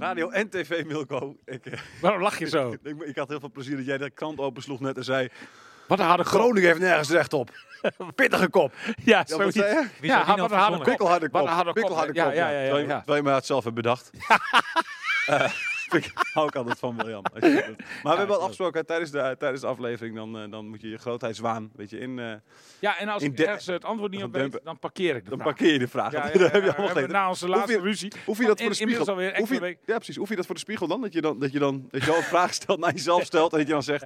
Radio 0.00 0.30
en 0.30 0.48
TV 0.50 0.84
Milko. 0.84 1.36
Ik, 1.44 1.66
eh, 1.66 1.78
Waarom 2.02 2.20
lach 2.22 2.38
je 2.38 2.48
zo? 2.48 2.74
ik, 2.82 3.02
ik 3.02 3.16
had 3.16 3.28
heel 3.28 3.40
veel 3.40 3.50
plezier 3.50 3.76
dat 3.76 3.86
jij 3.86 3.98
de 3.98 4.10
krant 4.10 4.38
opensloeg 4.38 4.80
net 4.80 4.96
en 4.96 5.04
zei... 5.04 5.28
Wat 5.86 5.98
een 5.98 6.04
harde 6.06 6.24
grond. 6.24 6.42
Groningen 6.42 6.68
heeft 6.68 6.80
nergens 6.80 7.10
recht 7.10 7.32
op. 7.32 7.50
Pittige 8.14 8.48
kop. 8.48 8.72
Ja, 8.86 8.94
Ja, 9.04 9.16
wat 9.18 9.28
zoiets. 9.28 9.56
zei 9.56 9.68
je? 9.74 9.86
Wie 10.00 10.10
Ja, 10.10 10.16
zou 10.24 10.32
die 10.32 10.42
wat 10.42 10.50
een 10.50 10.58
harde 10.58 10.76
kop. 10.76 10.84
Pikkelharde 10.84 11.24
kop. 11.30 11.40
Wat 11.40 11.42
een 11.48 11.54
harde 11.54 11.64
kop. 11.72 11.74
Pikkelharde 11.74 12.14
Ja, 12.14 12.24
kop, 12.24 12.32
ja, 12.34 12.48
ja, 12.48 12.54
ja, 12.58 12.62
Terwijl 12.62 12.82
je- 12.82 12.88
ja. 12.90 12.96
terwijl 12.96 13.16
je 13.18 13.22
maar 13.24 13.34
het 13.34 13.46
zelf 13.46 13.64
hebt 13.64 13.76
bedacht. 13.76 14.10
Eh, 15.26 15.50
ik 15.98 16.12
hou 16.32 16.46
ik 16.46 16.54
altijd 16.56 16.78
van 16.78 16.96
William. 16.96 17.22
Maar 17.32 17.42
we 18.02 18.08
hebben 18.18 18.36
al 18.36 18.40
afgesproken, 18.42 18.86
tijdens 18.86 19.10
de, 19.10 19.34
tijdens 19.38 19.60
de 19.60 19.66
aflevering, 19.66 20.16
dan, 20.16 20.38
eh, 20.38 20.50
dan 20.50 20.68
moet 20.68 20.80
je 20.80 20.88
je 20.88 20.98
grootheidswaan 20.98 21.70
weet 21.76 21.90
je, 21.90 21.98
in... 21.98 22.18
eh, 22.18 22.32
Ja, 22.78 22.98
en 22.98 23.08
als 23.08 23.22
ik 23.22 23.38
ergens 23.38 23.66
het 23.66 23.84
antwoord 23.84 24.10
niet 24.12 24.22
op 24.22 24.32
weet, 24.32 24.60
dan 24.64 24.78
parkeer 24.78 25.16
ik 25.16 25.24
de 25.24 25.30
dan 25.30 25.38
vraag. 25.38 25.54
parkeer 25.54 25.72
je 25.72 25.78
de 25.78 25.88
vraag. 25.88 26.12
Ja, 26.12 26.22
heb 26.32 26.62
je 26.64 26.74
allemaal 26.76 27.06
Na 27.06 27.28
onze 27.28 27.46
Hoef 27.46 27.54
laatste 27.54 27.72
je- 27.72 27.80
ruzie. 27.82 28.12
Hoef 28.24 28.38
je 28.38 28.46
dat 28.46 28.60
voor 28.60 28.68
de 28.70 28.74
spiegel... 28.76 29.06
alweer 29.06 29.36
hoef 29.38 29.50
je, 29.50 29.76
ja, 29.86 29.96
precies. 29.96 30.16
Hoef 30.16 30.28
je 30.28 30.36
dat 30.36 30.46
voor 30.46 30.54
de 30.54 30.60
spiegel 30.60 30.86
dan? 30.86 31.00
Dat 31.00 31.12
je 31.12 31.20
dan, 31.20 31.38
dat 31.38 31.52
je 31.52 31.58
dan, 31.58 31.88
dat 31.90 32.04
je 32.04 32.10
al 32.10 32.16
een 32.16 32.22
vraag 32.22 32.54
stelt 32.54 32.78
naar 32.80 32.92
jezelf 32.92 33.24
stelt 33.24 33.52
en 33.52 33.58
dat 33.58 33.66
je 33.66 33.72
dan 33.72 33.82
zegt... 33.82 34.04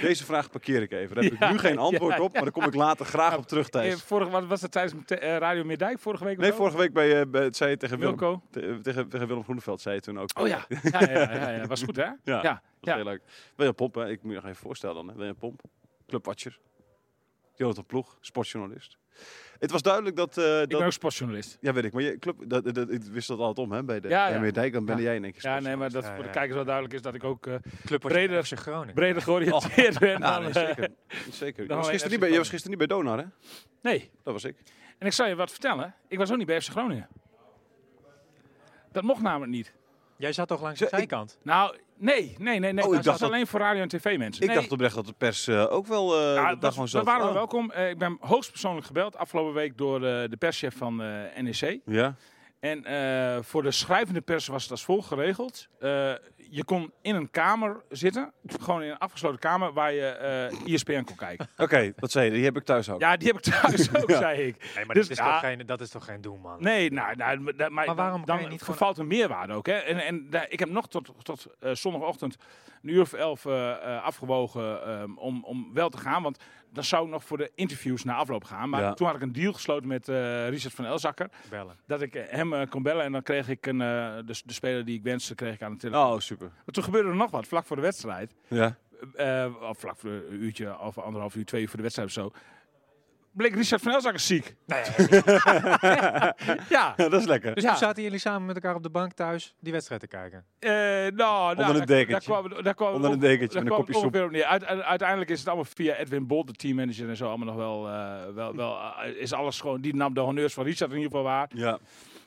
Deze 0.00 0.24
vraag 0.24 0.50
parkeer 0.50 0.82
ik 0.82 0.92
even. 0.92 1.14
Daar 1.14 1.24
heb 1.24 1.32
Ja, 1.38 1.46
ik 1.46 1.52
nu 1.52 1.58
geen 1.58 1.78
antwoord 1.78 2.16
ja, 2.16 2.22
op, 2.22 2.32
maar 2.32 2.42
daar 2.42 2.50
kom 2.50 2.64
ik 2.64 2.74
later 2.74 3.06
graag 3.06 3.36
op 3.36 3.46
terug, 3.46 3.64
Eh, 3.64 3.70
Thijs. 3.70 4.02
Vorige, 4.02 4.30
wat 4.30 4.46
was 4.46 4.62
het 4.62 4.72
tijdens 4.72 5.04
eh, 5.06 5.36
Radio 5.36 5.64
Meerdijk 5.64 5.98
vorige 5.98 6.24
week? 6.24 6.38
Nee, 6.38 6.52
vorige 6.52 6.76
week 6.76 6.92
bij, 6.92 7.20
eh, 7.20 7.26
bij, 7.30 7.42
het 7.44 7.56
zei 7.56 7.70
je 7.70 7.76
tegen 7.76 7.98
Willem, 7.98 8.18
Wilco. 8.18 8.42
te- 8.50 8.78
tegen, 8.82 9.08
tegen 9.08 9.26
Willem 9.26 9.42
Groeneveld, 9.42 9.80
zei 9.80 9.94
je 9.94 10.00
toen 10.00 10.18
ook. 10.18 10.28
Oh 10.40 10.46
ja. 10.46 10.66
Ja, 10.82 11.10
ja, 11.10 11.50
ja. 11.50 11.66
Was 11.66 11.82
goed, 11.82 11.96
hè? 11.96 12.02
Ja, 12.02 12.16
Ja. 12.24 12.40
Dat 12.42 12.62
was 12.80 12.94
heel 12.94 13.04
leuk. 13.04 13.22
William 13.56 13.74
Pomp, 13.74 13.94
hè? 13.94 14.08
ik 14.10 14.22
moet 14.22 14.30
je 14.32 14.36
nog 14.36 14.46
even 14.46 14.62
voorstellen 14.62 14.94
dan. 14.96 15.08
Hè? 15.08 15.14
William 15.14 15.36
Pomp, 15.36 15.60
clubwatcher. 16.06 16.58
Jonathan 17.54 17.86
Ploeg, 17.86 18.16
sportjournalist. 18.20 18.98
Het 19.58 19.70
was 19.70 19.82
duidelijk 19.82 20.16
dat... 20.16 20.38
eh, 20.38 20.44
Ik 20.44 20.58
dat 20.70 20.78
ben 20.78 20.86
ook 20.86 20.92
sportjournalist. 20.92 21.56
ja, 21.60 21.72
weet 21.72 21.84
ik. 21.84 21.92
Maar 21.92 22.02
je 22.02 22.18
club, 22.18 22.36
dat, 22.46 22.74
dat, 22.74 22.90
ik 22.90 23.02
wist 23.02 23.28
dat 23.28 23.38
altijd 23.38 23.66
om, 23.66 23.72
hè? 23.72 23.84
Bij 23.84 24.00
de 24.00 24.08
Ja, 24.08 24.28
ja, 24.28 24.44
ja. 24.44 24.50
Dijk, 24.50 24.72
dan 24.72 24.84
ben 24.84 24.96
Ja. 24.96 25.02
jij 25.02 25.16
in 25.16 25.24
één 25.24 25.32
keer 25.32 25.42
Ja, 25.50 25.60
nee, 25.60 25.76
maar 25.76 25.90
dat 25.90 26.04
Ja, 26.04 26.14
voor 26.14 26.24
de 26.24 26.30
kijkers 26.30 26.54
wel 26.54 26.64
duidelijk 26.64 26.94
is 26.94 27.02
dat 27.02 27.14
ik 27.14 27.24
ook 27.24 27.46
eh, 27.46 27.54
Club 27.84 28.00
Breder- 28.00 28.44
FC 28.44 28.58
Groningen. 28.58 28.94
breder 28.94 29.22
georiënteerd 29.22 29.98
ben. 29.98 30.18
Ja, 30.18 30.18
dan, 30.40 30.42
nee, 30.42 30.52
eh, 30.52 30.66
zeker. 30.66 30.90
zeker. 31.30 31.62
Je 31.62 31.68
dan 31.68 31.76
was, 31.78 31.88
gisteren 31.88 32.10
niet 32.10 32.20
bij, 32.20 32.30
je 32.30 32.38
was 32.38 32.48
gisteren 32.48 32.78
niet 32.78 32.88
bij 32.88 32.96
Donar, 32.96 33.18
hè? 33.18 33.24
Nee. 33.82 34.10
Dat 34.22 34.32
was 34.32 34.44
ik. 34.44 34.56
En 34.98 35.06
ik 35.06 35.12
zal 35.12 35.26
je 35.26 35.34
wat 35.34 35.50
vertellen. 35.50 35.94
Ik 36.08 36.18
was 36.18 36.30
ook 36.30 36.36
niet 36.38 36.46
bij 36.46 36.60
FC 36.60 36.70
Groningen. 36.70 37.08
Dat 38.92 39.02
mocht 39.02 39.22
namelijk 39.22 39.50
niet. 39.52 39.72
Jij 40.16 40.32
zat 40.32 40.48
toch 40.48 40.62
langs 40.62 40.78
de 40.78 40.84
ik- 40.84 40.90
zijkant? 40.90 41.38
Nou, 41.42 41.76
nee, 41.96 42.34
nee, 42.38 42.58
nee, 42.58 42.72
nee. 42.72 42.84
ik 42.84 42.90
dat 42.90 43.04
dacht 43.04 43.18
dat- 43.18 43.28
alleen 43.30 43.46
voor 43.46 43.60
radio 43.60 43.82
en 43.82 43.88
tv 43.88 44.18
mensen. 44.18 44.42
Ik 44.42 44.48
nee. 44.48 44.56
dacht 44.58 44.72
oprecht 44.72 44.94
dat 44.94 45.06
de 45.06 45.14
pers 45.18 45.46
eh, 45.46 45.66
ook 45.72 45.86
wel 45.86 46.14
eh 46.14 46.34
Ja, 46.34 46.34
daar 46.34 46.58
dat, 46.58 46.70
gewoon 46.72 46.78
dat 46.78 46.88
zat. 46.90 47.04
waren 47.04 47.22
we 47.22 47.28
Oh. 47.28 47.34
welkom. 47.34 47.70
Eh, 47.70 47.88
ik 47.90 47.98
ben 47.98 48.16
hoogstpersoonlijk 48.20 48.86
gebeld 48.86 49.16
afgelopen 49.16 49.52
week 49.54 49.78
door 49.78 49.94
eh, 49.96 50.28
de 50.30 50.36
perschef 50.38 50.76
van 50.76 51.02
eh, 51.02 51.42
NEC. 51.42 51.80
Ja? 51.84 52.14
En 52.60 52.84
eh, 52.84 53.42
voor 53.42 53.62
de 53.62 53.70
schrijvende 53.70 54.20
pers 54.20 54.46
was 54.46 54.62
het 54.62 54.70
als 54.70 54.84
volgt 54.84 55.08
geregeld. 55.08 55.68
Je 56.54 56.64
kon 56.64 56.92
in 57.02 57.14
een 57.14 57.30
kamer 57.30 57.82
zitten, 57.88 58.32
gewoon 58.60 58.82
in 58.82 58.90
een 58.90 58.98
afgesloten 58.98 59.38
kamer, 59.38 59.72
waar 59.72 59.92
je 59.92 60.06
eh 60.06 60.72
ISPN 60.72 61.02
kon 61.04 61.16
kijken. 61.16 61.48
Oké, 61.56 61.92
dat 61.96 62.10
zei 62.10 62.24
je. 62.24 62.30
Die 62.32 62.44
heb 62.44 62.56
ik 62.56 62.64
thuis 62.64 62.90
ook. 62.90 63.00
Ja, 63.00 63.16
die 63.16 63.26
heb 63.28 63.36
ik 63.36 63.42
thuis 63.42 63.94
ook, 63.96 64.10
Ja. 64.10 64.16
zei 64.18 64.40
ik. 64.46 64.70
Nee, 64.74 64.84
maar 64.84 64.94
Dus, 64.94 65.08
dat, 65.08 65.18
is 65.18 65.24
ja. 65.24 65.30
toch 65.32 65.40
geen, 65.40 65.66
dat 65.66 65.80
is 65.80 65.90
toch 65.90 66.04
geen 66.04 66.20
doel, 66.20 66.36
man? 66.36 66.56
Nee, 66.62 66.90
nou, 66.92 67.16
nou 67.16 67.40
maar, 67.40 67.56
dat- 67.56 67.70
maar, 67.70 67.86
Maar 67.86 67.94
waarom 67.94 68.24
dan, 68.24 68.36
niet 68.36 68.44
gewoon- 68.46 68.58
vervalt 68.58 68.98
een 68.98 69.06
meerwaarde 69.06 69.52
ook. 69.52 69.66
Hè? 69.66 69.72
En, 69.72 69.98
en 69.98 70.30
daar- 70.30 70.46
ik 70.50 70.58
heb 70.58 70.68
nog 70.68 70.88
tot, 70.88 71.12
tot 71.22 71.46
eh, 71.60 71.70
zondagochtend 71.74 72.36
een 72.82 72.90
uur 72.90 73.00
of 73.00 73.12
elf 73.12 73.44
eh, 73.46 73.70
eh, 73.70 74.02
afgewogen 74.04 74.86
ehm, 74.86 75.16
om, 75.16 75.44
om 75.44 75.70
wel 75.74 75.88
te 75.88 75.98
gaan. 75.98 76.22
Want 76.22 76.38
dan 76.74 76.84
zou 76.84 77.04
ik 77.04 77.10
nog 77.10 77.24
voor 77.24 77.36
de 77.38 77.50
interviews 77.54 78.04
na 78.04 78.14
afloop 78.14 78.44
gaan. 78.44 78.68
Maar 78.68 78.80
Ja. 78.80 78.94
toen 78.94 79.06
had 79.06 79.16
ik 79.16 79.22
een 79.22 79.32
deal 79.32 79.52
gesloten 79.52 79.88
met 79.88 80.08
eh, 80.08 80.48
Richard 80.48 80.74
van 80.74 80.84
Elzakker. 80.84 81.28
Bellen. 81.50 81.76
Dat 81.86 82.02
ik 82.02 82.14
eh, 82.14 82.22
hem 82.28 82.52
eh, 82.54 82.68
kon 82.70 82.82
bellen 82.82 83.04
en 83.04 83.12
dan 83.12 83.22
kreeg 83.22 83.48
ik 83.48 83.66
een, 83.66 83.80
eh, 83.80 83.86
de, 84.24 84.40
de 84.44 84.52
speler 84.52 84.84
die 84.84 84.96
ik 84.96 85.02
wenste, 85.02 85.34
kreeg 85.34 85.54
ik 85.54 85.62
aan 85.62 85.72
de 85.72 85.78
telefoon. 85.78 86.12
Oh, 86.12 86.18
super. 86.18 86.46
Maar 86.64 86.74
toen 86.74 86.84
gebeurde 86.84 87.08
er 87.08 87.14
nog 87.16 87.30
wat, 87.30 87.46
vlak 87.46 87.66
voor 87.66 87.76
de 87.76 87.82
wedstrijd. 87.82 88.34
Ja. 88.48 88.76
eh, 89.14 89.54
of 89.68 89.78
vlak 89.78 89.96
voor 89.98 90.10
een 90.10 90.42
uurtje 90.42 90.78
of 90.80 90.98
anderhalf 90.98 91.34
uur, 91.34 91.44
twee 91.44 91.60
uur 91.62 91.66
voor 91.68 91.76
de 91.76 91.82
wedstrijd 91.82 92.08
of 92.08 92.14
zo. 92.14 92.32
Bleek 93.34 93.54
Richard 93.54 93.82
van 93.82 93.92
Elzakker 93.92 94.20
ziek. 94.20 94.54
ja. 95.86 96.34
ja, 96.68 96.94
dat 96.96 97.12
is 97.12 97.24
lekker. 97.26 97.54
Dus 97.54 97.62
Ja. 97.64 97.68
toen 97.70 97.78
zaten 97.78 98.02
jullie 98.02 98.18
samen 98.18 98.46
met 98.46 98.54
elkaar 98.54 98.74
op 98.74 98.82
de 98.82 98.90
bank 98.90 99.12
thuis 99.12 99.54
die 99.60 99.72
wedstrijd 99.72 100.00
te 100.00 100.06
kijken. 100.06 100.44
Eh, 100.58 100.70
nou, 100.70 101.10
nou, 101.16 101.50
een 101.50 101.56
daar- 101.56 101.86
dekentje. 101.86 102.32
Daar 102.32 102.42
kwam, 102.42 102.62
daar 102.62 102.74
kwam 102.74 102.94
Onder 102.94 103.10
een 103.10 103.18
dekentje 103.18 103.58
met 103.62 103.70
een 103.72 103.76
kopje 103.78 103.92
het 103.92 104.02
soep. 104.02 104.82
uiteindelijk 104.84 105.30
is 105.30 105.38
het 105.38 105.46
allemaal 105.48 105.66
via 105.74 105.94
Edwin 105.94 106.26
Bolt, 106.26 106.46
de 106.46 106.52
teammanager 106.52 107.08
en 107.08 107.16
zo, 107.16 107.28
allemaal 107.28 107.46
nog 107.46 107.56
wel, 107.56 107.88
eh, 107.88 108.34
wel, 108.34 108.56
wel 108.56 108.76
eh, 108.78 109.16
is 109.20 109.32
alles 109.32 109.60
gewoon, 109.60 109.80
die 109.80 109.94
nam 109.94 110.14
de 110.14 110.20
honneurs 110.20 110.54
van 110.54 110.64
Richard 110.64 110.90
in 110.90 110.96
ieder 110.96 111.10
geval 111.10 111.24
waar. 111.26 111.48
Ja. 111.54 111.78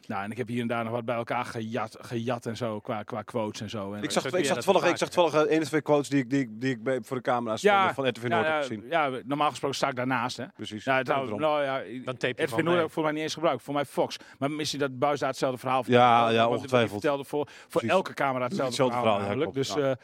Nou, 0.07 0.23
en 0.23 0.31
ik 0.31 0.37
heb 0.37 0.47
hier 0.47 0.61
en 0.61 0.67
daar 0.67 0.83
nog 0.83 0.93
wat 0.93 1.05
bij 1.05 1.15
elkaar 1.15 1.45
gejat, 1.45 1.97
gejat 2.01 2.45
en 2.45 2.57
zo, 2.57 2.79
qua, 2.79 3.03
qua 3.03 3.21
quotes 3.21 3.61
en 3.61 3.69
zo. 3.69 3.93
En 3.93 4.03
Ik 4.03 4.11
zag, 4.11 4.25
ik 4.25 4.45
zag 4.45 4.57
toevallig, 4.57 4.89
ik 4.89 4.97
zag 4.97 5.09
toevallig 5.09 5.45
eh, 5.45 5.51
één 5.51 5.61
of 5.61 5.67
twee 5.67 5.81
quotes 5.81 6.09
die 6.09 6.19
ik, 6.23 6.29
die, 6.29 6.39
ik- 6.41 6.61
die 6.61 6.69
ik 6.71 6.83
bij, 6.83 6.99
voor 7.01 7.17
de 7.17 7.23
camera's 7.23 7.61
ja, 7.61 7.85
van, 7.85 7.93
van 7.93 8.07
RTV 8.07 8.23
nou, 8.23 8.29
Noord 8.33 8.45
heb 8.45 8.53
ja, 8.53 8.61
gezien. 8.61 8.85
ja, 8.89 9.21
normaal 9.25 9.49
gesproken 9.49 9.77
sta 9.77 9.87
ik 9.89 9.95
daarnaast, 9.95 10.37
hè. 10.37 10.45
Precies. 10.55 10.83
Ja, 10.83 11.03
Daarom. 11.03 11.27
trouwens, 11.27 11.67
nou 11.67 11.85
ja, 11.93 12.01
Dan 12.05 12.17
tape 12.17 12.33
je 12.37 12.43
RTV 12.43 12.49
gewoon 12.49 12.63
Noord 12.65 12.77
heb 12.77 12.85
ik 12.87 12.91
voor 12.93 13.03
mij 13.03 13.11
niet 13.11 13.21
eens 13.21 13.33
gebruikt. 13.33 13.63
Voor 13.63 13.73
mij 13.73 13.85
Fox. 13.85 14.17
Maar 14.39 14.51
misschien 14.51 14.79
dat 14.79 14.99
Buis 14.99 15.19
daar 15.19 15.29
hetzelfde 15.29 15.57
verhaal 15.59 15.77
Ja, 15.77 15.83
vertelde. 15.85 16.33
ja, 16.33 16.45
hij 16.47 16.55
ongetwijfeld. 16.55 16.91
vertelde 17.01 17.23
voor, 17.23 17.47
voor 17.67 17.81
elke 17.81 18.13
camera 18.13 18.43
hetzelfde, 18.43 18.65
Hetzelfde 18.65 18.95
verhaal, 18.97 19.19
verhaal, 19.19 19.39
ja. 19.39 19.51
Dus, 19.51 19.73
Ja. 19.73 19.89
eh, 19.89 19.95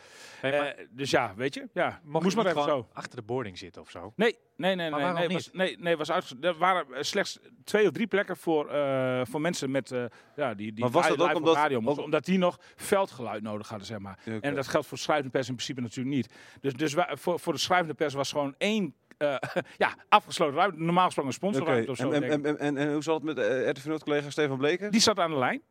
Hey, 0.41 0.51
maar 0.59 0.67
eh, 0.67 0.85
dus 0.89 1.09
ja, 1.09 1.33
weet 1.35 1.53
je. 1.53 1.67
Ja, 1.73 1.99
mocht 2.03 2.23
moest 2.23 2.35
je 2.35 2.41
maar 2.43 2.51
even 2.51 2.61
gewoon 2.63 2.77
zo. 2.83 2.89
achter 2.93 3.15
de 3.15 3.21
boarding 3.25 3.57
zitten 3.57 3.81
of 3.81 3.89
zo? 3.89 4.13
Nee, 4.15 4.37
nee, 4.57 4.75
nee, 4.75 4.89
Maar 4.89 5.13
nee. 5.13 5.27
nee, 5.27 5.35
was, 5.37 5.49
nee, 5.53 5.77
nee, 5.79 5.97
was 5.97 6.11
uitge- 6.11 6.35
Er 6.41 6.57
waren 6.57 6.85
eh, 6.93 7.01
slechts 7.01 7.39
twee 7.63 7.85
of 7.85 7.91
drie 7.91 8.07
plekken 8.07 8.37
voor, 8.37 8.69
eh, 8.69 9.21
voor 9.23 9.41
mensen 9.41 9.71
met, 9.71 9.91
eh, 9.93 10.05
ja, 10.35 10.53
die, 10.53 10.71
die 10.73 10.83
Maar 10.83 10.91
was 10.93 11.07
dat 11.07 11.21
ook 11.21 11.35
omdat- 11.35 11.55
radio 11.55 11.81
ook- 11.85 11.97
omdat 11.99 12.25
die 12.25 12.37
nog 12.37 12.59
veldgeluid 12.75 13.43
nodig 13.43 13.69
hadden, 13.69 13.87
zeg 13.87 13.99
maar. 13.99 14.19
En 14.41 14.55
dat 14.55 14.67
geldt 14.67 14.87
voor 14.87 14.97
schrijvende 14.97 15.31
pers 15.31 15.47
in 15.49 15.53
principe 15.55 15.81
natuurlijk 15.81 16.15
niet. 16.15 16.33
Dus, 16.61 16.73
dus 16.73 16.93
wij- 16.93 17.11
voor, 17.19 17.39
voor 17.39 17.53
de 17.53 17.59
schrijvende 17.59 17.93
pers 17.93 18.13
was 18.13 18.31
gewoon 18.31 18.55
één 18.57 18.95
eh, 19.17 19.35
ja, 19.77 19.95
afgesloten 20.09 20.55
ruimte. 20.55 20.79
Normaal 20.83 21.05
gesproken 21.05 21.31
een 21.31 21.37
sponsorruimte 21.37 21.91
of 21.91 21.97
zo. 21.97 22.11
en, 22.11 22.23
en, 22.23 22.45
en, 22.45 22.59
en, 22.59 22.77
en 22.77 22.93
hoe 22.93 23.03
zat 23.03 23.15
het 23.15 23.23
met 23.23 23.37
eh 23.37 23.69
RTV 23.69 23.97
collega 24.03 24.29
Stefan 24.29 24.57
Bleken? 24.57 24.91
die 24.91 25.01
zat 25.01 25.19
aan 25.19 25.31
de 25.31 25.37
lijn. 25.37 25.61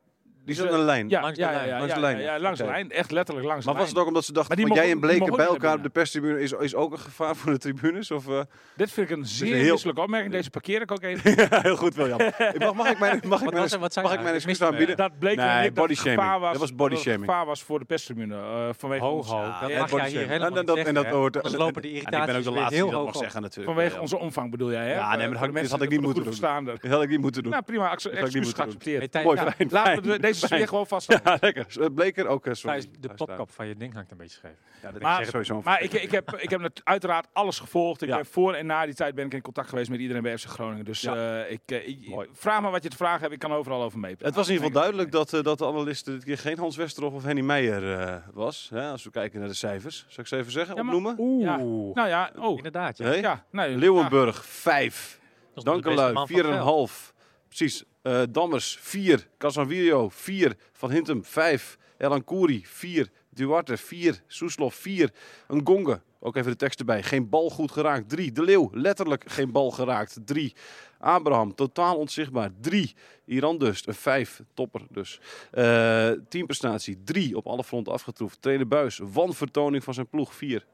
Die 0.44 0.54
Dus, 0.54 0.64
zat 0.64 0.72
aan 0.72 0.78
de 0.78 0.84
lijn. 0.84 1.08
Ja, 1.08 1.20
Langs 1.20 1.36
de 1.38 1.44
ja, 1.44 1.50
lijn. 1.52 1.68
ja, 1.68 1.72
Langs 1.78 1.88
ja, 1.88 1.94
de 1.94 2.00
lijn, 2.00 2.16
ja, 2.16 2.22
ja. 2.24 2.34
ja, 2.34 2.40
langs 2.40 2.58
de 2.58 2.64
lijn. 2.64 2.90
Echt 2.90 3.10
letterlijk 3.10 3.46
langs 3.46 3.64
Maar 3.64 3.74
de 3.74 3.80
was 3.80 3.88
het 3.88 3.96
lijn. 3.96 4.06
ook 4.08 4.12
omdat 4.14 4.24
ze 4.26 4.32
dachten, 4.32 4.56
Maar 4.58 4.66
die 4.66 4.74
jij 4.74 4.90
en 4.90 5.00
Bleken 5.00 5.36
bij 5.36 5.46
elkaar 5.46 5.76
op 5.76 5.82
de 5.82 5.88
perstribune 5.88 6.40
is, 6.40 6.52
is 6.52 6.74
ook 6.74 6.92
een 6.92 6.98
gevaar 6.98 7.36
voor 7.36 7.52
de 7.52 7.58
tribunes? 7.58 8.10
Of, 8.10 8.28
eh? 8.28 8.40
Dit 8.76 8.92
vind 8.92 9.10
ik 9.10 9.16
een 9.16 9.26
zeer 9.26 9.54
heel- 9.54 9.70
misselijke 9.72 10.00
opmerking. 10.00 10.32
Deze 10.32 10.50
parkeer 10.50 10.80
ik 10.80 10.90
ook 10.92 11.02
even. 11.02 11.30
ja, 11.50 11.60
heel 11.60 11.76
goed 11.76 11.94
William. 11.94 12.18
Mag, 12.58 12.74
mag 12.74 12.90
ik 12.90 12.98
mijn, 12.98 13.20
mag 13.26 13.38
ik 13.38 13.44
Wat 13.50 13.54
mijn, 13.70 13.80
mag 14.02 14.12
ik 14.14 14.22
mijn 14.22 14.34
excuus 14.34 14.62
aanbieden? 14.62 14.96
Dat 14.96 15.18
bleek 15.18 15.36
Nee, 15.36 15.72
body 15.72 15.94
shaming. 15.94 16.40
was, 16.40 16.50
Dat 16.52 16.60
was 16.60 16.74
body 16.74 16.96
shaming. 16.96 17.24
gevaar 17.24 17.46
was 17.46 17.62
voor 17.62 17.78
de 17.78 17.84
perstribune. 17.84 18.34
eh 18.34 18.68
vanwege 18.78 19.04
Ho, 19.04 19.10
ons, 19.16 19.28
Dat 19.28 19.90
mag 19.90 20.06
hier 20.06 20.18
helemaal 20.28 20.48
En 20.48 20.54
dat- 20.54 20.54
niet 20.54 20.68
en 20.68 20.74
zeggen, 20.74 20.94
dat 20.94 21.04
hè? 21.04 21.10
hoort- 21.10 21.32
Dan 21.32 21.56
lopen 21.56 21.82
de 21.82 21.88
En 21.88 21.94
ik 21.94 22.00
irritaties 22.02 22.26
ben 22.26 22.36
ook 22.36 22.42
de 22.44 22.50
weer 22.50 22.58
laatste 22.58 22.74
heel 22.74 22.84
die 22.84 22.92
dat 22.94 23.02
hoog 23.04 23.12
mag 23.12 23.22
zeggen 23.22 23.42
natuurlijk. 23.42 23.74
Vanwege 23.76 24.00
onze 24.00 24.18
omvang 24.18 24.50
bedoel 24.50 24.70
jij, 24.70 24.86
hè? 24.86 24.92
Ja, 24.94 25.08
nee, 25.16 25.28
maar 25.28 25.52
dat 25.52 25.70
had 25.70 25.82
ik- 25.82 25.88
niet 25.90 26.00
moeten 26.00 26.22
goed 26.24 26.40
doen. 26.40 26.64
Dat 26.64 26.90
had 26.90 27.02
ik 27.02 27.08
niet 27.08 27.20
moeten 27.20 27.42
doen. 27.42 27.52
Nou, 27.52 27.64
prima. 27.64 27.90
Excuus 27.92 28.12
moeten 28.20 28.42
doen. 28.42 28.52
geaccepteerd. 28.54 29.24
Mooi, 29.24 29.38
fijn, 29.38 29.68
Laten 29.70 30.02
we 30.02 30.18
deze 30.40 30.66
gewoon 30.66 30.86
vast. 30.86 31.12
Ja, 31.24 31.36
lekker. 31.40 31.90
Bleker 31.94 32.26
ook. 32.26 32.46
eh, 32.46 32.52
sorry. 32.54 32.80
Thijs, 32.80 32.92
de 33.00 33.08
popkap 33.14 33.50
van 33.50 33.66
je 33.66 33.76
ding 33.76 33.94
hangt 33.94 34.10
een 34.10 34.16
beetje 34.16 34.36
scheef. 34.38 34.56
Ja, 34.82 34.92
dat 34.92 35.02
Maar- 35.02 35.20
is 35.20 35.28
sowieso 35.28 35.60
Maar 35.64 35.82
ik, 35.82 35.92
ik, 35.92 36.10
heb, 36.10 36.36
ik 36.36 36.50
heb 36.50 36.60
net 36.60 36.80
uiteraard 36.84 37.26
alles 37.32 37.58
gevolgd. 37.58 38.02
Ik 38.02 38.08
Ja. 38.08 38.24
voor 38.24 38.54
en 38.54 38.66
na 38.66 38.84
die 38.84 38.94
tijd 38.94 39.14
ben 39.14 39.26
ik 39.26 39.34
in 39.34 39.40
contact 39.42 39.68
geweest 39.68 39.90
met 39.90 40.00
iedereen 40.00 40.22
bij 40.22 40.38
FC 40.38 40.46
Groningen. 40.46 40.84
Dus 40.84 41.00
Ja. 41.00 41.42
eh, 41.44 41.50
ik, 41.50 41.60
eh, 41.66 41.88
ik- 41.88 42.28
vraag 42.32 42.62
me 42.62 42.70
wat 42.70 42.82
je 42.82 42.88
te 42.88 42.96
vragen 42.96 43.20
hebt. 43.20 43.32
Ik 43.32 43.38
kan 43.38 43.52
overal 43.52 43.82
over 43.82 43.98
mee. 43.98 44.14
Het 44.18 44.34
was 44.34 44.46
in 44.48 44.52
ieder 44.52 44.66
geval 44.66 44.80
duidelijk 44.82 45.12
dat, 45.12 45.44
dat 45.44 45.58
de 45.58 45.66
analist 45.66 46.04
dit 46.04 46.24
keer 46.24 46.38
geen 46.38 46.58
Hans 46.58 46.76
Westerhof 46.76 47.12
of 47.12 47.22
Henny 47.24 47.40
Meijer 47.42 47.98
eh, 48.00 48.16
was. 48.32 48.68
Hè, 48.74 48.90
als 48.90 49.04
we 49.04 49.10
kijken 49.10 49.38
naar 49.40 49.48
de 49.48 49.54
cijfers. 49.54 50.04
Zal 50.08 50.22
ik 50.22 50.28
ze 50.28 50.36
even 50.36 50.52
zeggen? 50.52 50.76
Ja, 50.76 50.82
maar- 50.82 50.94
opnoemen? 50.94 51.20
Oeh. 51.24 51.44
Ja. 51.44 51.56
Nou 51.94 52.08
ja, 52.08 52.30
oh. 52.38 52.56
Inderdaad, 52.56 52.96
ja. 52.98 53.08
Nee? 53.08 53.20
Ja, 53.20 53.44
nee. 53.50 53.76
Leeuwenburg 53.76 54.44
5. 54.46 55.20
Dat 55.54 55.64
is 55.64 55.70
nog 55.72 55.74
de 55.76 55.82
beste 55.82 55.96
Dankelui 55.96 56.12
man 56.12 56.28
van 56.28 56.36
het 56.36 56.46
veld. 56.64 56.88
4,5. 56.90 57.11
Precies. 57.56 57.84
Eh, 58.02 58.22
Dammers 58.30 58.78
4. 58.80 59.28
Casanvirio 59.38 60.08
4. 60.08 60.56
Van 60.72 60.90
Hintem 60.90 61.24
5. 61.24 61.78
Elan 61.98 62.24
Kouri 62.24 62.62
4. 62.66 63.10
Duarte 63.30 63.76
4. 63.76 64.22
Soeslof 64.26 64.74
4. 64.74 65.10
Een 65.48 65.60
Gonge. 65.64 66.00
Ook 66.20 66.36
even 66.36 66.50
de 66.50 66.56
tekst 66.56 66.78
erbij. 66.78 67.02
Geen 67.02 67.28
bal 67.28 67.50
goed 67.50 67.70
geraakt. 67.70 68.08
3. 68.08 68.32
De 68.32 68.42
Leeuw. 68.42 68.70
Letterlijk 68.72 69.24
geen 69.26 69.52
bal 69.52 69.70
geraakt. 69.70 70.18
3. 70.24 70.54
Abraham. 70.98 71.54
Totaal 71.54 71.96
onzichtbaar. 71.96 72.50
3. 72.60 72.94
Iran 73.24 73.58
Dust. 73.58 73.86
Een 73.86 73.94
5. 73.94 74.42
Topper 74.54 74.82
dus. 74.90 75.20
Eh 75.50 76.10
teamprestatie 76.28 77.02
3. 77.04 77.36
Op 77.36 77.46
alle 77.46 77.64
fronten 77.64 77.92
afgetroefd. 77.92 78.42
Trainer 78.42 78.68
Buis. 78.68 79.00
Wanvertoning 79.02 79.84
van 79.84 79.94
zijn 79.94 80.08
ploeg 80.08 80.34
4. 80.34 80.66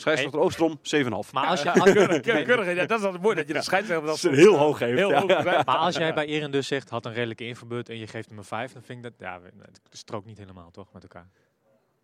Scheidsrechter 0.00 0.40
Oostrom 0.40 0.78
7,5. 0.78 1.32
Maar 1.32 1.46
als, 1.46 1.62
je, 1.62 1.72
Keurig, 1.82 2.20
keurig, 2.20 2.44
keurig. 2.44 2.66
Ja, 2.74 2.86
dat 2.86 2.98
is 2.98 3.04
altijd 3.04 3.22
mooi 3.22 3.36
dat 3.36 3.46
je 3.48 3.52
de 3.52 3.62
scheidsrechter 3.62 4.06
dat 4.06 4.20
heel 4.20 4.56
hoog 4.56 4.78
geeft. 4.78 4.98
heel 4.98 5.10
ja. 5.10 5.20
hoog 5.20 5.44
maar 5.44 5.64
als 5.64 5.96
jij 5.96 6.14
bij 6.14 6.26
Erin 6.26 6.50
dus 6.50 6.66
zegt, 6.66 6.88
had 6.88 7.06
een 7.06 7.12
redelijke 7.12 7.46
inverbeurt 7.46 7.88
en 7.88 7.98
je 7.98 8.06
geeft 8.06 8.28
hem 8.28 8.38
een 8.38 8.44
5, 8.44 8.72
dan 8.72 8.82
vind 8.82 8.98
ik 8.98 9.04
dat, 9.04 9.28
ja, 9.28 9.40
het 9.62 9.80
strookt 9.90 10.26
niet 10.26 10.38
helemaal 10.38 10.70
toch 10.70 10.92
met 10.92 11.02
elkaar. 11.02 11.28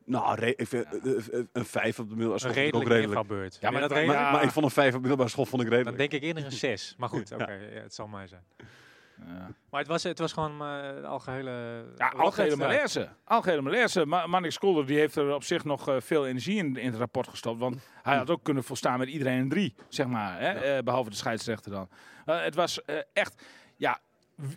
Nou, 0.04 0.46
ik 0.46 0.66
vind, 0.68 0.84
eh, 0.84 1.38
eh, 1.38 1.44
een 1.52 1.64
5 1.64 1.98
op 1.98 2.08
de 2.08 2.14
middelbare 2.16 2.38
school 2.38 2.50
ik 2.50 2.58
ook 2.58 2.64
redelijke 2.64 2.88
redelijk. 2.94 3.20
invalbeurt. 3.20 3.58
Ja, 3.60 3.70
maar 3.70 3.80
dat 3.80 3.92
redelijk? 3.92 4.18
ja. 4.18 4.30
Maar 4.30 4.42
ik 4.42 4.50
vond 4.50 4.64
een 4.64 4.70
5 4.70 4.86
op 4.86 4.92
de 4.92 4.98
middelbare 4.98 5.30
school 5.30 5.46
vond 5.46 5.62
ik 5.62 5.68
Dan 5.68 5.76
redelijk. 5.76 5.98
denk 5.98 6.22
ik 6.22 6.28
eerder 6.28 6.44
een 6.44 6.52
6. 6.52 6.94
Maar 6.98 7.08
goed, 7.08 7.32
oké, 7.32 7.52
ja, 7.52 7.80
het 7.80 7.94
zal 7.94 8.06
mij 8.06 8.26
zijn. 8.26 8.44
Ja. 9.26 9.50
Maar 9.70 9.80
het 9.80 9.88
was, 9.88 10.02
het 10.02 10.18
was 10.18 10.32
gewoon 10.32 10.62
uh, 10.62 11.04
algehele... 11.04 11.84
Ja, 11.96 12.08
algehele 12.08 12.56
malaise. 12.56 13.08
Algehele 13.24 13.62
malaise. 13.62 14.06
Ma 14.06 14.26
Manik 14.26 14.50
Skolder 14.50 14.86
die 14.86 14.98
heeft 14.98 15.16
er 15.16 15.34
op 15.34 15.44
zich 15.44 15.64
nog 15.64 15.88
eh, 15.88 15.96
veel 15.98 16.26
energie 16.26 16.56
in, 16.56 16.76
in 16.76 16.90
het 16.90 16.98
rapport 16.98 17.28
gestopt. 17.28 17.58
Want 17.58 17.76
hij 18.02 18.16
had 18.16 18.30
ook 18.30 18.42
kunnen 18.42 18.64
volstaan 18.64 18.98
met 18.98 19.08
iedereen 19.08 19.38
een 19.38 19.48
drie, 19.48 19.74
zeg 19.88 20.06
maar. 20.06 20.40
Hè? 20.40 20.50
Eh, 20.52 20.82
behalve 20.82 21.10
de 21.10 21.16
scheidsrechter 21.16 21.70
dan. 21.70 21.88
Het 22.24 22.54
was 22.54 22.80
echt... 23.12 23.44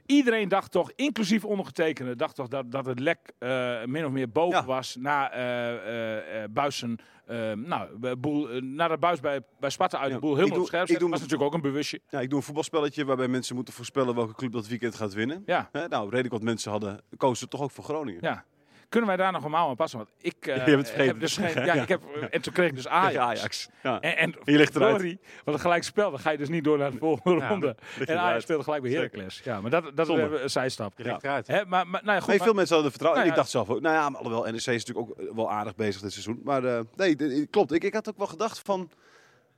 Iedereen 0.05 0.49
dacht 0.49 0.71
toch, 0.71 0.91
inclusief 0.95 1.45
ondergetekende, 1.45 2.15
dacht 2.15 2.35
toch 2.35 2.47
dat, 2.47 2.71
dat 2.71 2.85
het 2.85 2.99
lek 2.99 3.19
eh, 3.37 3.83
min 3.85 4.05
of 4.05 4.11
meer 4.11 4.29
boven 4.29 4.59
Ja. 4.59 4.65
was 4.65 4.95
na 4.99 5.31
eh 5.31 5.73
eh 5.75 6.43
eh, 6.43 6.49
Buisen... 6.49 6.97
eh, 7.25 7.51
nou, 7.51 7.99
de 7.99 8.15
boel, 8.17 8.49
eh, 8.49 8.61
nadat 8.61 8.99
Buis 8.99 9.19
bij, 9.19 9.41
bij 9.59 9.69
Sparta 9.69 9.97
uit 9.97 10.07
Ja, 10.07 10.13
de 10.15 10.21
boel 10.21 10.35
helemaal 10.35 10.59
op 10.59 10.65
scherp 10.65 10.87
doe 10.87 11.09
was 11.09 11.19
natuurlijk 11.19 11.49
ook 11.49 11.53
een 11.53 11.61
bewustje. 11.61 11.99
Ja, 12.09 12.19
ik 12.19 12.29
doe 12.29 12.37
een 12.39 12.45
voetbalspelletje 12.45 13.05
waarbij 13.05 13.27
mensen 13.27 13.55
moeten 13.55 13.73
voorspellen 13.73 14.15
welke 14.15 14.33
club 14.35 14.51
dat 14.51 14.67
weekend 14.67 14.95
gaat 14.95 15.13
winnen. 15.13 15.43
Ja. 15.45 15.69
Nou, 15.71 16.09
redelijk 16.09 16.33
wat 16.33 16.43
mensen 16.43 16.71
hadden, 16.71 17.01
kozen 17.17 17.49
toch 17.49 17.61
ook 17.61 17.71
voor 17.71 17.83
Groningen. 17.83 18.19
Ja. 18.21 18.45
Kunnen 18.89 19.09
wij 19.09 19.17
daar 19.17 19.31
nog 19.31 19.43
een 19.43 19.51
mouw 19.51 19.69
aan 19.69 19.75
passen? 19.75 19.99
Want 19.99 20.11
ik, 20.21 20.47
eh, 20.47 20.55
heb 20.65 21.19
dus 21.19 21.37
geen, 21.37 21.65
ja, 21.65 21.73
ja. 21.73 21.81
ik 21.81 21.87
heb, 21.89 22.01
en 22.31 22.41
toen 22.41 22.53
kreeg 22.53 22.69
ik 22.69 22.75
dus 22.75 22.87
Ajax. 23.03 23.17
Ajax. 23.17 23.69
Ja. 23.83 23.99
En, 24.01 24.17
en 24.17 24.35
Je 24.43 24.57
ligt 24.57 24.75
eruit. 24.75 24.95
Sorry, 24.95 25.17
want 25.43 25.57
een 25.57 25.63
gelijk 25.63 25.83
spel, 25.83 26.09
dan 26.11 26.19
ga 26.19 26.29
je 26.29 26.37
dus 26.37 26.49
niet 26.49 26.63
door 26.63 26.77
naar 26.77 26.91
de 26.91 26.97
volgende 26.97 27.39
Ja, 27.39 27.47
ronde. 27.47 27.75
En 28.05 28.19
Ajax 28.19 28.43
speelde 28.43 28.63
gelijk 28.63 28.81
bij. 28.81 28.91
Heracles. 28.91 29.41
Ja, 29.43 29.61
maar 29.61 29.71
dat, 29.71 29.83
dat 29.83 30.09
is 30.09 30.15
Zonde. 30.15 30.39
een 30.41 30.49
zijstap. 30.49 30.93
Je 30.97 31.03
ligt 31.03 31.21
Ja. 31.21 31.27
eruit. 31.29 31.47
Hè, 31.47 31.65
maar, 31.65 31.87
maar, 31.87 32.01
nou 32.03 32.13
ja, 32.13 32.19
goed, 32.19 32.27
Nee, 32.27 32.37
maar- 32.37 32.45
veel 32.47 32.55
mensen 32.55 32.75
hadden 32.75 32.93
er 32.93 32.97
vertrouwen. 32.99 33.19
Nou 33.21 33.23
en 33.23 33.29
ik 33.29 33.35
dacht 33.35 33.49
zelf 33.49 33.69
ook, 33.69 33.81
nou 33.81 33.95
ja, 33.95 34.09
maar 34.09 34.21
alhoewel, 34.21 34.43
NEC 34.51 34.55
is 34.55 34.65
natuurlijk 34.85 35.09
ook 35.09 35.35
wel 35.35 35.51
aardig 35.51 35.75
bezig 35.75 36.01
dit 36.01 36.11
seizoen. 36.11 36.41
Maar 36.43 36.63
eh, 36.63 36.79
nee, 36.95 37.45
klopt. 37.47 37.71
Ik, 37.73 37.83
ik 37.83 37.93
had 37.93 38.09
ook 38.09 38.17
wel 38.17 38.27
gedacht 38.27 38.59
van, 38.63 38.89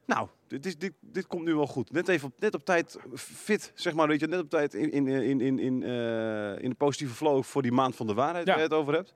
nou, 0.07 0.27
dit, 0.47 0.65
is, 0.65 0.77
dit, 0.77 0.93
dit 0.99 1.27
komt 1.27 1.43
nu 1.45 1.55
wel 1.55 1.67
goed. 1.67 1.91
Net 1.91 2.07
even 2.07 2.27
op, 2.27 2.33
net 2.39 2.53
op 2.55 2.65
tijd 2.65 2.97
fit, 3.15 3.71
zeg 3.75 3.93
maar, 3.93 4.07
weet 4.07 4.19
je, 4.19 4.27
net 4.27 4.39
op 4.39 4.49
tijd 4.49 4.73
in, 4.73 4.91
in, 4.91 5.07
in, 5.07 5.41
in, 5.41 5.59
in, 5.59 5.83
eh, 5.83 6.63
in 6.63 6.69
de 6.69 6.75
positieve 6.77 7.13
flow 7.13 7.43
voor 7.43 7.61
die 7.61 7.71
maand 7.71 7.95
van 7.95 8.07
de 8.07 8.13
waarheid 8.13 8.45
Ja. 8.47 8.51
waar 8.53 8.61
je 8.61 8.67
het 8.69 8.77
over 8.77 8.93
hebt. 8.93 9.13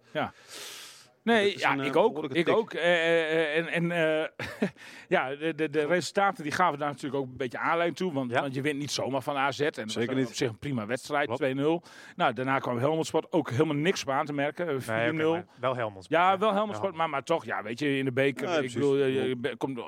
Nee, 1.23 1.57
ja, 1.59 1.73
een, 1.73 1.79
eh, 1.79 1.85
ik 1.85 1.95
ook. 1.95 2.23
Ik 2.23 2.45
tik. 2.45 2.49
ook. 2.55 2.73
Eh, 2.73 2.83
eh, 2.83 3.57
en 3.57 3.67
en 3.67 3.91
eh, 3.91 4.27
ja, 5.07 5.29
de, 5.35 5.55
de, 5.55 5.69
de 5.69 5.85
resultaten 5.85 6.43
die 6.43 6.51
gaven 6.51 6.79
daar 6.79 6.87
natuurlijk 6.87 7.23
ook 7.23 7.29
een 7.29 7.37
beetje 7.37 7.57
aanleiding 7.57 7.95
toe. 7.97 8.13
Want, 8.13 8.31
Ja. 8.31 8.41
want 8.41 8.53
je 8.55 8.61
wint 8.61 8.79
niet 8.79 8.91
zomaar 8.91 9.21
van 9.21 9.35
AZ. 9.37 9.59
En 9.59 9.71
dat 9.71 9.91
Zeker 9.91 10.07
was 10.07 10.17
niet. 10.17 10.27
op 10.27 10.33
zich 10.35 10.49
een 10.49 10.57
prima 10.57 10.85
wedstrijd, 10.85 11.25
Klopt. 11.27 11.41
2-0. 11.41 11.81
Nou, 12.15 12.33
daarna 12.33 12.59
kwam 12.59 12.77
Helmond 12.77 13.05
Sport 13.05 13.31
ook 13.31 13.49
helemaal 13.49 13.75
niks 13.75 14.07
aan 14.07 14.25
te 14.25 14.33
merken. 14.33 14.67
eh, 14.67 14.75
4-0. 14.79 15.13
Nee, 15.13 15.27
maar 15.27 15.45
wel 15.59 15.75
Helmond. 15.75 16.05
Ja, 16.09 16.37
wel 16.37 16.53
Helmond 16.53 16.77
Sport, 16.77 16.95
maar, 16.95 17.09
maar 17.09 17.23
toch, 17.23 17.45
ja, 17.45 17.63
weet 17.63 17.79
je, 17.79 17.97
in 17.97 18.05
de 18.05 18.11
beker, 18.11 18.47
Ja, 18.49 18.57
ik 18.57 18.73
bedoel, 18.73 18.97
je, 19.05 19.55
komt 19.57 19.79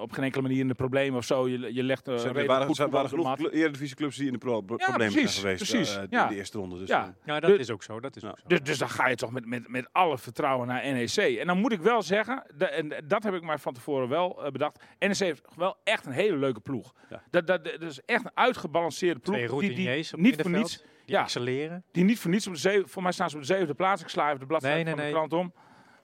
op 0.00 0.12
geen 0.12 0.24
enkele 0.24 0.42
manier 0.42 0.58
in 0.60 0.68
de 0.68 0.74
problemen 0.74 1.18
of 1.18 1.24
zo. 1.24 1.48
Je, 1.48 1.74
je 1.74 1.82
legt 1.82 2.08
uh, 2.08 2.24
Er 2.24 2.46
waren, 2.46 2.66
goed 2.66 2.76
waren 2.78 3.08
genoeg 3.08 3.38
eredivisieclubs 3.50 4.16
die 4.16 4.26
in 4.26 4.32
de 4.32 4.38
pro 4.38 4.60
problemen 4.60 4.96
precies, 4.96 5.40
zijn 5.40 5.58
geweest 5.58 5.70
precies, 5.70 5.96
in 5.96 6.06
ja. 6.10 6.26
de 6.26 6.34
eerste 6.34 6.58
ronde. 6.58 6.78
Dus, 6.78 6.88
Ja. 6.88 7.14
Ja, 7.24 7.40
dat 7.40 7.50
De- 7.50 7.58
is 7.58 7.70
ook 7.70 7.82
zo. 7.82 8.00
Dat 8.00 8.16
is 8.16 8.24
ook 8.24 8.38
zo. 8.38 8.44
Dus, 8.48 8.62
dus 8.62 8.78
dan 8.78 8.88
ga 8.88 9.08
je 9.08 9.16
toch 9.16 9.30
met, 9.30 9.46
met, 9.46 9.68
met 9.68 9.88
alle 9.92 10.18
vertrouwen 10.18 10.66
naar 10.66 10.75
NEC. 10.82 11.38
En 11.38 11.46
dan 11.46 11.58
moet 11.58 11.72
ik 11.72 11.80
wel 11.80 12.02
zeggen, 12.02 12.42
de- 12.56 12.66
en 12.68 12.92
dat 13.04 13.22
heb 13.22 13.34
ik 13.34 13.42
maar 13.42 13.60
van 13.60 13.72
tevoren 13.72 14.08
wel 14.08 14.44
eh, 14.44 14.50
bedacht. 14.50 14.84
NEC 14.98 15.16
heeft 15.18 15.44
wel 15.56 15.76
echt 15.84 16.06
een 16.06 16.12
hele 16.12 16.36
leuke 16.36 16.60
ploeg. 16.60 16.92
Ja. 17.10 17.22
Dat, 17.30 17.46
dat, 17.46 17.64
dat 17.64 17.82
is 17.82 18.00
echt 18.04 18.24
een 18.24 18.30
uitgebalanceerde 18.34 19.20
ploeg. 19.20 19.36
Die, 19.60 19.74
die 19.74 19.88
niet 20.16 20.40
voor 20.42 20.50
niets, 20.50 20.76
Die 20.76 20.86
ja. 21.14 21.22
excelleren. 21.22 21.84
die 21.92 22.04
niet 22.04 22.18
voor 22.18 22.30
niets 22.30 22.46
op 22.46 22.52
de 22.52 22.58
zeven, 22.58 22.88
voor 22.88 23.02
mij 23.02 23.12
staan 23.12 23.30
ze 23.30 23.34
op 23.36 23.40
de 23.42 23.46
zevende 23.48 23.74
plaats. 23.74 24.02
Ik 24.02 24.08
sla 24.08 24.26
even 24.28 24.40
de 24.40 24.46
bladzijde 24.46 24.76
Nee, 24.76 24.84
nee, 24.84 24.92
van 24.94 25.02
de 25.04 25.10
nee. 25.10 25.26
krant 25.28 25.32
om. 25.42 25.52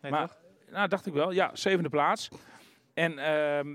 Nee, 0.03 0.11
Maar- 0.13 0.27
toch? 0.29 0.37
Nou, 0.71 0.89
dacht 0.89 1.07
ik 1.07 1.13
wel. 1.13 1.31
Ja, 1.31 1.51
zevende 1.53 1.89
plaats. 1.89 2.29
En 2.95 3.19
ehm, 3.19 3.75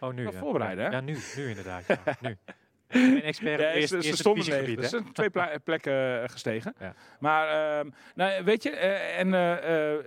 Oh, 0.00 0.12
nu. 0.14 0.22
Ja. 0.22 0.32
voorbereiden, 0.32 0.84
Ja, 0.84 0.90
hè? 0.90 0.96
ja, 0.96 1.02
nu. 1.02 1.16
Nu 1.36 1.48
inderdaad. 1.48 1.84
Ja, 1.86 2.16
nu. 2.20 2.36
Ben 3.12 3.22
expert 3.22 3.60
Ja, 3.60 3.68
op 3.68 3.74
eerste, 3.74 4.02
ze, 4.02 4.08
ze 4.08 4.16
stonden 4.16 4.48
negen. 4.48 4.88
zijn 4.88 5.12
twee 5.12 5.30
pla- 5.30 5.58
plekken 5.64 6.22
eh, 6.22 6.28
gestegen. 6.28 6.74
Ja. 6.78 6.94
Maar, 7.20 7.78
ehm, 7.78 7.90
nou, 8.14 8.44
weet 8.44 8.62
je, 8.62 8.70
eh, 8.70 9.18
en 9.18 9.34
eh, 9.34 9.92
eh, 9.94 10.04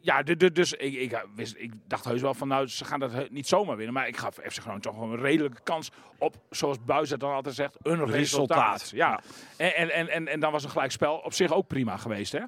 ja, 0.00 0.22
du- 0.22 0.36
du- 0.36 0.52
dus 0.52 0.72
ik, 0.72 0.94
ik, 0.94 1.24
wist, 1.34 1.54
ik 1.58 1.72
dacht 1.86 2.04
heus 2.04 2.20
wel 2.20 2.34
van, 2.34 2.48
nou, 2.48 2.66
ze 2.66 2.84
gaan 2.84 3.00
dat 3.00 3.30
niet 3.30 3.46
zomaar 3.48 3.76
winnen. 3.76 3.94
Maar 3.94 4.08
ik 4.08 4.16
gaf 4.16 4.34
FC 4.34 4.58
Groningen 4.58 4.80
toch 4.82 4.94
gewoon 4.94 5.12
een 5.12 5.20
redelijke 5.20 5.60
kans 5.62 5.90
op, 6.18 6.36
zoals 6.50 6.76
het 7.10 7.20
dan 7.20 7.32
altijd 7.32 7.54
zegt, 7.54 7.76
een 7.82 8.06
resultaat. 8.06 8.12
Resultaat. 8.14 8.90
Ja. 8.94 9.20
En, 9.56 9.74
en, 9.74 9.90
en, 9.90 10.08
en, 10.08 10.28
en 10.28 10.40
dan 10.40 10.52
was 10.52 10.64
een 10.64 10.70
gelijkspel 10.70 11.16
op 11.16 11.32
zich 11.32 11.52
ook 11.52 11.66
prima 11.66 11.96
geweest, 11.96 12.32
hè. 12.32 12.40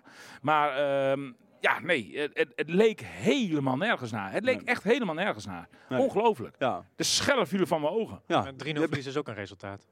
Maar... 0.43 0.77
ehm, 1.11 1.31
ja, 1.61 1.81
nee, 1.81 2.19
het, 2.19 2.31
het, 2.35 2.53
het 2.55 2.69
leek 2.71 3.01
helemaal 3.05 3.77
nergens 3.77 4.11
naar. 4.11 4.33
Het 4.33 4.45
leek 4.45 4.57
Nee. 4.57 4.65
echt 4.65 4.83
helemaal 4.83 5.15
nergens 5.15 5.47
naar. 5.47 5.69
Nee. 5.89 5.99
Ongelooflijk. 6.01 6.55
ja. 6.59 6.87
De 6.97 7.05
schellen 7.05 7.47
vielen 7.47 7.67
van 7.67 7.81
mijn 7.81 7.93
ogen. 7.93 8.23
ja. 8.27 8.41
Maar 8.43 8.53
3-0 8.53 8.57
verlies 8.57 9.07
is 9.07 9.17
ook 9.17 9.29
een 9.29 9.35
resultaat. 9.35 9.87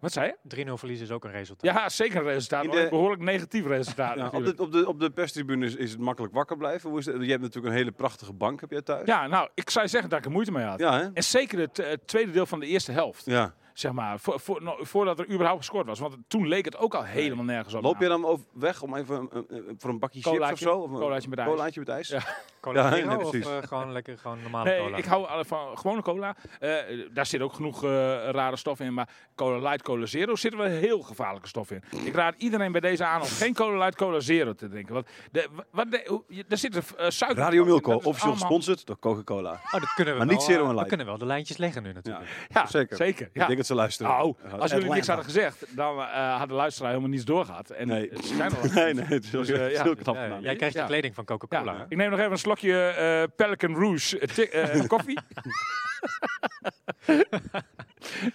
Wat 0.00 0.12
zei 0.12 0.32
je? 0.48 0.66
3-0 0.66 0.72
verlies 0.72 1.00
is 1.00 1.10
ook 1.10 1.24
een 1.24 1.30
resultaat. 1.30 1.74
Ja, 1.74 1.88
zeker 1.88 2.16
een 2.16 2.24
resultaat. 2.24 2.62
In 2.62 2.68
maar 2.68 2.76
de- 2.78 2.82
een 2.84 2.88
behoorlijk 2.90 3.22
negatief 3.22 3.66
resultaat. 3.66 4.16
Ja, 4.16 4.26
op, 4.26 4.32
natuurlijk. 4.32 4.56
de, 4.56 4.62
op, 4.64 4.72
de, 4.72 4.88
op 4.88 5.00
de 5.00 5.10
perstribune 5.10 5.66
is, 5.66 5.74
is 5.74 5.90
het 5.90 6.00
makkelijk 6.00 6.34
wakker 6.34 6.56
blijven. 6.56 6.90
Hoe 6.90 6.98
is 6.98 7.06
het? 7.06 7.22
Je 7.22 7.30
hebt 7.30 7.42
natuurlijk 7.42 7.72
een 7.72 7.78
hele 7.78 7.92
prachtige 7.92 8.32
bank 8.32 8.60
heb 8.60 8.70
jij 8.70 8.82
thuis. 8.82 9.06
Ja, 9.06 9.26
nou, 9.26 9.48
ik 9.54 9.70
zou 9.70 9.84
je 9.84 9.90
zeggen 9.90 10.10
dat 10.10 10.18
ik 10.18 10.24
er 10.24 10.30
moeite 10.30 10.52
mee 10.52 10.64
had. 10.64 10.78
Ja, 10.78 10.98
hè? 10.98 11.08
En 11.14 11.24
zeker 11.24 11.58
het 11.58 11.78
eh, 11.78 11.92
tweede 12.04 12.30
deel 12.30 12.46
van 12.46 12.60
de 12.60 12.66
eerste 12.66 12.92
helft, 12.92 13.24
Ja. 13.24 13.54
Zeg 13.78 13.92
maar. 13.92 14.18
Voor, 14.20 14.40
voor, 14.40 14.62
no- 14.62 14.76
voordat 14.80 15.18
er 15.18 15.28
überhaupt 15.30 15.58
gescoord 15.58 15.86
was. 15.86 15.98
Want 15.98 16.16
toen 16.28 16.48
leek 16.48 16.64
het 16.64 16.76
ook 16.76 16.94
al 16.94 17.04
helemaal 17.04 17.44
nergens 17.44 17.74
op. 17.74 17.82
Loop 17.82 18.00
je 18.00 18.08
dan 18.08 18.24
over 18.24 18.44
weg 18.52 18.82
om 18.82 18.94
even 18.96 19.16
een- 19.16 19.28
een- 19.32 19.46
een- 19.68 19.74
voor 19.78 19.90
een 19.90 19.98
bakje 19.98 20.22
chips 20.22 20.52
of 20.52 20.58
zo? 20.58 20.78
Of 20.78 20.90
een 20.90 20.96
Colaatje 20.98 21.28
met 21.28 21.38
ijs. 21.38 21.48
Colaatje 21.50 21.80
met 21.80 21.88
ijs? 21.88 22.08
Ja. 22.08 22.20
Cola 22.60 22.96
Ja, 22.96 23.16
of 23.16 23.30
precies. 23.30 23.46
eh, 23.50 23.56
gewoon 23.62 23.92
lekker 23.92 24.18
gewoon 24.18 24.40
normale 24.42 24.70
Nee, 24.70 24.80
cola? 24.80 24.96
ik 24.96 25.04
hou 25.04 25.26
alle 25.26 25.44
van 25.44 25.78
gewone 25.78 26.02
cola. 26.02 26.36
Eh, 26.60 26.70
daar 27.12 27.26
zit 27.26 27.40
ook 27.40 27.52
genoeg 27.52 27.84
eh, 27.84 27.90
rare 28.30 28.56
stoffen 28.56 28.86
in. 28.86 28.94
Maar 28.94 29.08
cola 29.34 29.58
light, 29.68 29.82
cola 29.82 30.06
zero 30.06 30.36
zitten 30.36 30.60
wel 30.60 30.68
heel 30.68 31.00
gevaarlijke 31.02 31.48
stoffen 31.48 31.82
in. 31.90 32.06
Ik 32.06 32.14
raad 32.14 32.34
iedereen 32.38 32.72
bij 32.72 32.80
deze 32.80 33.04
aan 33.04 33.20
om 33.20 33.26
geen 33.26 33.54
cola 33.54 33.78
light, 33.78 33.96
cola 33.96 34.20
zero 34.20 34.52
te 34.54 34.68
drinken. 34.68 34.94
Want 34.94 35.06
de, 35.32 35.48
wat 35.70 35.90
de, 35.90 36.22
daar 36.48 36.58
zit 36.58 36.76
er 36.76 37.12
suiker 37.12 37.38
Radio. 37.42 37.64
Milko, 37.64 37.94
officieel 37.94 38.32
gesponsord 38.32 38.86
door 38.86 38.98
Coca-Cola. 38.98 39.52
Oh, 39.52 39.72
dat 39.72 39.92
kunnen 39.94 40.12
we 40.14 40.18
Maar 40.18 40.28
wel, 40.28 40.36
niet 40.36 40.44
zero 40.46 40.60
en 40.62 40.66
We 40.68 40.72
light. 40.72 40.88
kunnen 40.88 41.06
wel 41.06 41.18
de 41.18 41.26
lijntjes 41.26 41.56
leggen 41.56 41.82
nu 41.82 41.92
natuurlijk. 41.92 42.26
Ja, 42.48 42.66
Zeker. 42.66 42.96
zeker. 42.96 43.26
Ik 43.26 43.34
Ja. 43.34 43.46
denk 43.46 43.56
dat 43.58 43.66
ze 43.68 43.74
luisteren. 43.74 44.12
Nou, 44.12 44.34
Uh, 44.46 44.52
als 44.52 44.70
jullie 44.70 44.90
niks 44.90 45.06
hadden 45.06 45.24
gezegd, 45.24 45.64
dan 45.76 45.98
eh 46.00 46.38
had 46.38 46.48
de 46.48 46.54
luisteraar 46.54 46.88
helemaal 46.90 47.10
niets 47.10 47.24
doorgehad. 47.24 47.70
En 47.70 47.86
Nee. 47.88 48.10
ze 48.22 48.34
zijn 48.36 48.52
al 48.56 48.62
Nee, 48.74 48.94
nee, 48.94 49.04
het 49.04 49.24
is 49.24 49.30
heel, 49.30 49.40
Dus, 49.40 49.50
eh, 49.50 49.58
het 49.60 49.72
ja. 49.72 49.82
heel 49.82 49.94
knap 49.96 50.14
Ja, 50.14 50.38
jij 50.40 50.56
krijgt 50.56 50.74
Ja. 50.74 50.80
de 50.82 50.88
kleding 50.88 51.14
van 51.14 51.24
Coca-Cola. 51.24 51.86
Ik 51.88 51.96
neem 51.96 52.10
nog 52.10 52.18
even 52.18 52.32
een 52.32 52.38
slokje 52.38 52.82
eh, 52.88 53.22
Pelican 53.36 53.74
Rouge 53.74 54.18
eh, 54.18 54.78
eh, 54.80 54.86
koffie. 54.94 55.18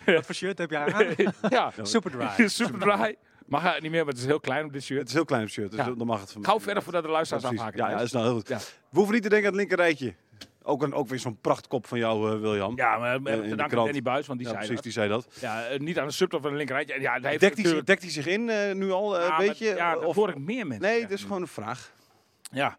Wat 0.05 0.25
voor 0.25 0.35
shirt 0.35 0.57
heb 0.57 0.69
je 0.69 0.77
aan? 0.77 1.15
ja, 1.57 1.71
Super 1.81 2.11
dry. 2.11 2.47
super 2.47 2.79
dry. 2.79 3.15
Mag 3.45 3.61
hij 3.61 3.79
niet 3.79 3.91
meer, 3.91 4.03
maar 4.05 4.13
het 4.13 4.17
is 4.21 4.25
heel 4.25 4.39
klein 4.39 4.65
op 4.65 4.73
dit 4.73 4.81
Het 4.81 4.91
shirt. 4.91 5.07
is 5.07 5.13
heel 5.13 5.25
klein 5.25 5.43
op 5.43 5.49
shirt, 5.49 5.71
dus 5.71 5.79
Ja. 5.85 5.91
dan 5.91 6.07
mag 6.07 6.19
het 6.21 6.31
van 6.31 6.45
Gauw 6.45 6.59
verder 6.59 6.83
voordat 6.83 7.03
de 7.03 7.09
luisteraars 7.09 7.45
afhaken. 7.45 7.77
Ja, 7.77 7.89
ja, 7.89 7.95
dat 7.95 8.05
is 8.05 8.11
nou 8.11 8.25
heel 8.25 8.33
goed. 8.33 8.47
Ja. 8.47 8.57
We 8.57 8.63
hoeven 8.89 9.13
niet 9.13 9.23
te 9.23 9.29
denken 9.29 9.47
aan 9.51 9.57
het 9.57 9.61
linker 9.67 9.85
rijtje. 9.85 10.13
Ook, 10.65 10.83
een, 10.83 10.93
ook 10.93 11.07
weer 11.07 11.19
zo'n 11.19 11.37
prachtkop 11.41 11.87
van 11.87 11.97
jou, 11.97 12.33
eh, 12.33 12.39
William. 12.39 12.75
Ja, 12.75 12.97
maar 12.97 13.21
te 13.21 13.55
danken 13.55 13.77
aan. 13.77 13.83
Danny 13.85 14.01
Buis, 14.01 14.27
want 14.27 14.39
die 14.39 14.47
Ja, 14.47 14.53
zei 14.53 14.65
precies, 14.65 14.75
dat. 14.75 14.83
die 14.83 14.91
zei 14.91 15.09
dat. 15.09 15.27
Ja, 15.39 15.65
eh, 15.65 15.79
niet 15.79 15.99
aan 15.99 16.07
de 16.07 16.13
subtop 16.13 16.41
van 16.41 16.51
de 16.51 16.57
linkerrijtje. 16.57 16.99
Ja, 17.01 17.19
Dekt 17.19 17.41
hij, 17.41 17.49
natuurlijk- 17.49 17.85
dekt 17.87 18.01
hij 18.01 18.11
zich 18.11 18.27
in 18.27 18.49
eh, 18.49 18.73
nu 18.75 18.91
al, 18.91 19.17
eh, 19.19 19.27
Ja, 19.27 19.37
weet 19.37 19.47
maar- 19.47 19.55
je? 19.69 19.75
Ja, 19.75 19.97
of, 19.97 20.15
hoor 20.15 20.29
ik 20.29 20.37
meer 20.37 20.67
mensen. 20.67 20.87
nee, 20.89 21.01
dat 21.01 21.11
is 21.11 21.21
gewoon 21.21 21.41
een 21.41 21.47
vraag. 21.47 21.91
Ja. 22.51 22.77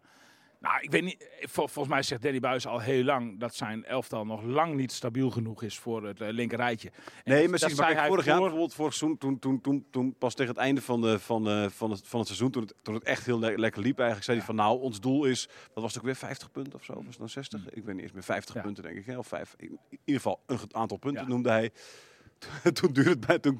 Nou, 0.65 0.81
ik 0.81 0.91
weet 0.91 1.03
niet. 1.03 1.27
Vol- 1.39 1.67
volgens 1.67 1.93
mij 1.93 2.03
zegt 2.03 2.21
Danny 2.21 2.39
Buis 2.39 2.67
al 2.67 2.79
heel 2.79 3.03
lang 3.03 3.39
dat 3.39 3.55
zijn 3.55 3.85
elftal 3.85 4.25
nog 4.25 4.43
lang 4.43 4.75
niet 4.75 4.91
stabiel 4.91 5.29
genoeg 5.29 5.63
is 5.63 5.79
voor 5.79 6.05
het 6.07 6.21
uh, 6.21 6.27
linkerrijtje. 6.29 6.89
En 6.89 7.03
Nee, 7.23 7.41
dat- 7.41 7.51
dat 7.51 7.59
Maar 7.61 7.69
zei 7.69 7.87
kijk, 7.87 7.99
hij 7.99 8.07
vorig 8.07 8.25
jaar 8.25 8.33
voor- 8.35 8.43
bijvoorbeeld, 8.43 8.73
vorig 8.73 8.93
seizoen, 8.93 9.17
toen, 9.19 9.39
toen, 9.39 9.61
toen, 9.61 9.85
toen 9.91 10.15
pas 10.17 10.33
tegen 10.33 10.51
het 10.53 10.61
einde 10.61 10.81
van, 10.81 11.01
de, 11.01 11.19
van, 11.19 11.49
eh, 11.49 11.69
van, 11.69 11.91
het, 11.91 12.07
van 12.07 12.19
het 12.19 12.27
seizoen, 12.27 12.51
toen 12.51 12.61
het, 12.61 12.73
toen 12.81 12.93
het 12.93 13.03
echt 13.03 13.25
heel 13.25 13.39
le- 13.39 13.55
lekker 13.55 13.81
liep 13.81 13.95
eigenlijk, 13.95 14.25
zei 14.25 14.37
hij 14.37 14.45
van 14.45 14.55
nou, 14.55 14.79
ons 14.79 14.99
doel 14.99 15.25
is, 15.25 15.49
wat 15.73 15.83
was 15.83 15.93
het 15.93 15.97
ook 15.97 16.05
weer, 16.05 16.15
50 16.15 16.51
punten 16.51 16.73
of 16.73 16.83
zo? 16.83 16.93
Was 16.93 17.05
het 17.05 17.17
dan 17.17 17.29
60? 17.29 17.69
Ik 17.69 17.83
weet 17.85 17.93
niet 17.95 18.03
eens 18.03 18.11
meer, 18.13 18.23
50 18.23 18.53
Hmm. 18.53 18.61
Ja. 18.61 18.67
punten 18.67 18.83
denk 18.83 18.97
ik. 18.97 19.05
Hè? 19.05 19.17
Of 19.17 19.27
vijf. 19.27 19.53
In, 19.57 19.67
in 19.89 19.99
ieder 20.05 20.21
geval 20.21 20.39
een 20.45 20.59
aantal 20.71 20.97
punten 20.97 21.21
Ja. 21.23 21.27
noemde 21.29 21.49
hij. 21.49 21.71
toen 22.73 22.93
duurde 22.93 23.09
het 23.09 23.25
bij, 23.25 23.39
toen 23.39 23.57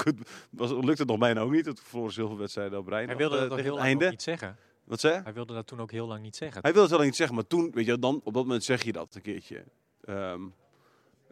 was, 0.49 0.69
lukte 0.71 0.91
het 1.01 1.07
nog 1.07 1.17
bijna 1.17 1.41
ook 1.41 1.51
niet. 1.51 1.63
Toen 1.63 1.77
verloren 1.83 2.37
wedstrijden 2.37 2.79
op. 2.79 2.89
Hij 2.89 3.15
wilde 3.15 3.35
eh, 3.35 3.41
dat 3.41 3.49
toch 3.49 3.57
tegen 3.57 3.63
heel 3.63 3.75
het 3.75 3.83
einde. 3.83 4.09
niet 4.09 4.21
zeggen. 4.21 4.57
Wat 4.85 4.99
zei 4.99 5.21
hij? 5.23 5.33
Wilde 5.33 5.53
dat 5.53 5.67
toen 5.67 5.79
ook 5.81 5.91
heel 5.91 6.07
lang 6.07 6.21
niet 6.21 6.35
zeggen. 6.35 6.61
Hij 6.61 6.71
wilde 6.73 6.87
het 6.87 6.97
wel 6.97 7.05
niet 7.05 7.15
zeggen, 7.15 7.35
maar 7.35 7.47
toen, 7.47 7.71
weet 7.73 7.85
je, 7.85 7.99
dan 7.99 8.15
op 8.23 8.33
dat 8.33 8.43
moment 8.43 8.63
zeg 8.63 8.83
je 8.83 8.91
dat 8.91 9.15
een 9.15 9.21
keertje. 9.21 9.63
Ehm, 10.03 10.41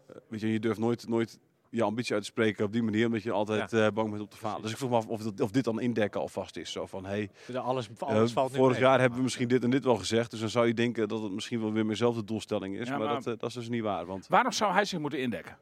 eh, 0.08 0.16
weet 0.28 0.40
je, 0.42 0.52
je 0.52 0.60
durft 0.60 0.80
nooit, 0.80 1.08
nooit 1.08 1.40
je 1.70 1.84
ambitie 1.84 2.14
uit 2.14 2.24
te 2.24 2.30
spreken 2.30 2.66
op 2.66 2.72
die 2.72 2.84
manier, 2.84 3.06
omdat 3.06 3.24
je 3.24 3.32
altijd 3.32 3.74
eh, 3.74 3.88
bang 3.94 4.10
bent 4.10 4.22
op 4.22 4.30
te 4.32 4.38
falen. 4.38 4.62
Dus 4.62 4.72
ik 4.72 4.78
vroeg 4.78 4.90
me 4.90 4.96
af 4.96 5.08
of, 5.08 5.22
dat- 5.24 5.40
of 5.42 5.52
dit 5.52 5.64
dan 5.64 5.80
indekken 5.82 6.22
alvast 6.22 6.58
is. 6.58 6.72
Zo 6.72 6.86
van, 6.86 7.06
hey, 7.06 7.30
alles, 7.56 7.90
eh, 7.90 8.08
alles 8.08 8.32
valt 8.32 8.52
nu 8.52 8.58
vorig 8.58 8.74
mee. 8.74 8.82
jaar 8.86 9.00
hebben 9.00 9.18
we 9.18 9.24
misschien 9.24 9.48
dit 9.48 9.64
en 9.64 9.70
dit 9.70 9.84
wel 9.84 9.96
gezegd, 9.98 10.32
dus 10.32 10.40
dan 10.40 10.50
zou 10.50 10.68
je 10.68 10.74
denken 10.74 11.08
dat 11.08 11.22
het 11.22 11.32
misschien 11.32 11.62
wel 11.62 11.72
weer 11.72 11.88
dezelfde 11.88 12.24
doelstelling 12.24 12.76
is, 12.78 12.88
Ja, 12.88 12.98
maar, 12.98 13.08
maar- 13.08 13.22
dat, 13.24 13.40
dat 13.40 13.50
is 13.50 13.56
dus 13.56 13.70
niet 13.70 13.82
waar. 13.82 14.06
Want, 14.06 14.28
Waarom 14.28 14.52
zou 14.52 14.74
hij 14.74 14.86
zich 14.86 15.00
moeten 15.00 15.20
indekken? 15.20 15.58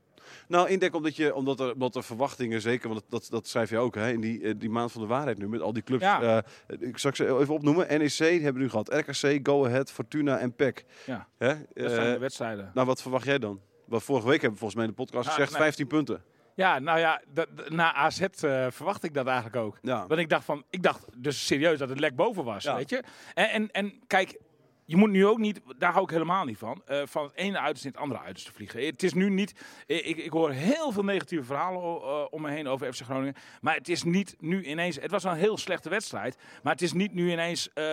Nou, 0.47 0.69
indekken 0.69 0.97
omdat, 0.97 1.15
je, 1.15 1.35
omdat, 1.35 1.59
er, 1.59 1.73
omdat 1.73 1.95
er 1.95 2.03
verwachtingen, 2.03 2.61
zeker, 2.61 2.89
want 2.89 3.03
dat, 3.09 3.27
dat, 3.29 3.47
schrijf 3.47 3.69
je 3.69 3.77
ook, 3.77 3.95
hè, 3.95 4.11
in 4.11 4.21
die, 4.21 4.41
eh, 4.43 4.53
die 4.57 4.69
maand 4.69 4.91
van 4.91 5.01
de 5.01 5.07
waarheid 5.07 5.37
nu, 5.37 5.47
met 5.47 5.61
al 5.61 5.73
die 5.73 5.83
clubs. 5.83 6.03
Ja. 6.03 6.43
eh, 6.67 6.77
ik 6.79 6.97
zal 6.97 7.11
ze 7.15 7.37
even 7.39 7.53
opnoemen. 7.53 7.87
NEC 7.99 8.17
hebben 8.17 8.53
we 8.53 8.59
nu 8.59 8.69
gehad, 8.69 8.93
RKC, 8.93 9.39
Go 9.47 9.65
Ahead, 9.65 9.91
Fortuna 9.91 10.37
en 10.37 10.55
PEC. 10.55 10.85
Ja. 11.05 11.27
Hè? 11.37 11.47
Dat 11.73 11.91
zijn 11.91 12.05
Eh, 12.07 12.13
de 12.13 12.17
wedstrijden. 12.19 12.71
nou, 12.73 12.87
wat 12.87 13.01
verwacht 13.01 13.25
jij 13.25 13.39
dan? 13.39 13.59
Want 13.85 14.03
vorige 14.03 14.27
week 14.27 14.41
hebben 14.41 14.59
we 14.59 14.65
volgens 14.65 14.75
mij 14.79 14.83
in 14.89 14.95
de 14.97 15.03
podcast 15.05 15.27
gezegd 15.29 15.51
nee. 15.51 15.61
15 15.61 15.87
punten. 15.87 16.23
Ja, 16.55 16.79
nou 16.79 16.99
ja, 16.99 17.21
na 17.67 17.93
AZ 17.93 18.21
verwacht 18.69 19.03
ik 19.03 19.13
dat 19.13 19.25
eigenlijk 19.27 19.55
ook. 19.55 19.77
Ja. 19.81 20.07
Want 20.07 20.19
ik 20.19 20.29
dacht 20.29 20.45
van, 20.45 20.63
ik 20.69 20.83
dacht 20.83 21.05
dus 21.17 21.45
serieus 21.45 21.77
dat 21.79 21.89
het 21.89 21.99
lek 21.99 22.15
boven 22.15 22.43
was, 22.43 22.63
Ja. 22.63 22.75
weet 22.75 22.89
je. 22.89 23.03
En, 23.33 23.49
en, 23.49 23.71
en 23.71 23.93
kijk, 24.07 24.37
je 24.85 24.97
moet 24.97 25.09
nu 25.09 25.25
ook 25.25 25.37
niet, 25.37 25.61
daar 25.77 25.91
hou 25.91 26.03
ik 26.03 26.09
helemaal 26.09 26.45
niet 26.45 26.57
van, 26.57 26.81
eh, 26.85 27.01
van 27.05 27.23
het 27.23 27.35
ene 27.35 27.57
uiterste 27.59 27.87
in 27.87 27.93
het 27.93 28.01
andere 28.01 28.19
uiterste 28.21 28.49
te 28.49 28.55
vliegen. 28.55 28.85
Het 28.85 29.03
is 29.03 29.13
nu 29.13 29.29
niet, 29.29 29.53
ik, 29.85 30.05
ik, 30.05 30.17
ik 30.17 30.31
hoor 30.31 30.51
heel 30.51 30.91
veel 30.91 31.03
negatieve 31.03 31.43
verhalen 31.43 31.81
eh, 31.81 32.25
om 32.29 32.41
me 32.41 32.49
heen 32.51 32.67
over 32.67 32.93
FC 32.93 33.01
Groningen. 33.01 33.33
Maar 33.61 33.75
het 33.75 33.89
is 33.89 34.03
niet 34.03 34.35
nu 34.39 34.63
ineens, 34.63 34.95
het 34.95 35.11
was 35.11 35.23
wel 35.23 35.31
een 35.31 35.37
heel 35.37 35.57
slechte 35.57 35.89
wedstrijd. 35.89 36.37
Maar 36.63 36.73
het 36.73 36.81
is 36.81 36.93
niet 36.93 37.13
nu 37.13 37.31
ineens 37.31 37.69
eh, 37.73 37.83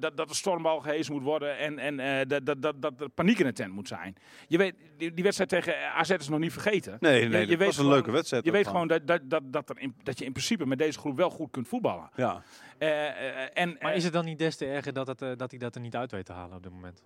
dat, 0.00 0.16
dat 0.16 0.28
de 0.28 0.34
stormbal 0.34 0.80
gehezen 0.80 1.12
moet 1.14 1.22
worden 1.22 1.58
en, 1.58 1.78
en 1.78 2.00
eh, 2.00 2.26
dat, 2.26 2.46
dat, 2.46 2.62
dat, 2.62 2.82
dat 2.82 3.00
er 3.00 3.08
paniek 3.08 3.38
in 3.38 3.46
de 3.46 3.52
tent 3.52 3.72
moet 3.72 3.88
zijn. 3.88 4.16
Je 4.48 4.58
weet, 4.58 4.74
die, 4.96 5.12
die 5.14 5.24
wedstrijd 5.24 5.50
tegen 5.50 5.92
AZ 5.94 6.10
is 6.10 6.28
nog 6.28 6.38
niet 6.38 6.52
vergeten. 6.52 6.96
Nee, 7.00 7.22
Je- 7.22 7.28
nee, 7.28 7.40
je 7.40 7.46
dat 7.46 7.56
weet 7.56 7.58
was 7.58 7.66
een 7.68 7.74
gewoon- 7.74 7.92
leuke 7.92 8.10
wedstrijd. 8.10 8.44
Je 8.44 8.50
weet 8.50 8.66
gewoon. 8.66 8.88
gewoon 8.88 9.06
dat, 9.06 9.20
dat, 9.20 9.30
dat, 9.30 9.52
dat, 9.52 9.70
er 9.70 9.78
in, 9.82 9.94
dat 10.02 10.18
je 10.18 10.24
in 10.24 10.32
principe 10.32 10.66
met 10.66 10.78
deze 10.78 10.98
groep 10.98 11.16
wel 11.16 11.30
goed 11.30 11.50
kunt 11.50 11.68
voetballen. 11.68 12.10
Ja. 12.16 12.42
Eh, 12.78 13.08
eh, 13.08 13.48
en, 13.54 13.76
Maar 13.80 13.90
eh, 13.90 13.96
is 13.96 14.04
het 14.04 14.12
dan 14.12 14.24
niet 14.24 14.38
des 14.38 14.56
te 14.56 14.66
erger 14.66 14.92
dat, 14.92 15.06
het, 15.06 15.22
eh, 15.22 15.30
dat 15.36 15.50
hij 15.50 15.58
dat 15.58 15.74
er 15.74 15.80
niet 15.80 15.96
uit 15.96 16.10
weet 16.10 16.28
te 16.32 16.38
halen 16.38 16.56
op 16.56 16.62
dit 16.62 16.72
moment? 16.72 17.02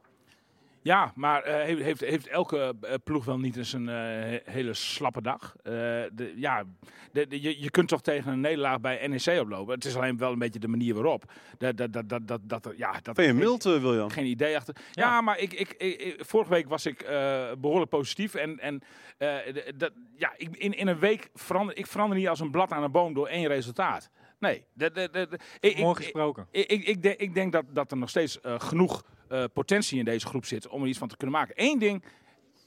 Ja, 0.82 1.12
maar 1.14 1.42
eh, 1.42 1.54
heeft, 1.64 1.82
heeft, 1.82 2.00
heeft 2.00 2.26
elke 2.26 2.74
eh, 2.80 2.94
ploeg 3.04 3.24
wel 3.24 3.38
niet 3.38 3.56
eens 3.56 3.72
een 3.72 3.88
eh, 3.88 3.94
he- 3.94 4.40
hele 4.44 4.74
slappe 4.74 5.22
dag? 5.22 5.56
Eh, 5.62 5.72
de, 6.12 6.32
ja, 6.36 6.64
de, 7.12 7.26
de- 7.26 7.40
je, 7.42 7.62
je 7.62 7.70
kunt 7.70 7.88
toch 7.88 8.02
tegen 8.02 8.32
een 8.32 8.40
nederlaag 8.40 8.80
bij 8.80 9.06
NEC 9.06 9.40
oplopen. 9.40 9.74
Het 9.74 9.84
is 9.84 9.96
alleen 9.96 10.16
wel 10.16 10.32
een 10.32 10.38
beetje 10.38 10.58
de 10.60 10.68
manier 10.68 10.94
waarop. 10.94 11.32
Dat, 11.58 11.76
dat, 11.76 11.92
dat, 11.92 12.08
dat, 12.08 12.28
dat, 12.28 12.40
dat, 12.44 12.72
ja, 12.76 12.92
dat 13.02 13.14
Ben 13.14 13.24
je 13.24 13.30
geen- 13.30 13.38
mild, 13.40 13.62
William? 13.62 14.10
Geen 14.10 14.26
idee 14.26 14.56
achter. 14.56 14.76
Ja, 14.92 15.20
maar 15.20 15.38
ik, 15.38 15.52
ik, 15.52 15.74
ik, 15.78 16.00
ik- 16.00 16.24
vorige 16.24 16.50
week 16.50 16.68
was 16.68 16.86
ik 16.86 17.02
eh, 17.02 17.46
behoorlijk 17.58 17.90
positief. 17.90 18.34
En, 18.34 18.58
en 18.58 18.82
eh, 19.18 19.28
de- 19.52 19.72
dat, 19.76 19.92
ja, 20.16 20.32
ik, 20.36 20.56
in, 20.56 20.72
in 20.72 20.86
een 20.88 20.98
week 20.98 21.28
verander 21.34 21.76
ik 21.76 21.86
verander 21.86 22.18
niet 22.18 22.28
als 22.28 22.40
een 22.40 22.50
blad 22.50 22.72
aan 22.72 22.82
een 22.82 22.90
boom 22.92 23.14
door 23.14 23.26
één 23.28 23.46
resultaat. 23.48 24.10
Nee. 24.38 24.64
De, 24.72 24.90
de, 24.90 25.08
de, 25.12 25.26
de- 25.30 25.38
ik- 25.60 25.78
ik- 25.78 25.96
gesproken. 25.96 26.46
ik, 26.50 26.70
ik, 26.70 26.84
ik, 26.84 27.02
denk, 27.02 27.20
ik 27.20 27.34
denk 27.34 27.52
dat, 27.52 27.64
dat 27.72 27.90
er 27.90 27.96
nog 27.96 28.08
steeds 28.08 28.38
genoeg 28.42 29.04
eh, 29.28 29.44
potentie 29.52 29.98
in 29.98 30.04
deze 30.04 30.26
groep 30.26 30.44
zit 30.44 30.68
om 30.68 30.82
er 30.82 30.88
iets 30.88 30.98
van 30.98 31.08
te 31.08 31.16
kunnen 31.16 31.36
maken. 31.36 31.54
Eén 31.56 31.78
ding 31.78 32.04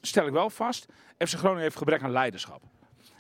stel 0.01 0.25
ik 0.28 0.34
wel 0.34 0.50
vast. 0.50 0.86
FC 1.18 1.34
Groningen 1.38 1.62
heeft 1.63 1.78
gebrek 1.78 2.01
aan 2.04 2.12
leiderschap. 2.12 2.62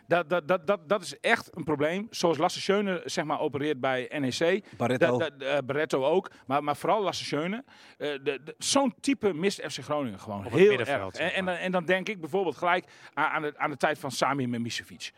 Dat, 0.07 0.29
dat, 0.29 0.47
dat, 0.47 0.67
dat, 0.67 0.89
dat 0.89 1.01
is 1.01 1.19
echt 1.19 1.55
een 1.57 1.63
probleem. 1.63 2.07
Zoals 2.09 2.37
Lasse 2.37 2.61
Schöne 2.61 3.01
zeg 3.05 3.23
maar, 3.25 3.39
opereert 3.39 3.79
bij 3.79 4.11
NEC. 4.19 4.65
Barretto. 4.77 5.17
Da- 5.17 5.29
da- 5.29 5.45
eh, 5.45 5.57
Barretto 5.65 6.05
ook. 6.05 6.31
Maar, 6.45 6.63
maar 6.63 6.75
vooral 6.77 7.03
Lasse 7.03 7.23
Schöne. 7.25 7.63
Eh, 7.97 8.09
Zo'n 8.57 8.93
type 8.99 9.33
mist 9.33 9.61
FC 9.71 9.83
Groningen 9.83 10.19
gewoon 10.19 10.37
Op 10.37 10.43
het 10.43 10.53
heel 10.53 10.67
middenveld, 10.67 11.17
erg. 11.17 11.31
En, 11.33 11.47
en, 11.47 11.59
en 11.59 11.71
dan 11.71 11.85
denk 11.85 12.09
ik 12.09 12.19
bijvoorbeeld 12.19 12.57
gelijk 12.57 12.85
aan, 13.13 13.29
aan, 13.29 13.41
de, 13.41 13.53
aan 13.57 13.69
de 13.69 13.77
tijd 13.77 13.99
van 13.99 14.11
Sami 14.11 14.47
Memisevic. 14.47 15.11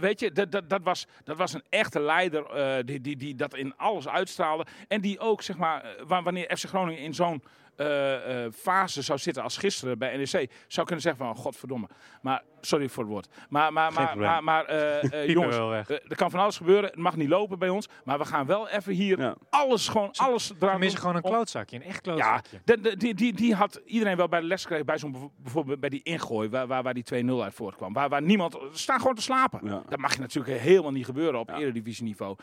Weet 0.00 0.20
je, 0.20 0.32
dat, 0.32 0.80
was, 0.82 1.06
dat 1.24 1.36
was 1.36 1.52
een 1.54 1.62
echte 1.68 2.00
leider 2.00 2.46
eh, 2.46 2.84
die, 2.84 3.00
die, 3.00 3.16
die 3.16 3.34
dat 3.34 3.54
in 3.54 3.76
alles 3.76 4.08
uitstraalde. 4.08 4.66
En 4.88 5.00
die 5.00 5.18
ook, 5.18 5.42
zeg 5.42 5.56
maar, 5.56 5.82
eh, 5.84 6.04
wa- 6.06 6.22
wanneer 6.22 6.56
FC 6.56 6.64
Groningen 6.68 7.00
in 7.02 7.14
zo'n 7.14 7.42
eh, 7.76 8.44
eh, 8.44 8.52
fase 8.52 9.02
zou 9.02 9.18
zitten 9.18 9.42
als 9.42 9.56
gisteren 9.56 9.98
bij 9.98 10.16
NEC, 10.16 10.50
zou 10.66 10.86
kunnen 10.86 11.04
zeggen 11.04 11.24
van, 11.26 11.36
godverdomme. 11.36 11.88
Maar, 12.22 12.42
sorry 12.60 12.88
voor 12.88 13.02
het 13.02 13.12
woord. 13.12 13.28
Maar, 13.48 13.72
maar, 13.72 13.92
maar, 13.92 14.18
maar, 14.18 14.44
maar 14.44 14.64
eh, 14.64 15.12
eh, 15.22 15.28
jongens, 15.28 15.56
er 15.88 16.16
kan 16.16 16.30
van 16.30 16.40
alles 16.40 16.56
gebeuren. 16.56 16.84
Het 16.84 16.96
mag 16.98 17.16
niet 17.16 17.28
lopen 17.28 17.58
bij 17.58 17.68
ons. 17.68 17.88
Maar 18.04 18.18
we 18.18 18.24
gaan 18.24 18.46
wel 18.46 18.68
even 18.68 18.92
hier 18.92 19.18
Ja. 19.18 19.34
alles, 19.50 19.88
gewoon 19.88 20.10
alles 20.16 20.46
Ze 20.46 20.54
eraan 20.60 20.78
missen 20.78 21.00
gewoon 21.00 21.16
een 21.16 21.22
klootzakje, 21.22 21.76
een 21.76 21.82
echt 21.82 22.04
ja, 22.06 22.12
klootzakje. 22.12 22.60
de, 22.64 22.80
de- 22.80 22.96
die, 22.96 23.14
die, 23.14 23.32
die 23.32 23.54
had 23.54 23.80
iedereen 23.84 24.16
wel 24.16 24.28
bij 24.28 24.40
de 24.40 24.46
les 24.46 24.62
gekregen. 24.62 24.86
Bij 24.86 24.98
zo'n 24.98 25.32
bijvoorbeeld 25.36 25.80
bij 25.80 25.88
die 25.88 26.02
ingooi, 26.02 26.48
waar, 26.48 26.66
waar, 26.66 26.82
waar 26.82 26.94
die 26.94 27.24
2-0 27.24 27.28
uit 27.42 27.54
voortkwam. 27.54 27.92
Waar, 27.92 28.08
waar 28.08 28.22
niemand. 28.22 28.58
Staan 28.72 28.98
gewoon 29.00 29.14
te 29.14 29.22
slapen. 29.22 29.60
Ja. 29.62 29.82
Dat 29.88 29.98
mag 29.98 30.14
je 30.14 30.20
natuurlijk 30.20 30.58
helemaal 30.60 30.92
niet 30.92 31.04
gebeuren 31.04 31.40
op 31.40 31.48
Ja. 31.48 31.56
eredivisieniveau. 31.58 32.36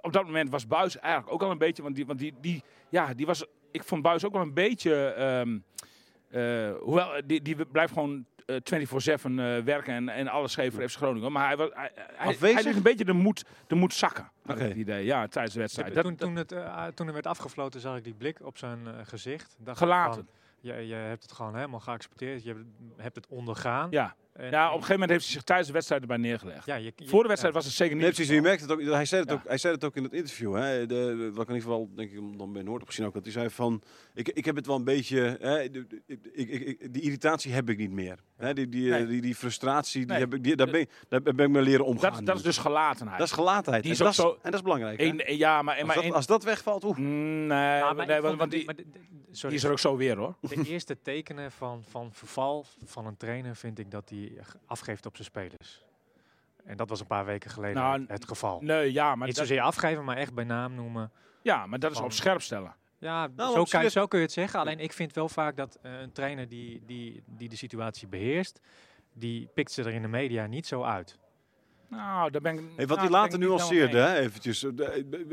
Op 0.00 0.12
dat 0.12 0.24
moment 0.24 0.50
was 0.50 0.66
Buis 0.66 0.98
eigenlijk 0.98 1.32
ook 1.32 1.42
al 1.42 1.50
een 1.50 1.58
beetje. 1.58 1.82
Want 1.82 1.94
die, 1.94 2.06
want 2.06 2.18
die, 2.18 2.34
die, 2.40 2.62
ja, 2.88 3.14
die 3.14 3.26
was. 3.26 3.44
Ik 3.76 3.84
vond 3.84 4.02
Buis 4.02 4.24
ook 4.24 4.32
wel 4.32 4.42
een 4.42 4.54
beetje. 4.54 5.06
ehm, 5.06 5.58
eh, 6.30 6.72
hoewel, 6.80 7.14
eh, 7.16 7.22
die, 7.26 7.42
die 7.42 7.66
blijft 7.66 7.92
gewoon. 7.92 8.24
eh, 8.46 8.56
24-7 8.64 9.38
eh, 9.38 9.58
werken 9.64 9.94
en, 9.94 10.08
en 10.08 10.28
alles 10.28 10.54
geven 10.54 10.72
voor 10.72 10.88
FC 10.88 10.96
Groningen. 10.96 11.32
Maar 11.32 11.46
hij, 11.46 11.56
was, 11.56 11.70
hij, 11.72 11.90
hij, 11.94 12.26
Afwezig? 12.28 12.54
hij 12.56 12.64
liet 12.66 12.76
een 12.76 12.82
beetje 12.82 13.04
de 13.04 13.12
moed, 13.12 13.44
de 13.66 13.74
moed 13.74 13.94
zakken. 13.94 14.30
had 14.46 14.58
het 14.58 14.74
idee. 14.76 15.04
Ja, 15.04 15.26
tijdens 15.28 15.54
de 15.54 15.60
wedstrijd. 15.60 15.94
Dat- 15.94 16.04
toen, 16.04 16.16
dat- 16.16 16.26
toen, 16.28 16.36
het, 16.36 16.52
eh, 16.52 16.86
toen 16.86 17.06
er 17.06 17.12
werd 17.12 17.26
afgefloten, 17.26 17.80
zag 17.80 17.96
ik 17.96 18.04
die 18.04 18.14
blik 18.14 18.38
op 18.42 18.58
zijn 18.58 18.86
eh, 18.86 18.92
gezicht. 19.04 19.56
Gelaten. 19.64 20.14
van, 20.14 20.26
Je, 20.60 20.86
je 20.86 20.94
hebt 20.94 21.22
het 21.22 21.32
gewoon 21.32 21.54
helemaal 21.54 21.80
geaccepteerd. 21.80 22.42
Je 22.42 22.48
hebt, 22.48 22.64
hebt 22.96 23.16
het 23.16 23.26
ondergaan. 23.28 23.90
Ja. 23.90 24.14
En- 24.36 24.50
ja, 24.50 24.64
op 24.66 24.72
een 24.72 24.72
gegeven 24.72 24.92
moment 24.92 25.10
heeft 25.10 25.24
hij 25.24 25.32
zich 25.32 25.42
tijdens 25.42 25.66
de 25.68 25.74
wedstrijd 25.74 26.00
erbij 26.02 26.16
neergelegd. 26.16 26.66
ja, 26.66 26.74
je, 26.74 26.92
je- 26.96 27.08
Voor 27.08 27.22
de 27.22 27.28
wedstrijd 27.28 27.54
ja. 27.54 27.60
was 27.60 27.68
het 27.68 27.76
zeker 27.78 27.94
niet. 27.94 28.04
Nee, 28.04 28.12
precies. 28.14 28.34
Je 28.34 28.40
merkt 28.40 28.60
het 28.62 28.72
ook. 28.72 28.80
Hij 28.82 29.04
zei 29.04 29.20
het, 29.20 29.30
Ja. 29.30 29.36
ook, 29.36 29.42
hij 29.48 29.58
zei 29.58 29.74
het 29.74 29.84
ook 29.84 29.96
in 29.96 30.02
het 30.02 30.12
interview. 30.12 30.54
Hè. 30.54 30.86
De, 30.86 31.30
wat 31.34 31.42
ik 31.42 31.48
in 31.48 31.54
ieder 31.54 31.70
geval, 31.70 31.90
denk 31.94 32.10
ik, 32.12 32.38
dan 32.38 32.52
bij 32.52 32.62
Noord 32.62 32.82
gezien 32.86 33.06
ook. 33.06 33.14
Dat 33.14 33.22
hij 33.24 33.32
zei 33.32 33.50
van, 33.50 33.82
ik, 34.14 34.28
ik 34.28 34.44
heb 34.44 34.56
het 34.56 34.66
wel 34.66 34.76
een 34.76 34.84
beetje, 34.84 35.36
hè, 35.40 35.70
de- 35.70 35.86
ik, 36.06 36.18
ik, 36.32 36.48
ik- 36.50 36.92
die 36.92 37.02
irritatie 37.02 37.52
heb 37.52 37.70
ik 37.70 37.78
niet 37.78 37.90
meer. 37.90 38.18
Hè, 38.36 38.52
die, 38.54 38.68
die, 38.68 38.90
Nee. 38.90 39.06
die, 39.06 39.20
die 39.20 39.34
frustratie, 39.34 40.00
die 40.00 40.10
Nee. 40.10 40.18
heb 40.18 40.34
ik, 40.34 40.44
die, 40.44 40.56
daar, 40.56 40.70
ben, 40.70 40.80
ik- 40.80 40.90
daar 41.08 41.22
ben 41.22 41.38
ik 41.38 41.48
mee 41.50 41.62
leren 41.62 41.84
omgaan. 41.84 42.12
Dat, 42.14 42.26
dat 42.26 42.36
is 42.36 42.42
dus 42.42 42.58
gelatenheid. 42.58 43.18
Dat 43.18 43.26
is 43.26 43.32
gelatenheid. 43.32 43.82
Die 43.82 43.92
is 43.92 44.00
en, 44.00 44.06
ook 44.06 44.14
dat 44.14 44.24
zo- 44.24 44.32
en 44.32 44.38
dat 44.50 44.54
is 44.54 44.62
belangrijk. 44.62 45.28
ja, 45.30 45.62
maar, 45.62 45.74
als, 45.76 45.84
maar 45.84 45.94
dat, 45.94 46.04
één- 46.04 46.12
als 46.14 46.26
dat 46.26 46.44
wegvalt, 46.44 46.84
oeh. 46.84 46.96
Mm, 46.96 47.46
nee, 47.46 47.46
maar 47.46 48.36
want, 48.36 48.50
die, 48.50 48.64
maar 48.64 48.76
de- 48.76 48.84
de- 48.92 48.98
sorry, 49.30 49.48
die 49.48 49.58
is 49.58 49.64
er 49.64 49.70
ook 49.70 49.78
zo 49.78 49.96
weer 49.96 50.16
hoor. 50.16 50.34
De 50.40 50.62
eerste 50.66 50.96
tekenen 51.02 51.52
van, 51.52 51.82
van 51.88 52.12
verval 52.12 52.64
van 52.84 53.06
een 53.06 53.16
trainer 53.16 53.56
vind 53.56 53.78
ik 53.78 53.90
dat 53.90 54.08
hij 54.34 54.44
afgeeft 54.66 55.06
op 55.06 55.16
zijn 55.16 55.28
spelers. 55.28 55.84
En 56.64 56.76
dat 56.76 56.88
was 56.88 57.00
een 57.00 57.06
paar 57.06 57.24
weken 57.24 57.50
geleden 57.50 57.82
Nou, 57.82 58.04
het, 58.08 58.28
geval. 58.28 58.60
Nee, 58.60 58.92
ja, 58.92 59.14
maar, 59.14 59.26
Niet 59.26 59.36
zozeer 59.36 59.60
afgeven, 59.60 60.04
maar 60.04 60.16
echt 60.16 60.34
bij 60.34 60.44
naam 60.44 60.74
noemen. 60.74 61.12
ja, 61.42 61.66
maar 61.66 61.78
dat 61.78 61.90
is 61.90 62.00
op 62.00 62.12
scherp 62.12 62.42
stellen. 62.42 62.74
Ja, 62.98 63.28
Nou, 63.36 63.52
zo, 63.54 63.64
kan, 63.64 63.90
zo 63.90 64.06
kun 64.06 64.18
je 64.18 64.24
het 64.24 64.34
zeggen. 64.34 64.60
Alleen 64.60 64.78
ik 64.78 64.92
vind 64.92 65.12
wel 65.12 65.28
vaak 65.28 65.56
dat 65.56 65.78
eh, 65.82 66.00
een 66.00 66.12
trainer 66.12 66.48
die, 66.48 66.82
die, 66.86 67.22
die 67.26 67.48
de 67.48 67.56
situatie 67.56 68.08
beheerst, 68.08 68.60
die 69.12 69.48
pikt 69.54 69.72
ze 69.72 69.82
er 69.82 69.92
in 69.92 70.02
de 70.02 70.08
media 70.08 70.46
niet 70.46 70.66
zo 70.66 70.82
uit. 70.82 71.18
Nou, 71.88 72.30
daar 72.30 72.40
ben 72.40 72.54
ik. 72.54 72.60
Hey, 72.76 72.86
wat 72.86 72.96
nou, 72.96 73.00
hij 73.00 73.08
daar 73.08 73.20
later 73.20 73.38
nuanceerde, 73.38 73.98
hè, 73.98 74.16
eventjes. 74.18 74.64
eh, 74.64 74.70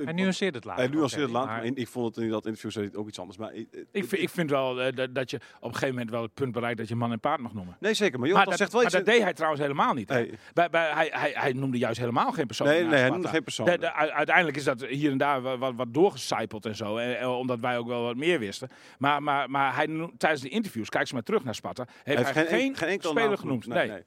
Hij 0.03 0.13
nuanceert 0.13 0.55
het 0.55 0.63
later. 0.65 0.83
Hij 0.83 0.93
nuanceerde 0.93 1.23
het 1.25 1.33
later, 1.33 1.51
maar- 1.55 1.65
ik 1.77 1.87
vond 1.87 2.15
het 2.15 2.23
in 2.23 2.29
dat 2.31 2.45
interview 2.45 2.71
zei 2.71 2.89
ook 2.95 3.07
iets 3.07 3.19
anders. 3.19 3.37
Maar, 3.37 3.49
eh, 3.49 3.59
eh, 3.71 3.79
Ik, 3.91 4.05
vind- 4.05 4.21
ik 4.21 4.29
vind 4.29 4.49
wel 4.49 4.75
dat, 4.95 5.15
dat 5.15 5.29
je 5.31 5.37
op 5.37 5.43
een 5.63 5.73
gegeven 5.73 5.89
moment 5.89 6.09
wel 6.09 6.21
het 6.21 6.33
punt 6.33 6.51
bereikt 6.51 6.77
dat 6.77 6.87
je 6.87 6.95
man 6.95 7.11
en 7.11 7.19
paard 7.19 7.39
mag 7.39 7.53
noemen. 7.53 7.77
nee, 7.79 7.93
zeker. 7.93 8.19
Maar 8.19 8.29
Maar, 8.29 8.29
Jonathan 8.29 8.49
dat, 8.49 8.59
zegt 8.59 8.71
wel 8.71 8.81
maar 8.81 8.89
iets... 8.91 8.99
dat 9.03 9.13
deed 9.13 9.23
hij 9.23 9.33
trouwens 9.33 9.61
helemaal 9.61 9.93
niet. 9.93 10.07
Bij, 10.53 10.69
bij, 10.69 10.91
hij, 10.93 11.09
hij, 11.11 11.31
hij 11.35 11.53
noemde 11.53 11.77
juist 11.77 11.99
helemaal 11.99 12.31
geen 12.31 12.45
persoon. 12.47 12.67
Nee, 12.67 12.83
nee, 12.85 12.99
hij 12.99 13.09
noemde 13.09 13.27
geen 13.27 13.43
persoon. 13.43 13.65
De- 13.65 13.77
de- 13.77 13.85
u- 13.85 14.09
uiteindelijk 14.11 14.57
is 14.57 14.63
dat 14.63 14.85
hier 14.85 15.11
en 15.11 15.17
daar 15.17 15.41
wat, 15.41 15.57
wat, 15.59 15.73
wat 15.75 15.93
doorgecijpeld 15.93 16.65
en 16.65 16.75
zo. 16.75 16.97
eh, 16.97 17.37
omdat 17.37 17.59
wij 17.59 17.77
ook 17.77 17.87
wel 17.87 18.03
wat 18.03 18.15
meer 18.15 18.39
wisten. 18.39 18.69
Maar, 18.97 19.23
maar, 19.23 19.49
maar 19.49 19.75
hij 19.75 20.09
tijdens 20.17 20.41
de 20.41 20.49
interviews, 20.49 20.89
kijk 20.89 21.07
ze 21.07 21.13
maar 21.13 21.23
terug 21.23 21.43
naar 21.43 21.55
Sparta, 21.55 21.85
heeft 22.03 22.23
hij, 22.23 22.33
heeft 22.33 22.49
geen, 22.49 22.75
geen 22.75 22.89
enkele 22.89 23.11
speler 23.19 23.37
genoemd. 23.37 23.67
Nee, 23.67 23.87
Nee. 23.87 24.01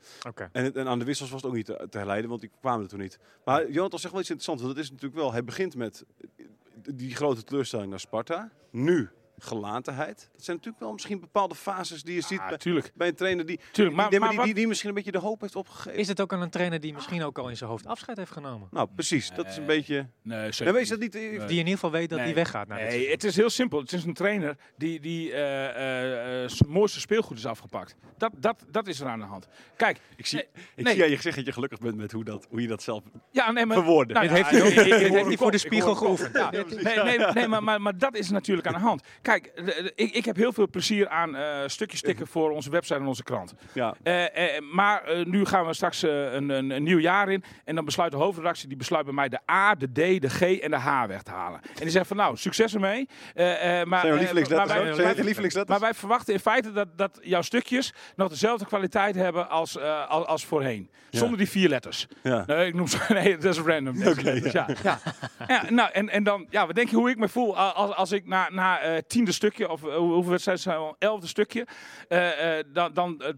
En, 0.53 0.75
en 0.75 0.89
aan 0.89 0.99
de 0.99 1.05
wissels 1.05 1.31
was 1.31 1.43
het 1.43 1.51
ook 1.51 1.57
niet 1.57 1.67
te, 1.67 1.87
te 1.91 1.97
herleiden, 1.99 2.31
want 2.39 2.41
die 2.41 2.51
kwamen 2.61 2.83
er 2.83 2.89
toen 2.89 3.01
niet. 3.01 3.19
Maar 3.45 3.71
Jonathan 3.71 3.99
zegt 3.99 4.13
wel 4.13 4.21
iets 4.23 4.31
interessants, 4.31 4.63
want 4.63 4.77
het 4.77 4.85
is 4.85 4.91
natuurlijk 4.91 5.21
wel... 5.21 5.33
Hij 5.33 5.45
begint 5.45 5.77
met 5.77 6.05
die 6.95 7.15
grote 7.15 7.43
teleurstelling 7.45 7.91
naar 7.91 8.01
Sparta. 8.01 8.51
Nu 8.71 9.11
gelatenheid. 9.39 10.29
Dat 10.33 10.45
zijn 10.45 10.57
natuurlijk 10.57 10.83
wel 10.85 10.93
misschien 10.93 11.21
bepaalde 11.21 11.55
fases 11.55 12.03
die 12.03 12.15
je 12.15 12.21
ziet 12.21 12.41
bij, 12.95 13.09
een 13.09 13.15
trainer 13.15 13.47
die, 13.47 13.61
tuurlijk. 13.73 13.97
Maar, 13.97 14.11
die, 14.11 14.21
maar 14.21 14.31
die, 14.31 14.43
die, 14.43 14.55
die 14.55 14.67
misschien 14.67 14.89
een 14.89 14.95
beetje 14.95 15.11
de 15.13 15.19
hoop 15.19 15.41
heeft 15.41 15.57
opgegeven. 15.57 15.99
Is 15.99 16.09
het 16.09 16.21
ook 16.21 16.33
aan 16.33 16.43
een 16.43 16.51
trainer 16.51 16.81
die 16.81 16.93
misschien 16.93 17.23
ook 17.23 17.39
al 17.39 17.49
in 17.49 17.57
zijn 17.57 17.71
hoofd 17.71 17.87
afscheid 17.87 18.19
heeft 18.19 18.31
genomen? 18.31 18.69
Nou, 18.71 18.89
precies. 18.95 19.31
Dat 19.31 19.47
is 19.47 19.57
een 19.57 19.67
Nee. 19.67 19.77
beetje... 19.77 20.09
nee, 20.27 20.53
zeker 20.53 20.65
Nee, 20.65 20.73
maar 20.73 20.83
is 20.83 20.91
niet. 20.91 21.01
dat 21.01 21.01
niet... 21.01 21.15
eh, 21.15 21.39
Nee. 21.39 21.39
Die 21.39 21.49
in 21.49 21.57
ieder 21.57 21.73
geval 21.73 21.91
weet 21.91 22.09
dat 22.09 22.19
Nee. 22.19 22.27
hij 22.27 22.37
weggaat 22.37 22.69
naar 22.69 22.81
Nee, 22.83 23.11
het 23.11 23.25
is 23.25 23.37
heel 23.37 23.51
simpel. 23.51 23.81
Het 23.81 23.93
is 23.93 24.05
een 24.05 24.15
trainer 24.15 24.57
die, 24.77 25.01
die 25.01 25.33
eh, 25.33 25.65
eh, 25.69 26.43
eh, 26.45 26.49
zijn 26.51 26.71
mooiste 26.71 27.01
speelgoed 27.01 27.37
is 27.39 27.47
afgepakt. 27.47 27.97
Dat, 28.19 28.33
dat, 28.37 28.65
dat 28.71 28.87
is 28.87 29.01
er 29.01 29.07
aan 29.07 29.19
de 29.19 29.25
hand. 29.25 29.49
Kijk, 29.77 29.99
Ik 30.17 30.27
zie, 30.27 30.39
Nee, 30.39 30.65
ik 30.77 30.85
nee. 30.85 30.95
zie 30.95 31.03
aan 31.03 31.11
je 31.11 31.17
gezicht 31.17 31.37
dat 31.37 31.47
je 31.47 31.53
gelukkig 31.53 31.79
bent 31.79 31.97
met 31.97 32.13
hoe, 32.13 32.25
dat, 32.25 32.47
hoe 32.51 32.61
je 32.61 32.69
dat 32.69 32.83
zelf 32.83 33.03
ja, 33.33 33.51
nee, 33.53 33.67
maar... 33.67 33.77
verwoordde. 33.77 34.15
Nou, 34.15 34.29
Dit 34.29 34.37
ja, 34.37 34.45
heeft 34.55 35.25
hij- 35.27 35.37
voor 35.37 35.51
de 35.51 35.59
spiegel 35.59 35.95
geoefend. 35.95 36.37
Ja, 36.37 36.51
nee, 36.51 36.65
nee, 37.19 37.19
nee 37.33 37.49
maar, 37.49 37.63
maar, 37.63 37.81
maar 37.81 37.99
dat 37.99 38.17
is 38.17 38.31
natuurlijk 38.31 38.67
aan 38.67 38.73
de 38.73 38.79
hand. 38.79 39.03
Kijk, 39.23 39.53
de- 39.55 39.63
de- 39.65 39.93
ik, 39.95 40.13
ik 40.15 40.25
heb 40.25 40.37
heel 40.37 40.53
veel 40.53 40.69
plezier 40.69 41.09
aan 41.09 41.37
eh, 41.37 41.63
stukjes 41.67 41.99
stikken 42.01 42.27
voor 42.27 42.51
onze 42.51 42.71
website 42.71 42.99
en 42.99 43.07
onze 43.07 43.23
krant. 43.23 43.55
Ja. 43.75 43.95
Eh, 44.03 44.55
eh, 44.57 44.63
maar 44.73 45.25
nu 45.27 45.45
gaan 45.45 45.67
we 45.67 45.75
straks 45.75 46.03
een, 46.03 46.49
een, 46.49 46.71
een 46.71 46.83
nieuw 46.83 46.99
jaar 46.99 47.29
in. 47.31 47.45
En 47.65 47.75
dan 47.75 47.85
besluit 47.85 48.11
de 48.11 48.17
hoofdredactie, 48.17 48.69
die 48.69 48.77
besluit 48.77 49.05
bij 49.05 49.15
mij 49.15 49.29
de 49.29 49.39
A, 49.51 49.75
de 49.75 49.93
D, 49.93 50.16
de 50.21 50.29
G 50.31 50.41
en 50.43 50.71
de 50.71 50.77
H 50.77 51.07
weg 51.07 51.23
te 51.23 51.31
halen. 51.31 51.61
En 51.63 51.71
die 51.83 51.91
zegt 51.91 52.07
van 52.07 52.17
nou, 52.17 52.37
succes 52.37 52.75
ermee. 52.75 53.09
Eh, 53.35 53.81
eh, 53.81 53.87
maar, 53.87 54.01
Zijn 54.01 54.13
eh, 54.13 54.19
lievelingsletters 54.19 54.69
maar 54.73 54.83
wij- 54.85 54.95
Zijn 54.95 55.07
wij- 55.07 55.17
je 55.17 55.25
lievelingsletters? 55.25 55.79
maar 55.79 55.89
wij 55.89 55.99
verwachten 55.99 56.35
in 56.35 56.41
feite 56.41 56.73
dat, 56.73 56.89
dat 56.99 57.19
jouw 57.23 57.43
stukjes 57.43 57.95
nog 58.17 58.29
dezelfde 58.29 58.67
kwaliteit 58.67 59.15
hebben 59.15 59.49
als, 59.49 59.79
als, 60.09 60.27
als 60.27 60.45
voorheen. 60.45 60.91
Ja. 61.11 61.19
Zonder 61.19 61.39
die 61.39 61.49
vier 61.49 61.69
letters. 61.69 62.07
Ja. 62.23 62.45
Nee, 62.47 62.67
ik 62.67 62.75
noem 62.75 62.87
ze. 62.87 62.99
Nee, 63.15 63.37
dat 63.37 63.55
is 63.55 63.61
random. 63.61 64.03
letters, 64.03 64.53
ja. 64.53 64.67
Ja. 64.83 64.99
Ja, 65.47 65.63
nou, 65.71 65.91
en, 65.93 66.09
en 66.09 66.25
dan, 66.25 66.47
ja, 66.51 66.67
wat 66.67 66.75
denk 66.75 66.89
je 66.89 66.97
hoe 66.97 67.11
ik 67.11 67.17
me 67.19 67.29
voel 67.29 67.59
als, 67.59 67.95
als 67.95 68.13
ik 68.13 68.27
na, 68.27 68.49
na 68.51 68.79
tiende 69.07 69.33
stukje, 69.33 69.71
of 69.71 69.81
hoe- 69.81 69.93
hoeveel 69.93 70.31
wedstrijden 70.31 70.63
zijn 70.65 70.77
al? 70.77 70.97
Elfde 70.99 71.27
stukje, 71.27 71.67
dan, 72.73 72.91
dan, 72.95 73.21
eh, 73.23 73.33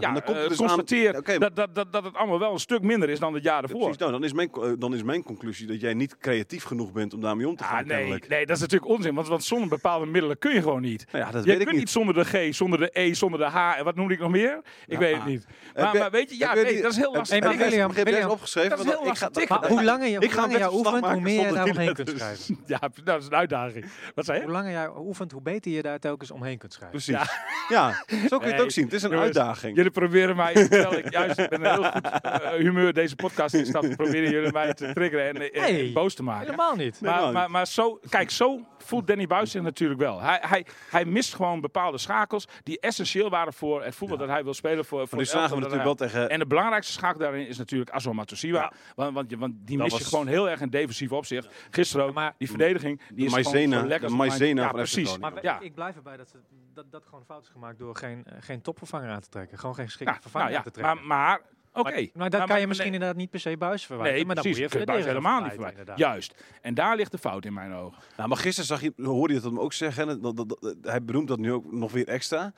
dan 0.00 0.14
dus 0.24 0.50
aan- 0.50 0.56
constateer 0.56 1.16
Oké, 1.16 1.38
dat, 1.38 1.56
dat, 1.56 1.74
dat, 1.74 1.92
dat 1.92 2.04
het 2.04 2.14
allemaal 2.16 2.38
wel 2.38 2.52
een 2.52 2.58
stuk 2.58 2.82
minder 2.82 3.08
is 3.08 3.18
dan 3.18 3.34
het 3.34 3.42
jaar 3.42 3.62
ervoor. 3.62 3.78
Precies, 3.80 3.96
nou, 3.98 4.12
dan, 4.12 4.24
is 4.24 4.32
mijn, 4.32 4.50
dan 4.78 4.94
is 4.94 5.02
mijn 5.02 5.22
conclusie 5.22 5.66
dat 5.66 5.80
jij 5.80 5.94
niet 5.94 6.16
creatief 6.20 6.64
genoeg 6.64 6.92
bent 6.92 7.14
om 7.14 7.20
daarmee 7.20 7.48
om 7.48 7.56
te 7.56 7.64
gaan. 7.64 7.78
Ah, 7.78 7.86
nee, 7.86 7.96
kennelijk. 7.96 8.28
nee, 8.28 8.46
dat 8.46 8.56
is 8.56 8.62
natuurlijk 8.62 8.90
onzin, 8.90 9.14
want, 9.14 9.28
want 9.28 9.44
zonder 9.44 9.68
bepaalde 9.68 10.06
middelen 10.06 10.38
kun 10.38 10.54
je 10.54 10.62
gewoon 10.62 10.82
niet. 10.82 11.06
Nou 11.12 11.24
ja, 11.24 11.30
dat 11.30 11.44
je 11.44 11.50
weet 11.50 11.60
ik 11.60 11.66
kunt 11.66 11.78
niet. 11.78 11.90
zonder 11.90 12.14
de 12.14 12.24
G, 12.50 12.54
zonder 12.54 12.78
de 12.78 12.90
E, 12.92 13.14
zonder 13.14 13.38
de 13.40 13.44
H. 13.46 13.78
En 13.78 13.84
wat 13.84 13.94
noemde 13.94 14.14
ik 14.14 14.20
nog 14.20 14.30
meer? 14.30 14.56
Ik 14.86 14.92
Ja, 14.92 14.98
weet 14.98 15.12
ah. 15.14 15.18
het 15.20 15.28
niet. 15.28 15.46
Heb 15.74 15.92
Maar, 15.92 16.10
weet 16.10 16.30
je, 16.30 16.38
ja, 16.38 16.54
nee, 16.54 16.82
dat 16.82 16.90
is 16.90 16.96
heel 16.96 17.06
heb- 17.06 17.16
lastig. 17.16 17.40
Maar 17.40 17.56
heb 17.58 18.04
William, 18.04 18.30
opgeschreven? 18.30 18.70
dat 18.70 18.78
is 18.78 18.84
Want 18.84 18.98
heel 18.98 19.08
ik 19.10 19.16
ga- 19.16 19.24
lastig 19.24 19.48
Maar 19.48 19.58
tikken. 19.58 19.76
hoe 19.76 19.84
langer, 19.86 20.08
je, 20.08 20.18
Ik 20.18 20.30
ga 20.32 20.72
oefent, 20.72 21.06
hoe 21.06 21.20
meer 21.20 21.46
je 21.46 21.52
daar 21.52 21.68
omheen 21.68 21.94
kunt 21.94 22.08
schrijven. 22.16 22.58
Ja, 22.66 22.80
dat 23.04 23.20
is 23.20 23.26
een 23.26 23.34
uitdaging. 23.34 23.84
Wat 24.14 24.24
zei 24.24 24.38
je? 24.38 24.44
Hoe 24.44 24.52
langer 24.52 24.70
jij 24.70 24.88
oefent, 24.96 25.32
hoe 25.32 25.42
beter 25.42 25.70
je 25.72 25.82
daar 25.82 25.98
telkens 25.98 26.30
omheen 26.30 26.58
kunt 26.58 26.72
schrijven. 26.72 27.02
Precies. 27.02 27.30
Ja. 27.68 28.04
zo 28.28 28.38
kun 28.38 28.46
je 28.48 28.52
het 28.54 28.62
ook 28.62 28.70
zien. 28.70 28.84
Het 28.84 28.92
is 28.92 29.02
een 29.02 29.12
uitdaging. 29.18 29.76
Jullie 29.76 29.90
proberen 29.90 30.36
mij, 30.36 30.52
terwijl 30.54 30.92
ik 30.98 31.10
juist 31.12 31.36
met 31.36 31.52
een 31.52 31.64
heel 31.64 31.84
goed 31.90 32.10
eh, 32.22 32.50
humeur 32.50 32.92
deze 32.92 33.16
podcast 33.16 33.54
instap, 33.54 33.96
proberen 33.96 34.30
jullie 34.30 34.52
mij 34.52 34.74
te 34.74 34.92
triggeren 34.92 35.28
en, 35.28 35.52
eh, 35.52 35.60
Nee, 35.62 35.92
boos 36.10 36.14
te 36.14 36.22
maken. 36.32 36.44
Helemaal 36.44 36.76
niet. 36.76 37.00
Nee, 37.00 37.10
Maar, 37.10 37.20
helemaal 37.20 37.42
maar, 37.42 37.50
maar 37.50 37.66
zo, 37.66 37.98
kijk, 38.08 38.30
zo 38.30 38.66
voelt 38.78 39.06
Danny 39.06 39.26
Buis 39.26 39.50
zich 39.50 39.62
natuurlijk 39.62 40.00
wel. 40.00 40.20
Hij, 40.20 40.38
hij, 40.42 40.66
hij 40.90 41.04
mist 41.04 41.34
gewoon 41.34 41.60
bepaalde 41.60 41.98
schakels 41.98 42.48
die 42.62 42.80
essentieel 42.80 43.30
waren 43.30 43.52
voor 43.52 43.84
het 43.84 43.94
voetbal 43.94 44.18
dat 44.18 44.28
hij 44.28 44.44
wil 44.44 44.54
spelen. 44.54 44.84
Voor, 44.84 45.08
voor 45.08 45.24
zagen 45.24 45.48
we 45.48 45.54
natuurlijk 45.54 45.84
wel 45.84 45.94
tegen... 45.94 46.28
En 46.30 46.38
de 46.38 46.46
belangrijkste 46.46 46.92
schakel 46.92 47.18
daarin 47.20 47.46
is 47.46 47.58
natuurlijk 47.58 47.90
Azor 47.90 48.14
Matosiwa. 48.14 48.60
Ja. 48.60 48.72
Want, 48.94 49.14
want, 49.14 49.30
je- 49.30 49.38
want 49.38 49.52
die 49.58 49.76
Dat 49.76 49.86
mis 49.86 49.96
je 49.96 50.02
was- 50.02 50.08
gewoon 50.12 50.26
heel 50.26 50.48
erg 50.50 50.60
in 50.60 50.70
defensief 50.70 51.12
opzicht. 51.12 51.48
Gisteren 51.70 52.06
ook, 52.06 52.14
Maar- 52.14 52.34
die 52.38 52.48
verdediging. 52.48 53.00
Die 53.14 53.24
is 53.26 53.32
Maizena, 53.32 53.62
gewoon 53.62 53.80
zo 53.82 53.86
lekker. 53.88 54.12
Maizena 54.16 54.62
Ja, 54.62 54.70
precies. 54.72 55.18
Maar 55.18 55.32
Ja. 55.42 55.60
ik, 55.60 55.74
blijf 55.74 55.96
erbij 55.96 56.16
dat, 56.16 56.28
ze, 56.28 56.36
dat 56.74 56.90
dat 56.90 57.04
gewoon 57.04 57.24
fout 57.24 57.42
is 57.42 57.48
gemaakt 57.48 57.78
door 57.78 57.96
geen, 57.96 58.24
eh, 58.24 58.36
geen 58.40 58.60
topvervanger 58.62 59.10
aan 59.10 59.20
te 59.20 59.28
trekken. 59.28 59.58
Gewoon 59.58 59.74
geen 59.74 59.84
geschikte 59.84 60.10
Nou, 60.10 60.22
vervanger 60.22 60.50
nou 60.50 60.58
aan 60.64 60.72
te 60.72 60.80
ja, 60.80 60.84
trekken. 60.86 61.06
maar, 61.06 61.40
oké. 61.72 61.90
Maar, 61.90 62.08
maar 62.14 62.30
dat 62.30 62.38
Nou, 62.40 62.50
kan 62.52 62.60
je 62.60 62.66
misschien 62.66 62.92
inderdaad 62.92 63.16
niet 63.16 63.30
per 63.30 63.40
se 63.40 63.56
buis 63.56 63.86
verwijten. 63.86 64.14
Nee, 64.16 64.24
maar 64.26 64.34
dan 64.34 64.44
precies. 64.44 64.62
moet 64.62 64.72
je 64.72 64.84
buis 64.84 65.04
helemaal 65.04 65.42
niet 65.42 65.52
verwijten. 65.52 65.92
Juist. 65.96 66.44
En 66.62 66.74
daar 66.74 66.96
ligt 66.96 67.10
de 67.10 67.18
fout 67.18 67.44
in 67.44 67.52
mijn 67.52 67.72
ogen. 67.72 68.02
Nou, 68.16 68.28
maar 68.28 68.38
gisteren 68.38 68.66
zag 68.68 68.80
je, 68.80 68.92
hoorde 68.96 69.34
je 69.34 69.40
het 69.40 69.48
hem 69.48 69.58
ook 69.60 69.72
zeggen. 69.72 70.08
hè, 70.08 70.18
Dat, 70.20 70.36
dat, 70.36 70.48
dat- 70.48 70.74
hij 70.82 71.04
benoemt 71.04 71.28
dat 71.28 71.38
nu 71.38 71.52
ook 71.52 71.72
nog 71.72 71.92
weer 71.92 72.08
extra. 72.08 72.52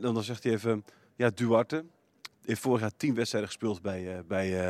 Dan 0.00 0.22
zegt 0.22 0.44
hij 0.44 0.52
even, 0.52 0.84
ja, 1.16 1.30
Duarte 1.34 1.84
heeft 2.44 2.60
vorig 2.60 2.80
jaar 2.80 2.90
tien 2.96 3.14
wedstrijden 3.14 3.50
gespeeld 3.50 3.82
bij, 3.82 4.12
eh 4.14 4.18
bij 4.28 4.60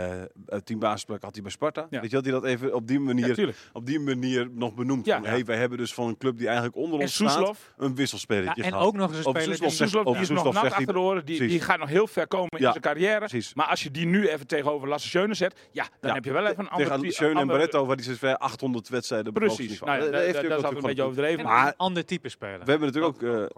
eh 0.47 0.59
team 0.65 0.79
basisplek 0.79 1.23
had 1.23 1.33
hij 1.35 1.43
bij 1.43 1.51
Sparta. 1.53 1.87
Ja. 1.91 2.01
Weet 2.01 2.11
je 2.11 2.17
dat 2.17 2.25
hij 2.25 2.33
dat 2.35 2.45
even 2.45 2.75
op 2.75 2.87
die 2.87 3.01
manier, 3.01 3.41
Ja, 3.47 3.53
op 3.73 3.87
die 3.87 4.01
manier 4.01 4.49
nog 4.51 4.75
benoemt. 4.75 5.07
Ja. 5.07 5.21
Hey, 5.23 5.45
wij 5.45 5.57
hebben 5.57 5.79
dus 5.79 5.95
van 5.95 6.09
een 6.09 6.17
club 6.19 6.37
die 6.39 6.47
eigenlijk 6.47 6.77
onder 6.77 6.95
En 6.95 7.01
ons 7.01 7.15
staat 7.15 7.57
een 7.77 7.95
wisselspelertje 7.95 8.61
Ja, 8.63 8.67
en 8.69 8.73
gehad. 8.73 8.87
ook 8.87 8.95
nog 8.95 9.09
eens 9.09 9.17
een 9.17 9.23
speler 9.23 9.59
die... 9.61 9.71
zegt- 9.71 9.93
die 10.05 10.17
is 10.17 10.29
nog 10.29 10.53
nat 10.53 10.65
achter 10.73 10.93
de 10.93 10.99
oren. 10.99 11.25
Die, 11.25 11.61
gaat 11.61 11.79
nog 11.79 11.89
heel 11.89 12.07
ver 12.07 12.27
komen 12.27 12.51
in 12.51 12.59
zijn 12.59 12.81
carrière. 12.81 13.19
precies. 13.19 13.55
Maar 13.55 13.67
als 13.67 13.83
je 13.83 13.91
die 13.91 14.07
nu 14.07 14.29
even 14.29 14.47
tegenover 14.47 14.89
Lasse 14.89 15.09
Schöne 15.09 15.35
zet, 15.35 15.69
ja, 15.73 15.83
dan 16.01 16.09
Ja. 16.11 16.15
heb 16.15 16.25
je 16.25 16.33
wel 16.33 16.47
even 16.47 16.59
een 16.59 16.69
ander... 16.69 16.87
Tegen 16.87 17.01
type- 17.01 17.13
Schöne 17.15 17.41
en 17.41 17.47
Barretto, 17.47 17.87
waar 17.87 17.97
die 17.97 18.05
zit 18.05 18.19
ver 18.19 18.37
800 18.37 18.89
wedstrijden 18.89 19.33
Precies. 19.33 19.81
Nou, 19.81 20.11
dat, 20.11 20.23
is 20.23 20.37
altijd 20.51 20.75
een 20.75 20.81
beetje 20.81 21.03
overdreven. 21.03 21.39
en 21.39 21.45
Maar, 21.45 21.67
een 21.67 21.77
ander 21.77 22.05
type 22.05 22.29
speler. 22.29 22.65
We 22.65 22.71
hebben 22.71 22.93
natuurlijk 22.93 23.23
ook. 23.23 23.51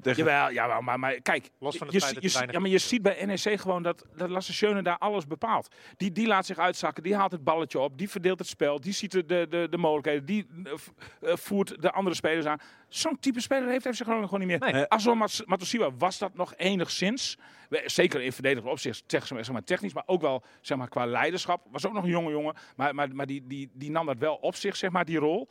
Tegen... 0.00 0.24
jawel, 0.24 0.52
jawel, 0.52 0.80
maar, 0.80 0.98
maar 0.98 1.20
kijk, 1.20 1.50
Los 1.58 1.76
van 1.76 1.86
het 1.86 1.94
je, 1.96 2.00
feit 2.02 2.14
je, 2.14 2.20
dat 2.20 2.30
je- 2.30 2.36
weinig 2.36 2.54
ja, 2.54 2.60
maar 2.60 2.70
je 2.70 2.78
ziet 2.78 3.02
bij 3.02 3.24
NEC 3.24 3.60
gewoon 3.60 3.82
dat, 3.82 4.06
dat 4.16 4.30
Lasse 4.30 4.52
Schöne 4.52 4.82
daar 4.82 4.98
alles 4.98 5.26
bepaalt. 5.26 5.74
Die, 5.96 6.12
die 6.12 6.26
laat 6.26 6.46
zich 6.46 6.58
uitzakken, 6.58 7.02
die 7.02 7.14
haalt 7.16 7.32
het 7.32 7.44
balletje 7.44 7.78
op, 7.78 7.98
die 7.98 8.10
verdeelt 8.10 8.38
het 8.38 8.48
spel, 8.48 8.80
die 8.80 8.92
ziet 8.92 9.10
de, 9.12 9.24
de, 9.24 9.46
de, 9.50 9.66
de 9.70 9.76
mogelijkheden, 9.76 10.24
die 10.24 10.46
eh, 10.64 10.72
eh, 11.30 11.36
voert 11.36 11.82
de 11.82 11.90
andere 11.92 12.16
spelers 12.16 12.46
aan. 12.46 12.58
Zo'n 12.88 13.18
type 13.20 13.40
speler 13.40 13.68
heeft 13.68 13.86
FC 13.86 14.02
Groningen 14.02 14.28
gewoon 14.28 14.46
niet 14.48 14.60
meer. 14.60 14.72
Nee. 14.72 14.88
Azor 14.88 15.16
Mat- 15.16 15.42
Matosiwa 15.46 15.90
was 15.98 16.18
dat 16.18 16.34
nog 16.34 16.54
enigszins. 16.56 17.38
Zeker 17.84 18.20
in 18.22 18.32
verdedigend 18.32 18.72
opzicht, 18.72 19.02
zeg 19.06 19.50
maar, 19.52 19.64
technisch, 19.64 19.94
maar 19.94 20.02
ook 20.06 20.20
wel 20.20 20.42
zeg 20.60 20.78
maar, 20.78 20.88
qua 20.88 21.06
leiderschap. 21.06 21.66
Was 21.70 21.86
ook 21.86 21.92
nog 21.92 22.04
een 22.04 22.10
jonge 22.10 22.30
jongen, 22.30 22.54
maar, 22.76 22.94
maar, 22.94 23.14
maar 23.14 23.26
die, 23.26 23.46
die, 23.46 23.70
die 23.72 23.90
nam 23.90 24.06
dat 24.06 24.18
wel 24.18 24.34
op 24.34 24.54
zich, 24.54 24.76
zeg 24.76 24.90
maar, 24.90 25.04
die 25.04 25.18
rol. 25.18 25.48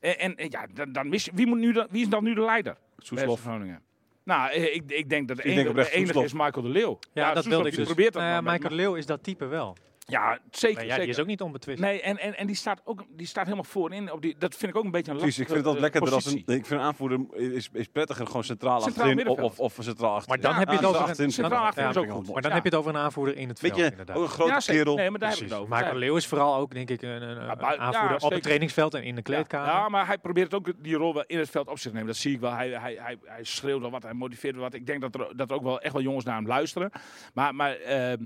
En, 0.00 0.18
en, 0.18 0.36
en 0.36 0.50
ja, 0.50 0.66
dan, 0.74 0.92
dan 0.92 1.08
mis 1.08 1.24
je, 1.24 1.30
wie, 1.34 1.46
moet 1.46 1.58
nu 1.58 1.72
de, 1.72 1.86
wie 1.90 2.02
is 2.02 2.08
dan 2.08 2.24
nu 2.24 2.34
de 2.34 2.40
leider? 2.40 2.76
Soeslof. 2.98 3.40
Groningen. 3.40 3.82
Nou, 4.26 4.50
eh, 4.50 4.74
ik, 4.74 4.82
ik 4.86 5.08
denk 5.08 5.28
dat 5.28 5.36
de 5.36 5.42
denk 5.42 5.56
enige, 5.58 5.74
de 5.74 5.90
enige 5.90 6.24
is 6.24 6.32
Michael 6.32 6.62
de 6.62 6.68
Leeuw. 6.68 6.98
Ja, 7.12 7.34
dat 7.34 7.44
wilde 7.44 7.68
ik 7.68 7.74
dus. 7.74 7.84
probeert 7.86 8.12
dat 8.12 8.22
maar- 8.22 8.42
Michael 8.42 8.68
de 8.68 8.74
Leeuw 8.74 8.94
is 8.94 9.06
dat 9.06 9.22
type 9.22 9.44
wel. 9.46 9.76
Ja, 10.08 10.38
zeker. 10.50 10.74
Maar 10.76 10.84
ja, 10.84 10.90
zeker. 10.90 11.04
die 11.04 11.14
is 11.14 11.20
ook 11.20 11.26
niet 11.26 11.40
onbetwist. 11.40 11.78
Nee, 11.80 12.00
en, 12.02 12.18
en, 12.18 12.36
en 12.36 12.46
die, 12.46 12.56
staat 12.56 12.80
ook, 12.84 13.04
die 13.10 13.26
staat 13.26 13.44
helemaal 13.44 13.64
voorin. 13.64 14.12
Op 14.12 14.22
die, 14.22 14.36
dat 14.38 14.54
vind 14.56 14.70
ik 14.72 14.78
ook 14.78 14.84
een 14.84 14.90
beetje 14.90 15.12
een 15.12 15.16
Precies, 15.18 15.38
ik 15.38 15.48
lastige, 15.48 15.64
vind 15.64 15.76
eh, 15.76 15.82
lekkerder 15.82 16.14
als 16.14 16.24
een, 16.26 16.32
positie. 16.32 16.54
ik 16.54 16.66
vind 16.66 16.80
een 16.80 16.86
aanvoerder 16.86 17.20
is, 17.34 17.68
is 17.72 17.86
prettiger 17.88 18.26
gewoon 18.26 18.44
centraal, 18.44 18.80
Centraal 18.80 19.06
achterin 19.08 19.28
of, 19.28 19.38
of, 19.38 19.58
of 19.60 19.76
centraal 19.80 20.14
achterin. 20.14 20.40
Maar 20.40 20.40
dan 20.40 20.50
Ja, 20.52 20.58
heb 20.58 20.68
je 20.68 20.76
het 20.76 20.84
over 20.84 21.20
een, 21.24 21.30
centraal 21.32 21.50
dan- 21.58 21.68
achterin 21.68 21.84
ja, 21.84 21.90
is 21.90 21.96
ook 22.08 22.10
goed. 22.16 22.32
Maar 22.32 22.42
dan 22.42 22.52
heb 22.52 22.62
je 22.62 22.68
het 22.68 22.78
over 22.78 22.90
een 22.94 23.00
aanvoerder 23.00 23.36
in 23.36 23.48
het 23.48 23.60
Weet 23.60 23.70
veld, 23.72 23.84
je, 23.84 23.90
inderdaad. 23.90 24.16
ook 24.16 24.22
een 24.22 24.28
grote 24.28 24.72
kerel. 24.72 24.94
Nee, 24.96 25.10
maar 25.10 25.18
daar 25.18 25.28
heb 25.28 25.38
je 25.38 25.44
Precies. 25.44 25.66
het 25.68 25.76
over. 25.78 25.92
De 25.92 25.98
Leeuw 25.98 26.16
is 26.16 26.26
vooral 26.26 26.56
ook, 26.56 26.74
denk 26.74 26.90
ik, 26.90 27.02
een, 27.02 27.10
een, 27.22 27.50
een 27.50 27.58
bui- 27.58 27.74
ja, 27.74 27.78
aanvoerder 27.80 28.18
op 28.20 28.30
het 28.30 28.42
trainingsveld 28.42 28.94
en 28.94 29.02
in 29.02 29.14
de 29.14 29.22
kleedkamer. 29.22 29.68
Ja, 29.72 29.88
maar 29.88 30.06
hij 30.06 30.18
probeert 30.18 30.54
ook 30.54 30.72
die 30.78 30.94
rol 30.96 31.14
wel 31.14 31.24
in 31.26 31.38
het 31.38 31.50
veld 31.50 31.68
op 31.68 31.78
zich 31.78 31.90
te 31.90 31.96
nemen. 31.96 32.06
Dat 32.12 32.16
zie 32.16 32.34
ik 32.34 32.40
wel. 32.40 32.52
Hij, 32.52 32.68
hij, 32.68 32.96
hij, 33.00 33.18
hij 33.24 33.44
schreeuwt 33.44 33.80
wel 33.80 33.90
wat, 33.90 34.02
hij 34.02 34.12
motiveert 34.14 34.54
wel 34.54 34.62
wat. 34.64 34.74
Ik 34.74 34.86
denk 34.86 35.00
dat 35.00 35.14
er, 35.14 35.36
dat 35.36 35.50
er 35.50 35.56
ook 35.56 35.62
wel 35.62 35.80
echt 35.80 35.92
wel 35.92 36.02
jongens 36.02 36.24
naar 36.24 36.36
hem 36.36 36.46
luisteren. 36.46 36.90
Maar, 37.34 37.54
maar 37.54 37.72
ehm, 37.76 38.24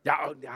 ja, 0.00 0.28
oh, 0.28 0.34
ja. 0.40 0.54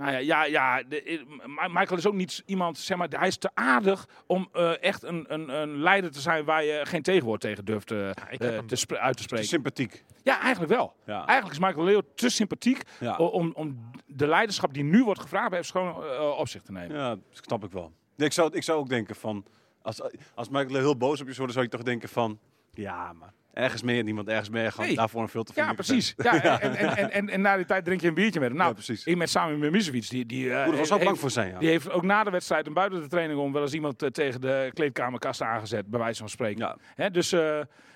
Nou 0.00 0.12
ja, 0.12 0.18
ja, 0.18 0.44
ja 0.44 0.82
de, 0.82 1.02
eh, 1.02 1.68
Michael 1.68 1.96
is 1.98 2.06
ook 2.06 2.14
niet 2.14 2.42
iemand, 2.46 2.78
zeg 2.78 2.96
maar, 2.96 3.08
hij 3.10 3.28
is 3.28 3.36
te 3.36 3.50
aardig 3.54 4.08
om 4.26 4.48
eh, 4.52 4.82
echt 4.82 5.02
een, 5.02 5.24
een, 5.32 5.48
een 5.48 5.76
leider 5.82 6.10
te 6.10 6.20
zijn 6.20 6.44
waar 6.44 6.64
je 6.64 6.80
geen 6.84 7.02
tegenwoord 7.02 7.40
tegen 7.40 7.64
durft 7.64 7.90
eh, 7.90 8.08
eh, 8.10 8.58
te 8.66 8.76
spre- 8.76 8.98
uit 8.98 9.12
te 9.12 9.18
Te 9.18 9.22
spreken. 9.22 9.46
sympathiek. 9.48 10.04
Ja, 10.22 10.40
eigenlijk 10.40 10.72
wel. 10.72 10.94
Ja. 11.06 11.26
Eigenlijk 11.26 11.60
is 11.60 11.66
Michael 11.66 11.84
Leeuw 11.84 12.02
te 12.14 12.28
sympathiek 12.28 12.82
Ja. 13.00 13.16
om, 13.16 13.52
om 13.54 13.90
de 14.06 14.26
leiderschap 14.26 14.74
die 14.74 14.84
nu 14.84 15.04
wordt 15.04 15.20
gevraagd 15.20 15.50
bij 15.50 15.62
FC 15.64 15.70
Groningen 15.70 16.16
eh, 16.16 16.38
op 16.38 16.48
zich 16.48 16.62
te 16.62 16.72
nemen. 16.72 16.96
Ja, 16.96 17.08
dat 17.08 17.18
snap 17.30 17.64
ik 17.64 17.72
wel. 17.72 17.92
Nee, 18.16 18.26
ik, 18.26 18.32
zou, 18.34 18.52
ik 18.54 18.62
zou 18.62 18.78
ook 18.78 18.88
denken 18.88 19.14
van, 19.16 19.44
als, 19.82 20.00
als 20.34 20.48
Michael 20.48 20.74
heel 20.80 20.96
boos 20.96 21.20
op 21.20 21.26
je 21.26 21.34
zou 21.34 21.36
worden, 21.36 21.54
zou 21.54 21.64
ik 21.64 21.70
toch 21.70 21.82
denken 21.82 22.08
van, 22.08 22.38
ja, 22.74 23.12
maar 23.12 23.32
ergens 23.52 23.82
meer, 23.82 24.02
niemand 24.04 24.28
ergens 24.28 24.48
meer. 24.48 24.70
Gewoon 24.70 24.86
Nee. 24.86 24.96
daarvoor 24.96 25.22
een 25.22 25.28
veel 25.28 25.42
te 25.42 25.52
Ja, 25.54 25.72
precies. 25.72 26.14
Ja, 26.22 26.60
en, 26.60 26.74
en, 26.76 26.96
en, 26.96 27.10
en, 27.10 27.28
en 27.28 27.40
na 27.40 27.56
die 27.56 27.64
tijd 27.66 27.84
drink 27.84 28.00
je 28.00 28.08
een 28.08 28.14
biertje 28.14 28.40
met 28.40 28.48
hem. 28.48 28.56
Nou, 28.58 28.68
ja, 28.68 28.74
precies. 28.74 29.04
ik 29.04 29.16
met 29.16 29.30
Sami 29.30 29.56
Mimicevic, 29.56 30.08
die, 30.08 30.26
die, 30.26 30.52
eh, 30.52 30.56
Moet 30.64 30.70
er 30.70 30.76
wel 30.76 30.86
zo 30.86 30.94
heeft- 30.94 31.04
bang 31.06 31.18
voor 31.18 31.30
zijn, 31.30 31.50
ja. 31.50 31.58
Die 31.58 31.68
heeft 31.68 31.90
ook 31.90 32.02
na 32.02 32.24
de 32.24 32.30
wedstrijd 32.30 32.66
en 32.66 32.72
buiten 32.72 33.00
de 33.00 33.06
training 33.06 33.40
om 33.40 33.52
wel 33.52 33.62
eens 33.62 33.72
iemand 33.72 34.02
eh, 34.02 34.08
tegen 34.08 34.40
de 34.40 34.70
kleedkamerkast 34.74 35.42
aangezet, 35.42 35.86
bij 35.90 35.98
wijze 36.00 36.18
van 36.18 36.28
spreken. 36.28 36.60
Ja. 36.64 36.76
Hè, 36.94 37.10
dus 37.10 37.32
eh, 37.32 37.40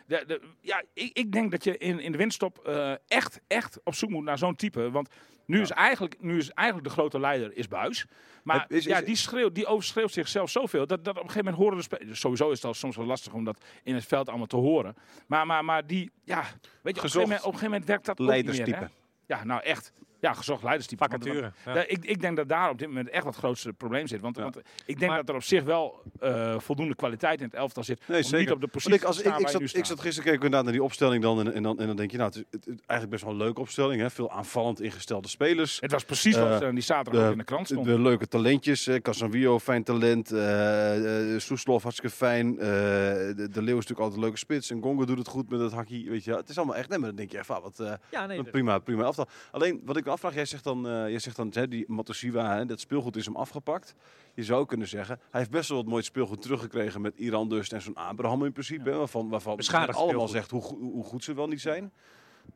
de, 0.07 0.25
de, 0.27 0.41
ja, 0.61 0.83
ik, 0.95 1.11
ik 1.19 1.33
denk 1.33 1.51
dat 1.51 1.65
je 1.65 1.79
in, 1.79 2.01
in 2.01 2.13
de 2.13 2.19
winststop 2.19 2.59
eh, 2.67 2.93
echt, 3.09 3.41
echt 3.47 3.81
op 3.85 3.95
zoek 3.95 4.11
moet 4.11 4.25
naar 4.25 4.39
zo'n 4.39 4.57
type. 4.57 4.91
Want 4.91 5.09
nu, 5.47 5.61
is 5.61 5.71
eigenlijk, 5.71 6.17
nu 6.21 6.39
is 6.39 6.51
eigenlijk 6.51 6.89
de 6.89 6.93
grote 6.95 7.21
leider 7.21 7.57
is 7.57 7.69
Buis. 7.69 8.07
Maar 8.43 8.61
Het 8.61 8.71
is- 8.71 8.77
is- 8.79 8.85
ja, 8.85 9.01
die, 9.01 9.17
schreeuwt, 9.17 9.55
die 9.55 9.67
overschreeuwt 9.67 10.13
zichzelf 10.13 10.51
zoveel. 10.51 10.87
Dat, 10.87 11.05
dat 11.05 11.17
op 11.17 11.23
een 11.23 11.29
gegeven 11.31 11.45
moment 11.45 11.63
horen 11.63 11.77
de 11.77 11.83
spelers. 11.83 12.21
Sowieso 12.21 12.51
is 12.51 12.57
het 12.57 12.65
al 12.65 12.75
soms 12.75 12.97
wel 12.97 13.07
lastig 13.07 13.33
om 13.33 13.45
dat 13.45 13.65
in 13.83 13.95
het 13.95 14.05
veld 14.07 14.29
allemaal 14.29 14.47
te 14.47 14.57
horen. 14.57 14.97
Maar, 15.27 15.47
maar, 15.47 15.65
maar 15.65 15.87
die, 15.87 16.11
ja, 16.25 16.43
weet 16.43 16.51
je, 16.83 16.91
op 16.91 16.95
een, 16.97 17.01
gegeven 17.01 17.21
moment, 17.21 17.41
op 17.41 17.47
een 17.53 17.59
gegeven 17.59 17.65
moment 17.71 17.85
werkt 17.87 18.05
dat 18.07 18.21
ook 18.21 18.27
niet 18.37 18.45
meer, 18.57 18.67
hè? 18.79 18.87
Ja, 19.27 19.45
nou 19.45 19.63
echt. 19.63 19.93
Ja, 20.25 20.33
gezocht 20.33 20.63
leiderstype. 20.63 21.01
Want- 21.09 21.13
Vacature. 21.23 21.41
want- 21.41 21.55
ja. 21.65 21.75
ja, 21.83 21.89
ik, 21.89 22.05
ik 22.05 22.21
denk 22.21 22.37
dat 22.37 22.49
daar 22.49 22.71
op 22.71 22.79
dit 22.79 22.89
moment 22.89 23.09
echt 23.09 23.25
wat 23.25 23.37
grootste 23.37 23.73
probleem 23.73 24.07
zit. 24.07 24.21
Want, 24.21 24.37
Ja. 24.37 24.43
want 24.43 24.57
ik 24.87 24.99
denk 24.99 25.11
Maar- 25.11 25.19
dat 25.21 25.29
er 25.29 25.35
op 25.35 25.43
zich 25.43 25.63
wel 25.63 26.03
eh, 26.21 26.59
voldoende 26.59 26.95
kwaliteit 26.95 27.39
in 27.41 27.45
het 27.47 27.55
elftal 27.55 27.85
zit. 27.85 28.01
Nee, 28.09 28.17
om 28.17 28.23
zeker. 28.25 28.39
niet 28.39 28.51
op 28.51 28.61
de 28.61 28.67
positie 28.67 28.95
ik, 28.95 29.03
als, 29.05 29.17
te 29.17 29.21
ik, 29.23 29.27
staan 29.29 29.39
ik, 29.39 29.45
waar 29.45 29.53
je 29.53 29.67
zat, 29.67 29.75
nu 29.75 29.81
ik 29.81 29.87
zat 29.87 30.01
gisteren 30.01 30.25
keek 30.25 30.35
ik 30.39 30.43
inderdaad 30.45 30.65
naar 30.65 30.73
die 30.73 30.83
opstelling 30.83 31.23
dan 31.23 31.41
en, 31.41 31.53
en, 31.55 31.63
dan, 31.63 31.79
en 31.79 31.87
dan 31.87 31.97
denk 31.97 32.11
je, 32.11 32.17
nou, 32.17 32.29
het 32.29 32.39
is 32.39 32.45
het- 32.51 32.65
het- 32.65 32.81
eigenlijk 32.87 33.11
best 33.11 33.23
wel 33.23 33.33
een 33.33 33.39
leuke 33.39 33.61
opstelling. 33.61 34.01
Hè? 34.01 34.11
Veel 34.11 34.31
aanvallend 34.31 34.81
ingestelde 34.81 35.29
spelers. 35.29 35.81
Het 35.81 35.93
was 35.93 36.05
precies 36.05 36.37
wat 36.37 36.63
er 36.63 36.71
die 36.75 36.81
zaterdag 36.83 37.33
in 37.33 37.39
de 37.39 37.45
krant 37.45 37.69
De, 37.69 37.73
stond. 37.75 37.87
de 37.87 37.99
leuke 38.01 38.29
talentjes. 38.29 38.87
eh 38.87 39.01
Casanvio, 39.01 39.59
fijn 39.59 39.83
talent. 39.85 40.33
eh 40.33 41.33
eh, 41.35 41.41
Soeslof, 41.41 41.83
hartstikke 41.83 42.17
fijn. 42.17 42.59
eh, 42.59 42.67
de, 42.67 43.49
de 43.53 43.63
Leeuw 43.63 43.79
is 43.79 43.87
natuurlijk 43.87 43.99
altijd 44.01 44.17
een 44.17 44.23
leuke 44.25 44.39
spits. 44.39 44.71
En 44.71 44.83
Gongo 44.83 45.05
doet 45.05 45.19
het 45.19 45.29
goed 45.29 45.51
met 45.51 45.61
het 45.61 45.73
hakkie. 45.73 46.11
Weet 46.11 46.25
je, 46.25 46.35
het 46.37 46.49
is 46.49 46.57
allemaal 46.57 46.77
echt, 46.77 46.89
nee, 46.89 46.99
maar 46.99 47.09
dan 47.09 47.17
denk 47.17 47.31
je 47.33 47.39
even, 47.39 47.55
ah, 47.57 47.63
wat, 47.63 47.81
eh, 47.81 47.93
ja, 48.11 48.27
nee, 48.27 48.39
een 48.39 48.43
dat- 48.43 48.53
prima, 48.53 48.79
prima 48.79 49.03
elftal. 49.03 49.27
Alleen, 49.51 49.81
wat 49.85 49.97
ik 49.97 50.07
afvraag, 50.15 50.35
jij 50.35 50.45
zegt 50.45 50.65
dan, 50.65 50.87
eh, 50.89 51.09
jij 51.09 51.19
zegt 51.19 51.37
dan 51.37 51.51
hè, 51.55 51.69
die 51.69 51.85
Matosiwa, 51.89 52.57
hè, 52.57 52.67
dat 52.67 52.81
speelgoed 52.81 53.17
is 53.17 53.25
hem 53.25 53.37
afgepakt. 53.37 53.95
Je 54.35 54.43
zou 54.45 54.67
kunnen 54.67 54.89
zeggen, 54.89 55.19
hij 55.31 55.41
heeft 55.41 55.53
best 55.53 55.69
wel 55.69 55.79
wat 55.79 55.87
mooi 55.87 56.03
speelgoed 56.03 56.43
teruggekregen 56.43 57.01
met 57.01 57.17
Iran 57.17 57.49
Dust 57.49 57.73
en 57.73 57.83
zo'n 57.83 57.95
Abraham 57.95 58.45
in 58.45 58.53
principe. 58.53 58.91
hè, 58.91 58.97
Waarvan, 58.97 59.29
waarvan 59.29 59.57
Beschadigd 59.57 59.99
allemaal 59.99 60.29
zegt 60.29 60.51
hoe, 60.51 60.63
hoe 60.79 61.05
goed 61.05 61.25
ze 61.25 61.35
wel 61.35 61.47
niet 61.49 61.61
zijn. 61.61 61.93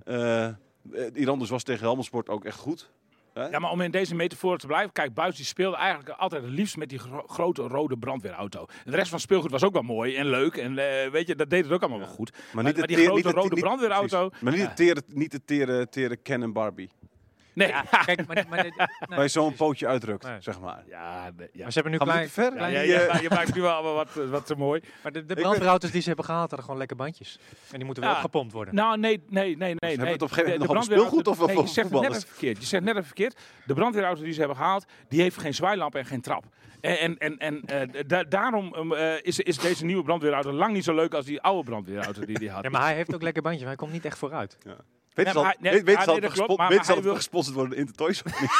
Eh, 0.05 0.49
Iran 1.14 1.38
Dust 1.38 1.51
was 1.51 1.62
tegen 1.62 1.85
Helmelsport 1.87 2.29
ook 2.29 2.44
echt 2.44 2.59
goed. 2.59 2.90
Ja, 3.51 3.59
maar 3.59 3.71
om 3.71 3.81
in 3.81 3.90
deze 3.90 4.14
metafoor 4.14 4.59
te 4.59 4.66
blijven. 4.66 4.92
Kijk, 4.92 5.14
Buis 5.14 5.37
die 5.37 5.44
speelde 5.44 5.77
eigenlijk 5.77 6.09
altijd 6.18 6.42
het 6.42 6.51
liefst 6.51 6.77
met 6.77 6.88
die 6.88 6.99
gro- 6.99 7.27
grote 7.27 7.62
rode 7.62 7.97
brandweerauto. 7.99 8.66
De 8.85 8.90
rest 8.90 9.11
van 9.11 9.21
speelgoed 9.21 9.51
was 9.51 9.64
ook 9.64 9.73
wel 9.73 9.83
mooi 9.83 10.16
en 10.16 10.27
leuk. 10.27 10.57
En 10.57 10.75
weet 11.11 11.27
je, 11.27 11.35
dat 11.35 11.51
deed 11.51 11.64
het 11.64 11.73
ook 11.73 11.81
allemaal 11.81 11.99
wel 11.99 12.09
goed. 12.09 12.31
Maar, 12.33 12.64
de 12.64 12.79
maar 12.79 12.87
die 12.87 12.97
grote 12.97 13.23
de- 13.23 13.31
rode 13.31 13.55
niet- 13.55 13.64
brandweerauto. 13.64 14.27
precies. 14.29 14.42
Maar 14.44 14.53
niet 14.53 14.62
Ja. 14.62 14.68
de 14.68 14.75
tere, 14.75 15.03
niet 15.07 15.31
de 15.31 15.44
tere, 15.44 15.88
tere 15.88 16.16
Ken 16.16 16.42
en 16.42 16.53
Barbie. 16.53 16.90
Nee. 17.59 17.68
Ja, 17.68 17.85
kijk, 18.05 18.27
maar, 18.27 18.44
maar, 18.49 18.88
nee, 19.18 19.29
zo'n 19.29 19.55
pootje 19.55 19.87
uitdrukt, 19.87 20.25
Nee. 20.25 20.37
zeg 20.40 20.61
maar. 20.61 20.83
Ja, 20.88 21.25
ja. 21.53 21.62
Maar 21.62 21.73
ze 21.73 21.81
hebben 21.81 21.92
nu 21.92 21.99
klein, 21.99 22.29
ver? 22.29 22.55
Ja, 22.57 22.66
ja, 22.66 22.81
ja, 22.81 23.21
je 23.21 23.29
maakt 23.31 23.55
nu 23.55 23.61
wel 23.61 23.73
allemaal 23.73 23.94
wat, 23.94 24.09
wat 24.31 24.47
te 24.47 24.55
mooi. 24.55 24.81
Maar 25.03 25.12
de, 25.12 25.25
de 25.25 25.35
ben- 25.35 25.42
brandweerauto's 25.42 25.90
die 25.90 26.01
ze 26.01 26.07
hebben 26.07 26.25
gehaald 26.25 26.42
hadden 26.47 26.62
gewoon 26.64 26.79
lekker 26.79 26.97
bandjes. 26.97 27.38
En 27.71 27.77
die 27.77 27.85
moeten 27.85 28.03
wel 28.03 28.12
Ja. 28.12 28.21
gepompt 28.21 28.53
worden. 28.53 28.75
Nou, 28.75 28.99
nee, 28.99 29.23
nee, 29.29 29.57
nee, 29.57 29.57
nee. 29.57 29.77
hebben 29.81 30.05
nee. 30.05 30.12
het 30.12 30.23
op 30.23 30.29
een 30.29 30.35
gegeven 30.35 30.59
moment 30.59 30.73
nog 30.75 30.85
speelgoed 30.85 31.27
of 31.27 31.47
nee, 31.47 31.57
je 31.57 31.66
zegt 31.66 31.90
het 31.90 32.01
net 32.01 32.11
even 32.11 32.29
verkeerd. 32.29 32.59
Je 32.59 32.66
zegt 32.66 32.83
net 32.83 32.92
even 32.94 33.07
verkeerd. 33.07 33.40
De 33.66 33.75
brandweerauto 33.75 34.23
die 34.23 34.33
ze 34.33 34.38
hebben 34.38 34.57
gehaald, 34.57 34.85
die 35.09 35.21
heeft 35.21 35.37
geen 35.38 35.55
zwaailamp 35.55 35.94
en 35.94 36.05
geen 36.05 36.21
trap. 36.21 36.44
En, 36.81 37.18
en, 37.18 37.38
en, 37.38 37.62
en 37.66 37.92
eh, 37.92 38.05
da- 38.07 38.25
daarom 38.25 38.75
um, 38.75 38.92
eh, 38.94 39.12
is, 39.23 39.38
is 39.38 39.59
deze 39.59 39.85
nieuwe 39.85 40.03
brandweerauto 40.03 40.53
lang 40.53 40.73
niet 40.73 40.85
zo 40.85 40.94
leuk 40.94 41.14
als 41.14 41.25
die 41.25 41.40
oude 41.40 41.71
brandweerauto 41.71 42.25
die 42.25 42.37
hij 42.37 42.47
had. 42.55 42.62
Ja, 42.62 42.71
maar 42.71 42.83
hij 42.83 42.94
heeft 42.94 43.14
ook 43.14 43.23
lekker 43.23 43.42
bandjes, 43.42 43.64
maar 43.64 43.73
hij 43.77 43.83
komt 43.85 43.92
niet 43.92 44.05
echt 44.05 44.18
vooruit. 44.18 44.59
Weet 45.18 45.26
je 45.26 45.38
al- 45.38 45.54
weet- 45.61 45.85
weet 45.85 45.96
al 46.09 46.14
dat 46.14 46.22
weet 47.04 47.14
gesponsord 47.14 47.57
worden 47.57 47.78
in 47.78 47.87
of 48.24 48.40
niet? 48.40 48.50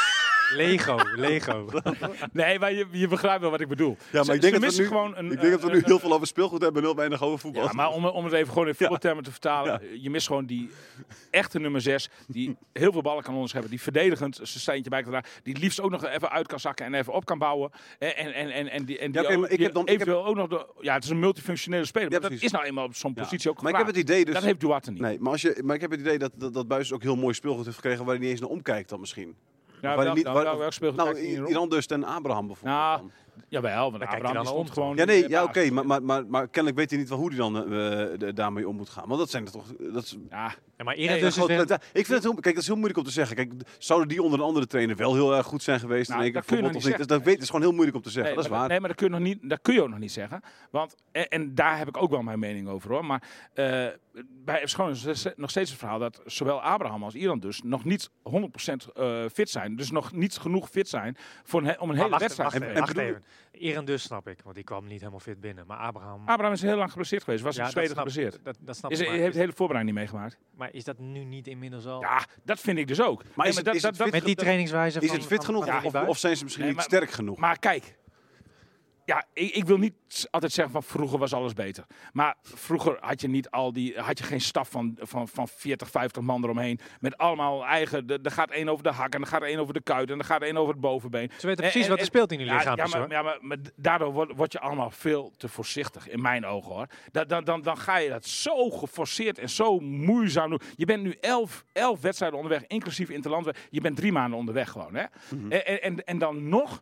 Lego, 0.55 0.97
Lego. 1.15 1.69
Nee, 2.31 2.59
maar 2.59 2.73
je, 2.73 2.85
je 2.91 3.07
begrijpt 3.07 3.41
wel 3.41 3.51
wat 3.51 3.61
ik 3.61 3.67
bedoel. 3.67 3.97
Ja, 3.99 4.05
maar 4.11 4.23
Ze- 4.25 4.33
ik 4.33 4.41
denk, 4.41 4.61
dat 4.61 4.75
we, 4.75 4.81
nu, 4.81 4.87
gewoon 4.87 5.17
een, 5.17 5.31
ik 5.31 5.39
denk 5.41 5.51
dat 5.51 5.61
we 5.61 5.67
eh, 5.67 5.73
nu 5.73 5.81
heel 5.85 5.99
veel 5.99 6.13
over 6.13 6.27
speelgoed 6.27 6.61
hebben 6.61 6.81
en 6.81 6.87
heel 6.87 6.95
weinig 6.97 7.23
over 7.23 7.39
voetbal. 7.39 7.63
Ja, 7.63 7.73
maar 7.73 7.89
om, 7.91 8.05
om 8.05 8.23
het 8.23 8.33
even 8.33 8.51
gewoon 8.53 8.67
in 8.67 8.75
voetbaltermen 8.75 9.23
te 9.23 9.31
vertalen. 9.31 10.01
Je 10.01 10.09
mist 10.09 10.27
gewoon 10.27 10.45
die 10.45 10.69
echte 11.31 11.59
nummer 11.59 11.81
6. 11.81 12.09
Die 12.27 12.57
heel 12.73 12.91
veel 12.91 13.01
ballen 13.01 13.23
kan 13.23 13.33
onderscheppen. 13.33 13.69
Die 13.71 13.81
verdedigend 13.81 14.35
zijn 14.35 14.47
steentje 14.47 14.89
bij 14.89 15.01
kan 15.01 15.11
dragen. 15.11 15.29
Die 15.43 15.53
het 15.53 15.61
liefst 15.61 15.81
ook 15.81 15.91
nog 15.91 16.05
even 16.05 16.29
uit 16.31 16.47
kan 16.47 16.59
zakken 16.59 16.85
en 16.85 16.93
even 16.93 17.13
op 17.13 17.25
kan 17.25 17.37
bouwen. 17.37 17.71
En, 17.99 18.15
en, 18.15 18.33
en, 18.33 18.49
en, 18.51 18.67
en 18.69 18.85
die, 18.85 18.97
en 18.99 19.11
die 19.11 19.21
ook- 19.37 19.47
ik 19.47 19.73
dan- 19.73 19.87
ik 19.87 19.99
heb- 19.99 20.07
ook 20.09 20.35
nog 20.35 20.47
de... 20.47 20.65
Ja, 20.79 20.93
het 20.93 21.03
is 21.03 21.09
een 21.09 21.19
multifunctionele 21.19 21.85
speler. 21.85 22.11
Ja, 22.11 22.19
maar 22.19 22.29
dat 22.29 22.41
is 22.41 22.51
nou 22.51 22.65
eenmaal 22.65 22.85
op 22.85 22.95
zo'n 22.95 23.11
Ja. 23.15 23.21
positie 23.21 23.49
ook 23.49 23.61
Maar 23.61 23.71
ik 23.71 23.77
heb 23.77 23.87
het 23.87 23.97
idee 23.97 24.25
dus... 24.25 24.33
Dat 24.33 24.43
heeft 24.43 24.59
Duarte 24.59 24.91
niet. 24.91 25.01
Nee, 25.01 25.19
maar, 25.19 25.31
als 25.31 25.41
je, 25.41 25.61
maar 25.65 25.75
ik 25.75 25.81
heb 25.81 25.91
het 25.91 25.99
idee 25.99 26.17
dat, 26.17 26.31
dat, 26.35 26.53
dat 26.53 26.67
Buis 26.67 26.93
ook 26.93 27.01
heel 27.01 27.15
mooi 27.15 27.33
speelgoed 27.33 27.63
heeft 27.65 27.77
gekregen 27.77 27.99
waar 28.05 28.13
hij 28.13 28.23
niet 28.23 28.31
eens 28.31 28.39
naar 28.41 28.49
omkijkt 28.49 28.89
dan 28.89 28.99
misschien. 28.99 29.35
Ja, 29.81 29.95
waar 29.95 30.05
hij 30.05 30.23
wel, 30.23 30.43
nou, 30.43 30.57
welk 30.57 30.73
speelgoed 30.73 30.97
Nou, 31.03 31.37
om? 31.39 31.47
Iran 31.47 31.69
Dust 31.69 31.91
en 31.91 32.03
Abraham 32.03 32.47
bijvoorbeeld. 32.47 32.77
Nou, 32.77 32.97
dan. 32.99 33.11
Jawel, 33.47 33.91
want 33.91 34.03
Abraham 34.03 34.33
dan 34.33 34.45
stond 34.45 34.67
om, 34.67 34.73
gewoon... 34.73 34.95
ja, 34.95 35.05
nee, 35.05 35.29
ja, 35.29 35.43
oké, 35.43 35.69
maar, 35.69 35.85
maar, 35.85 36.03
maar, 36.03 36.25
maar 36.25 36.47
kennelijk 36.47 36.77
weet 36.77 36.89
hij 36.89 36.99
niet 36.99 37.09
wel 37.09 37.17
hoe 37.17 37.29
hij 37.29 37.37
dan 37.37 37.71
eh, 37.71 38.13
eh, 38.13 38.35
daarmee 38.35 38.67
om 38.67 38.75
moet 38.75 38.89
gaan. 38.89 39.07
Want 39.07 39.19
dat 39.19 39.29
zijn 39.29 39.45
er 39.45 39.51
toch... 39.51 39.65
Dat 39.77 40.03
is, 40.03 40.17
Ja, 40.29 40.53
Ja, 40.79 40.85
maar 40.85 40.95
Iran 40.95 41.19
dat 41.19 41.35
dus 41.35 41.67
ja, 41.67 41.79
ik 41.93 42.05
vind 42.05 42.07
het 42.07 42.23
heel, 42.23 42.33
kijk, 42.33 42.55
dat 42.55 42.57
is 42.57 42.65
heel 42.65 42.75
moeilijk 42.75 42.99
om 42.99 43.05
te 43.05 43.11
zeggen. 43.11 43.35
Kijk, 43.35 43.51
zouden 43.77 44.07
die 44.07 44.23
onder 44.23 44.39
een 44.39 44.45
andere 44.45 44.67
trainer 44.67 44.95
wel 44.95 45.13
heel 45.13 45.35
erg 45.35 45.45
goed 45.45 45.63
zijn 45.63 45.79
geweest? 45.79 46.09
Nou, 46.09 46.23
in 46.23 46.31
keer 46.31 46.41
dat 46.41 46.45
kun 46.45 46.57
je 46.57 46.63
nog 46.63 46.73
niet? 46.73 46.97
Dus 46.97 47.07
dat, 47.07 47.23
weet, 47.23 47.33
dat 47.33 47.43
is 47.43 47.49
gewoon 47.49 47.61
heel 47.61 47.73
moeilijk 47.73 47.97
om 47.97 48.03
te 48.03 48.09
zeggen. 48.09 48.25
Nee, 48.25 48.35
dat 48.35 48.43
is 48.43 48.49
maar, 48.49 48.59
waar. 48.59 48.69
Nee, 48.69 48.79
maar 48.79 48.89
dat 48.89 48.97
kun, 48.97 49.07
je 49.07 49.13
nog 49.13 49.21
niet, 49.21 49.49
dat 49.49 49.61
kun 49.61 49.73
je 49.73 49.81
ook 49.81 49.89
nog 49.89 49.99
niet 49.99 50.11
zeggen. 50.11 50.41
Want, 50.71 50.95
en, 51.11 51.27
en 51.27 51.55
daar 51.55 51.77
heb 51.77 51.87
ik 51.87 51.97
ook 51.97 52.09
wel 52.09 52.21
mijn 52.21 52.39
mening 52.39 52.67
over 52.67 52.89
hoor. 52.89 53.05
Maar 53.05 53.23
eh 53.53 53.87
bij 54.27 54.67
FC 54.67 54.77
nog 55.35 55.49
steeds 55.49 55.69
het 55.69 55.79
verhaal 55.79 55.99
dat 55.99 56.21
zowel 56.25 56.61
Abraham 56.61 57.03
als 57.03 57.13
Iran 57.13 57.39
dus 57.39 57.61
nog 57.63 57.85
niet 57.85 58.09
100% 58.09 58.11
eh, 58.93 59.25
fit 59.33 59.49
zijn. 59.49 59.75
Dus 59.75 59.91
nog 59.91 60.11
niet 60.11 60.37
genoeg 60.37 60.69
fit 60.69 60.89
zijn 60.89 61.17
voor 61.43 61.63
een, 61.63 61.79
om 61.79 61.89
een 61.89 61.95
Maar 61.95 62.05
hele 62.05 62.09
wacht, 62.09 62.21
wedstrijd 62.21 62.75
te 62.75 62.91
spelen. 62.91 63.23
Wacht 63.29 63.53
even. 63.53 63.67
Iran 63.69 63.85
dus 63.85 64.03
snap 64.03 64.27
ik, 64.27 64.39
want 64.43 64.55
die 64.55 64.63
kwam 64.63 64.87
niet 64.87 64.99
helemaal 64.99 65.19
fit 65.19 65.39
binnen. 65.39 65.67
Maar 65.67 65.77
Abraham... 65.77 66.21
Abraham 66.25 66.53
is 66.53 66.61
heel 66.61 66.77
lang 66.77 66.89
geblesseerd 66.89 67.23
geweest. 67.23 67.43
Was 67.43 67.57
in 67.57 67.63
dat 67.63 67.71
Zweden 67.71 67.95
geblesseerd. 67.95 68.39
Dat, 68.43 68.57
dat 68.59 68.75
snap 68.75 68.91
Is, 68.91 68.99
ik. 68.99 69.03
hij 69.05 69.13
maar, 69.13 69.23
heeft 69.23 69.33
de 69.35 69.39
hele 69.39 69.53
voorbereiding 69.55 69.97
niet 69.97 70.09
meegemaakt. 70.09 70.37
maar 70.55 70.69
is 70.73 70.83
dat 70.83 70.97
nu 70.99 71.23
niet 71.23 71.47
inmiddels 71.47 71.85
al... 71.85 72.01
Ja, 72.01 72.25
dat 72.43 72.59
vind 72.59 72.77
ik 72.77 72.87
dus 72.87 73.01
ook. 73.01 73.23
Maar 73.35 73.47
is 73.47 73.55
Nee, 73.55 73.63
het- 73.65 73.75
is 73.75 73.81
het 73.83 73.95
fit 73.95 74.11
met 74.11 74.25
die 74.25 74.35
trainingswijze 74.35 74.99
Is 74.99 75.07
van... 75.07 75.15
het 75.17 75.25
fit 75.25 75.35
van- 75.35 75.45
genoeg 75.45 75.65
van 75.81 76.01
of, 76.01 76.07
of, 76.07 76.17
zijn 76.17 76.37
ze 76.37 76.43
misschien 76.43 76.65
Nee, 76.65 76.73
niet 76.73 76.83
sterk 76.83 77.11
genoeg? 77.11 77.37
Maar 77.37 77.59
kijk. 77.59 77.97
Ja, 79.09 79.25
ik, 79.33 79.55
ik 79.55 79.65
wil 79.65 79.77
niet 79.77 79.93
altijd 80.31 80.51
zeggen 80.51 80.73
van 80.73 80.83
vroeger 80.83 81.19
was 81.19 81.33
alles 81.33 81.53
beter. 81.53 81.85
Maar 82.13 82.35
vroeger 82.43 82.97
had 82.99 83.21
je 83.21 83.27
niet 83.27 83.49
al 83.49 83.73
die, 83.73 83.99
had 83.99 84.17
je 84.17 84.23
geen 84.23 84.41
staf 84.41 84.69
van, 84.69 84.97
van, 85.01 85.27
van 85.27 85.47
40, 85.47 85.89
50 85.89 86.21
man 86.23 86.43
eromheen. 86.43 86.79
Met 86.99 87.17
allemaal 87.17 87.65
eigen, 87.65 88.07
de- 88.07 88.19
er 88.23 88.31
gaat 88.31 88.49
één 88.51 88.69
over 88.69 88.83
de 88.83 88.91
hak 88.91 89.13
en 89.13 89.21
er 89.21 89.27
gaat 89.27 89.41
één 89.43 89.59
over 89.59 89.73
de 89.73 89.81
kuit 89.81 90.11
en 90.11 90.19
er 90.19 90.25
gaat 90.25 90.41
één 90.41 90.57
over 90.57 90.71
het 90.73 90.81
bovenbeen. 90.81 91.31
Ze 91.37 91.47
weten 91.47 91.63
En- 91.63 91.69
precies 91.69 91.83
en- 91.83 91.89
wat 91.89 91.99
er 91.99 92.05
speelt 92.05 92.31
in 92.31 92.37
die 92.37 92.47
lichaam. 92.47 92.77
ja, 92.77 92.85
maar, 92.87 93.09
ja, 93.09 93.21
maar, 93.21 93.37
maar 93.41 93.57
daardoor 93.75 94.11
word, 94.11 94.31
word 94.35 94.51
je 94.51 94.59
allemaal 94.59 94.91
veel 94.91 95.31
te 95.37 95.47
voorzichtig, 95.47 96.09
in 96.09 96.21
mijn 96.21 96.45
ogen 96.45 96.73
hoor. 96.75 96.87
Da, 97.11 97.23
dan, 97.25 97.43
dan, 97.43 97.61
dan 97.61 97.77
ga 97.77 97.97
je 97.97 98.09
dat 98.09 98.25
zo 98.25 98.69
geforceerd 98.69 99.37
en 99.37 99.49
zo 99.49 99.79
moeizaam 99.79 100.49
doen. 100.49 100.61
Je 100.75 100.85
bent 100.85 101.03
nu 101.03 101.11
elf, 101.21 101.65
elf 101.73 102.01
wedstrijden 102.01 102.39
onderweg, 102.39 102.67
inclusief 102.67 103.09
interland. 103.09 103.49
Je 103.69 103.81
bent 103.81 103.95
drie 103.95 104.11
maanden 104.11 104.39
onderweg 104.39 104.69
gewoon. 104.69 104.95
Hè? 104.95 105.03
en, 105.49 105.65
en, 105.65 105.81
en, 105.81 106.03
en 106.03 106.17
dan 106.17 106.49
nog 106.49 106.81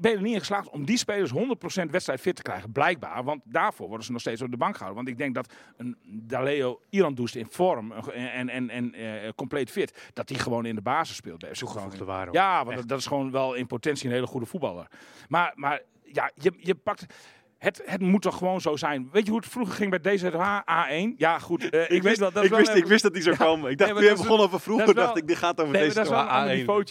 ben 0.00 0.10
je 0.10 0.16
er 0.16 0.22
niet 0.22 0.32
in 0.32 0.38
geslaagd 0.38 0.68
om 0.68 0.84
die 0.84 0.96
spelers 0.96 1.32
100% 1.32 1.90
wedstrijd 1.90 2.20
fit 2.20 2.36
te 2.36 2.42
krijgen. 2.42 2.72
Blijkbaar, 2.72 3.24
want 3.24 3.42
daarvoor 3.44 3.88
worden 3.88 4.06
ze 4.06 4.12
nog 4.12 4.20
steeds 4.20 4.42
op 4.42 4.50
de 4.50 4.56
bank 4.56 4.76
gehouden. 4.76 5.04
Want 5.04 5.08
ik 5.08 5.22
denk 5.22 5.34
dat 5.34 5.54
een 5.76 5.96
Daleo 6.04 6.80
Iran 6.90 7.14
Doest 7.14 7.34
in 7.34 7.46
vorm 7.50 7.92
en, 7.92 8.32
en, 8.32 8.48
en, 8.48 8.70
en 8.70 8.94
eh, 8.94 9.30
compleet 9.34 9.70
fit, 9.70 10.10
dat 10.12 10.28
die 10.28 10.38
gewoon 10.38 10.66
in 10.66 10.74
de 10.74 10.82
basis 10.82 11.16
speelt 11.16 11.38
bij 11.38 11.54
FC 11.54 11.68
Groningen. 11.68 12.06
waarde. 12.06 12.32
Ja, 12.32 12.64
want 12.64 12.76
dat, 12.76 12.88
dat 12.88 12.98
is 12.98 13.06
gewoon 13.06 13.30
wel 13.30 13.54
in 13.54 13.66
potentie 13.66 14.08
een 14.08 14.14
hele 14.14 14.26
goede 14.26 14.46
voetballer. 14.46 14.86
Maar, 15.28 15.52
maar 15.54 15.82
ja, 16.02 16.30
je, 16.34 16.52
je 16.56 16.74
pakt... 16.74 17.06
Het, 17.58 17.82
het 17.84 18.00
moet 18.00 18.22
toch 18.22 18.36
gewoon 18.38 18.60
zo 18.60 18.76
zijn. 18.76 19.08
Weet 19.12 19.24
je 19.24 19.30
hoe 19.30 19.40
het 19.40 19.48
vroeger 19.50 19.74
ging 19.74 19.90
bij 20.00 20.14
DZH 20.16 20.60
A1? 20.70 21.16
Ja, 21.16 21.38
goed. 21.38 21.70
eh, 21.70 21.90
ik, 21.90 22.02
weet 22.02 22.18
wel 22.18 22.32
dat 22.32 22.44
ik, 22.44 22.50
wel 22.50 22.58
wist, 22.58 22.70
een- 22.70 22.76
ik 22.76 22.86
wist 22.86 23.02
dat 23.02 23.12
die 23.14 23.22
zou 23.22 23.36
komen. 23.36 23.70
Ik 23.70 23.78
dacht, 23.78 23.90
maar 23.92 24.00
toen 24.00 24.10
je 24.10 24.16
dat 24.16 24.26
begon 24.26 24.40
over 24.44 24.60
vroeger, 24.60 24.86
dat 24.86 24.94
wel- 24.94 25.04
dacht 25.04 25.16
ik, 25.16 25.26
dit 25.26 25.36
gaat 25.36 25.60
over 25.60 25.72
Nee, 25.72 25.82
deze 25.82 25.94
dat 25.94 26.06
is 26.06 26.12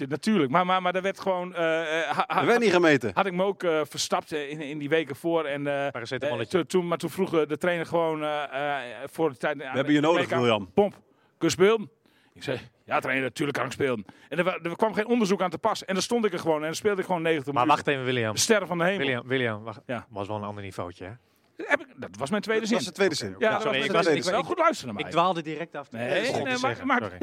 A1. 0.05 0.07
natuurlijk. 0.07 0.51
Maar, 0.51 0.65
maar, 0.65 0.81
maar 0.81 0.93
daar 0.93 1.01
werd 1.01 1.19
gewoon... 1.19 1.55
eh, 1.55 1.99
eh, 1.99 2.09
ha- 2.09 2.23
ha- 2.27 2.39
Er 2.41 2.45
werd 2.45 2.59
niet 2.59 2.71
gemeten. 2.71 3.11
had 3.13 3.25
ik 3.25 3.33
me 3.33 3.43
ook 3.43 3.63
eh, 3.63 3.81
verstapt 3.89 4.31
eh, 4.31 4.49
in, 4.49 4.61
in 4.61 4.77
die 4.77 4.89
weken 4.89 5.15
voor. 5.15 5.45
En, 5.45 5.67
eh, 5.67 5.87
eh, 5.87 6.39
toen- 6.39 6.65
toen, 6.65 6.87
maar 6.87 6.97
toen 6.97 7.09
vroeg 7.09 7.33
eh, 7.35 7.47
de 7.47 7.57
trainer 7.57 7.85
gewoon 7.85 8.23
eh, 8.23 8.43
eh, 8.43 8.77
voor 9.11 9.29
de 9.29 9.37
tijd... 9.37 9.57
We 9.57 9.63
hebben 9.63 9.93
je 9.93 9.99
nodig, 9.99 10.29
William. 10.29 10.71
Pomp, 10.73 10.91
kun 11.37 11.47
je 11.47 11.49
spelen? 11.49 11.89
Ik 12.33 12.43
zei, 12.43 12.59
ja 12.85 12.99
trainer, 12.99 13.23
natuurlijk 13.23 13.57
kan 13.57 13.65
ik 13.65 13.71
spelen. 13.71 14.05
En 14.29 14.37
er, 14.37 14.43
wa- 14.43 14.59
er 14.63 14.75
kwam 14.75 14.93
geen 14.93 15.05
onderzoek 15.07 15.41
aan 15.41 15.49
te 15.49 15.57
pas. 15.57 15.85
En 15.85 15.93
dan 15.93 16.03
stond 16.03 16.25
ik 16.25 16.33
er 16.33 16.39
gewoon 16.39 16.57
en 16.59 16.63
dan 16.65 16.75
speelde 16.75 16.99
ik 17.01 17.05
gewoon 17.05 17.21
90 17.21 17.53
Maar 17.53 17.65
minuten. 17.65 17.83
wacht 17.85 17.95
even, 17.97 18.13
William. 18.13 18.33
De 18.33 18.39
sterren 18.39 18.67
van 18.67 18.77
de 18.77 18.83
hemel. 18.83 18.97
William, 18.99 19.27
William 19.27 19.63
wacht. 19.63 19.81
Ja. 19.85 20.05
was 20.09 20.27
wel 20.27 20.35
een 20.37 20.43
ander 20.43 20.63
niveautje, 20.63 21.05
hè? 21.05 21.11
Heb 21.57 21.79
ik, 21.81 21.87
dat 21.95 22.09
was 22.17 22.29
mijn 22.29 22.41
tweede 22.41 22.61
Dat 22.61 22.69
zin. 22.69 22.77
was 22.77 22.87
de 22.87 22.93
tweede 22.93 23.15
zin. 23.15 23.35
Ja, 23.39 23.51
dat 23.51 23.61
sorry, 23.61 23.81
ik 23.83 23.91
was- 23.91 24.05
ik-. 24.07 24.23
Wel 24.23 24.39
ik- 24.39 24.45
goed 24.45 24.57
luisteren 24.57 24.93
naar 24.93 25.03
Ik 25.03 25.09
mij. 25.11 25.19
dwaalde 25.21 25.41
direct 25.41 25.75
af. 25.75 25.91
Nee, 25.91 26.31
Dat 26.31 26.43
nee, 26.43 26.57
maar- 26.57 26.85
maar-. 26.85 27.17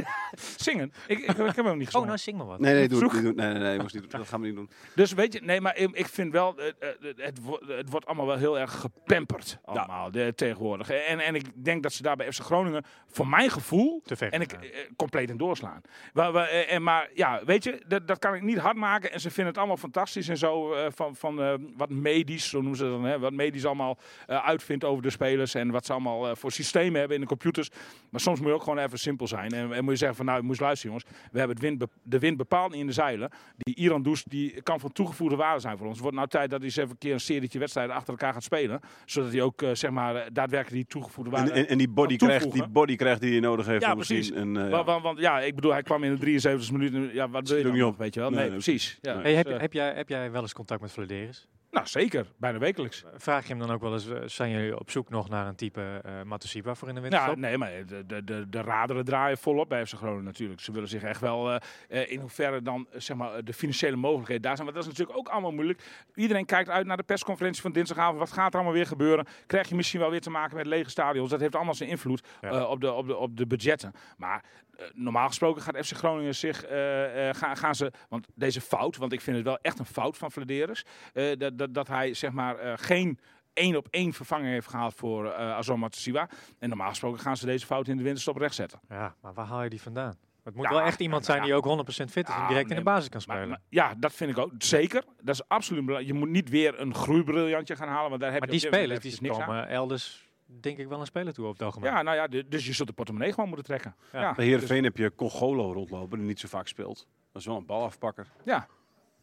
Zingen. 0.57 0.93
Ik, 1.07 1.19
ik, 1.19 1.29
ik 1.29 1.37
heb 1.37 1.65
hem 1.65 1.65
niet 1.65 1.79
Oh, 1.81 1.85
gezongen. 1.85 2.07
nou 2.07 2.19
zing 2.19 2.37
maar 2.37 2.47
wat. 2.47 2.61
Nee, 2.61 2.75
nee, 2.75 2.89
doe, 2.89 3.13
nee, 3.13 3.33
nee, 3.33 3.77
nee, 3.79 4.01
dat 4.09 4.29
gaan 4.29 4.41
we 4.41 4.47
niet 4.47 4.57
doen. 4.57 4.71
Dus 4.95 5.13
weet 5.13 5.33
je, 5.33 5.41
nee, 5.41 5.61
maar 5.61 5.77
ik, 5.77 5.91
ik 5.97 6.07
vind 6.07 6.33
wel, 6.33 6.59
eh, 6.59 6.67
eh, 6.69 7.15
het, 7.17 7.41
wo- 7.43 7.61
het 7.67 7.91
wordt 7.91 8.07
allemaal 8.07 8.27
wel 8.27 8.37
heel 8.37 8.59
erg 8.59 8.81
gepamperd 8.81 9.59
allemaal 9.65 10.11
de, 10.11 10.33
tegenwoordig. 10.35 10.91
En, 10.91 11.21
en 11.21 11.35
ik 11.35 11.65
denk 11.65 11.83
dat 11.83 11.93
ze 11.93 12.03
daar 12.03 12.17
bij 12.17 12.33
FC 12.33 12.41
Groningen, 12.41 12.85
voor 13.07 13.27
mijn 13.29 13.51
gevoel, 13.51 14.01
Te 14.05 14.17
ver. 14.17 14.33
en 14.33 14.41
ik 14.41 14.53
eh, 14.53 14.61
compleet 14.97 15.31
in 15.31 15.37
doorslaan. 15.37 15.81
Maar, 16.13 16.33
maar, 16.33 16.49
eh, 16.49 16.73
en, 16.73 16.83
maar 16.83 17.11
ja, 17.15 17.41
weet 17.45 17.65
je, 17.65 17.83
dat, 17.87 18.07
dat 18.09 18.19
kan 18.19 18.35
ik 18.35 18.43
niet 18.43 18.59
hard 18.59 18.77
maken. 18.77 19.13
En 19.13 19.21
ze 19.21 19.29
vinden 19.29 19.47
het 19.47 19.59
allemaal 19.59 19.77
fantastisch 19.77 20.29
en 20.29 20.37
zo. 20.37 20.73
eh, 20.75 20.87
van 20.95 21.17
van 21.17 21.43
eh, 21.43 21.55
wat 21.77 21.91
medisch, 21.91 22.49
zo 22.49 22.59
noemen 22.61 22.77
ze 22.79 22.83
dat 22.85 22.93
dan. 22.93 23.05
Hè, 23.05 23.19
wat 23.19 23.33
medisch 23.33 23.65
allemaal 23.67 23.99
eh, 24.20 24.20
uitvindt 24.27 24.85
over 24.85 25.03
de 25.03 25.11
spelers. 25.11 25.55
En 25.55 25.71
wat 25.71 25.87
ze 25.87 25.93
allemaal 25.93 26.29
eh, 26.29 26.35
voor 26.37 26.53
systemen 26.53 26.99
hebben 26.99 27.17
in 27.17 27.23
de 27.23 27.29
computers. 27.29 27.71
Maar 28.11 28.21
soms 28.21 28.39
moet 28.41 28.49
je 28.49 28.55
ook 28.55 28.63
gewoon 28.63 28.79
even 28.79 28.99
simpel 28.99 29.27
zijn. 29.27 29.53
En, 29.53 29.73
en 29.73 29.83
moet 29.83 29.93
je 29.93 29.99
zeggen 29.99 30.17
van 30.17 30.27
nou, 30.27 30.41
je 30.41 30.45
moet 30.47 30.61
luisteren 30.61 30.95
jongens. 30.95 31.19
We 31.33 31.39
hebben 31.39 31.57
het 31.57 31.65
wind 31.65 31.85
de 32.03 32.19
wind 32.19 32.37
bepaald 32.37 32.71
niet 32.71 32.81
in 32.81 32.87
de 32.87 32.93
zeilen. 32.93 33.31
Die 33.57 33.75
Iran 33.75 34.03
Does, 34.03 34.25
die 34.25 34.63
kan 34.63 34.81
van 34.81 34.93
toegevoegde 34.93 35.37
waarde 35.37 35.61
zijn 35.61 35.77
voor 35.77 35.87
ons. 35.87 35.95
Het 35.95 36.03
wordt 36.03 36.17
nou 36.17 36.29
tijd 36.29 36.51
dat 36.51 36.59
hij 36.59 36.69
eens 36.69 36.77
even 36.77 36.91
een 36.91 36.99
keer 36.99 37.13
een 37.13 37.21
serietje 37.21 37.59
wedstrijden 37.59 37.95
achter 37.95 38.11
elkaar 38.11 38.33
gaat 38.33 38.43
spelen. 38.43 38.81
Zodat 39.05 39.33
hij 39.33 39.43
ook, 39.43 39.63
eh, 39.63 39.71
zeg 39.73 39.91
maar, 39.91 40.17
eh, 40.17 40.27
daadwerkelijk 40.33 40.77
die 40.77 40.87
toegevoegde 40.87 41.31
waarde... 41.31 41.51
En, 41.51 41.57
en, 41.57 41.69
en 41.69 41.79
die, 41.79 41.89
body 41.89 42.17
kan 42.17 42.29
krijgt, 42.29 42.53
die 42.53 42.69
body 42.69 42.97
krijgt 42.97 43.21
die 43.21 43.35
je 43.35 43.41
nodig 43.41 43.67
heeft. 43.67 43.83
Ja, 43.83 43.91
om 43.91 43.97
precies. 43.97 44.31
Een, 44.31 44.57
eh, 44.57 44.71
Want, 44.71 44.87
want, 44.87 45.03
want 45.03 45.19
ja, 45.19 45.41
ik 45.41 45.55
bedoel, 45.55 45.73
hij 45.73 45.83
kwam 45.83 46.05
in 46.05 46.13
de 46.13 46.19
73 46.19 46.73
minuten. 46.73 47.15
Ja, 47.15 47.29
wat 47.29 47.49
wil 47.49 47.59
je 47.59 47.65
nog, 47.65 47.89
op. 47.89 47.99
weet 47.99 48.15
je 48.15 48.21
wel? 48.21 48.31
Nee, 48.31 48.39
Nee, 48.41 48.49
nee, 48.49 48.59
precies. 48.59 48.99
Ja, 49.01 49.21
Hey, 49.21 49.35
heb, 49.35 49.45
dus, 49.45 49.55
eh, 49.55 49.61
heb, 49.61 49.73
jij, 49.73 49.95
heb 49.95 50.09
jij 50.09 50.31
wel 50.31 50.43
eens 50.43 50.53
contact 50.53 50.81
met 50.81 50.93
Vladeris? 50.93 51.49
Nou, 51.71 51.87
zeker. 51.87 52.27
Bijna 52.37 52.59
wekelijks. 52.59 53.05
Vraag 53.17 53.43
je 53.43 53.49
hem 53.49 53.59
dan 53.59 53.71
ook 53.71 53.81
wel 53.81 53.93
eens, 53.93 54.09
eh, 54.09 54.19
zijn 54.25 54.51
jullie 54.51 54.79
op 54.79 54.91
zoek 54.91 55.09
nog 55.09 55.29
naar 55.29 55.47
een 55.47 55.55
type 55.55 56.01
eh 56.05 56.23
Matusiwa 56.23 56.75
voor 56.75 56.89
in 56.89 56.95
de 56.95 57.01
Ja, 57.01 57.07
winterstop? 57.09 57.37
nee, 57.39 57.59
maar 57.59 57.71
de, 57.87 58.07
de, 58.07 58.25
de, 58.25 58.49
de 58.49 58.61
raderen 58.63 59.05
draaien 59.05 59.39
volop 59.39 59.69
bij 59.69 59.87
FC 59.87 59.95
Groningen 59.95 60.25
natuurlijk. 60.25 60.61
Ze 60.61 60.73
willen 60.73 60.89
zich 60.89 61.03
echt 61.03 61.21
wel, 61.21 61.51
eh, 61.51 61.61
eh, 61.89 62.11
in 62.13 62.21
hoeverre 62.21 62.63
dan 62.63 62.87
eh, 62.93 63.01
zeg 63.01 63.17
maar, 63.17 63.45
de 63.45 63.53
financiële 63.53 63.97
mogelijkheden 63.97 64.43
daar 64.43 64.55
zijn. 64.57 64.67
Maar 64.67 64.75
dat 64.77 64.85
is 64.85 64.91
natuurlijk 64.91 65.19
ook 65.19 65.29
allemaal 65.29 65.53
moeilijk. 65.53 65.83
Iedereen 66.15 66.45
kijkt 66.47 66.69
uit 66.71 66.87
naar 66.87 66.97
de 66.97 67.03
persconferentie 67.03 67.63
van 67.63 67.73
dinsdagavond. 67.73 68.19
Wat 68.19 68.33
gaat 68.33 68.49
er 68.49 68.55
allemaal 68.55 68.73
weer 68.77 68.87
gebeuren? 68.87 69.27
Krijg 69.47 69.69
je 69.69 69.75
misschien 69.75 70.01
wel 70.01 70.11
weer 70.11 70.21
te 70.21 70.31
maken 70.31 70.57
met 70.57 70.67
lege 70.67 70.91
stadions? 70.91 71.31
Dat 71.31 71.41
heeft 71.41 71.55
allemaal 71.55 71.75
zijn 71.75 71.89
invloed 71.91 72.27
Ja. 72.41 72.51
eh, 72.51 72.71
op, 72.71 72.81
de, 72.81 72.93
op, 72.93 73.07
de, 73.07 73.17
op 73.17 73.37
de 73.37 73.47
budgetten. 73.47 73.93
Maar 74.17 74.45
eh, 74.70 74.70
normaal 74.95 75.27
gesproken 75.29 75.63
gaat 75.63 75.87
FC 75.87 75.93
Groningen 75.97 76.35
zich, 76.35 76.65
eh, 76.65 77.29
eh, 77.29 77.35
gaan, 77.35 77.57
gaan 77.57 77.75
ze, 77.75 77.93
want 78.09 78.27
deze 78.35 78.61
fout, 78.61 78.97
want 78.97 79.13
ik 79.13 79.21
vind 79.21 79.37
het 79.37 79.45
wel 79.47 79.59
echt 79.63 79.79
een 79.79 79.85
fout 79.87 80.17
van 80.17 80.31
Vladeris, 80.31 80.85
eh, 81.13 81.37
dat, 81.39 81.59
dat, 81.59 81.75
dat 81.75 81.89
hij 81.89 82.15
zeg 82.15 82.31
maar 82.33 82.59
eh, 82.59 82.73
geen 82.77 83.19
één 83.53 83.77
op 83.77 83.87
één 83.91 84.13
vervanger 84.13 84.51
heeft 84.51 84.69
gehaald 84.69 84.95
voor 84.95 85.27
eh 85.31 85.51
Azor 85.53 85.79
Matsushima. 85.79 86.29
En 86.59 86.69
normaal 86.69 86.89
gesproken 86.89 87.21
gaan 87.21 87.37
ze 87.37 87.47
deze 87.47 87.67
fout 87.67 87.89
in 87.89 87.97
de 87.97 88.03
winterstop 88.03 88.37
rechtzetten. 88.37 88.81
Ja, 88.89 89.15
maar 89.23 89.35
waar 89.35 89.47
haal 89.47 89.63
je 89.63 89.71
die 89.71 89.83
vandaan? 89.83 90.15
Het 90.45 90.55
moet 90.55 90.65
Ja, 90.65 90.71
wel 90.71 90.81
echt 90.81 91.01
iemand 91.01 91.25
zijn 91.25 91.43
die 91.43 91.55
ook 91.55 91.65
100% 91.65 92.11
fit 92.11 92.29
is 92.29 92.35
en 92.35 92.47
direct 92.47 92.69
nee, 92.69 92.79
in 92.79 92.85
de 92.85 92.91
basis 92.91 93.09
kan 93.09 93.21
spelen. 93.21 93.49
maar- 93.49 93.61
ja, 93.69 93.95
dat 93.99 94.13
vind 94.13 94.31
ik 94.31 94.39
ook. 94.39 94.53
Zeker. 94.59 95.05
Dat 95.23 95.35
is 95.35 95.49
absoluut 95.49 95.85
belangrijk. 95.85 96.15
Je 96.15 96.19
moet 96.21 96.29
niet 96.29 96.49
weer 96.49 96.81
een 96.81 96.95
groeibriljantje 96.95 97.77
gaan 97.77 97.89
halen, 97.89 98.09
want 98.09 98.21
daar 98.21 98.31
heb 98.33 98.41
Maar 98.41 98.49
je 98.53 98.59
die 98.59 98.67
spelers 98.67 99.01
die 99.19 99.31
komen 99.31 99.69
elders 99.69 100.30
denk 100.61 100.79
ik 100.79 100.89
wel 100.89 101.01
een 101.01 101.07
speler 101.07 101.33
toe 101.33 101.47
op 101.47 101.53
het 101.53 101.63
ogenblik. 101.63 101.93
Ja, 101.93 102.03
nou 102.03 102.17
ja, 102.17 102.43
dus 102.49 102.67
je 102.67 102.73
zult 102.73 102.89
de 102.89 102.95
portemonnee 102.95 103.33
gewoon 103.33 103.49
moeten 103.49 103.67
trekken. 103.67 103.95
Ja. 104.13 104.21
Ja, 104.21 104.35
Bij 104.35 104.45
Heerenveen 104.45 104.85
heb 104.85 104.97
je 104.97 105.15
Congolo 105.15 105.73
rondlopen, 105.73 106.19
die 106.19 106.27
niet 106.27 106.41
zo 106.41 106.49
vaak 106.49 106.69
speelt. 106.69 107.07
Dat 107.33 107.41
is 107.41 107.47
wel 107.49 107.57
een 107.57 107.67
balafpakker. 107.67 108.27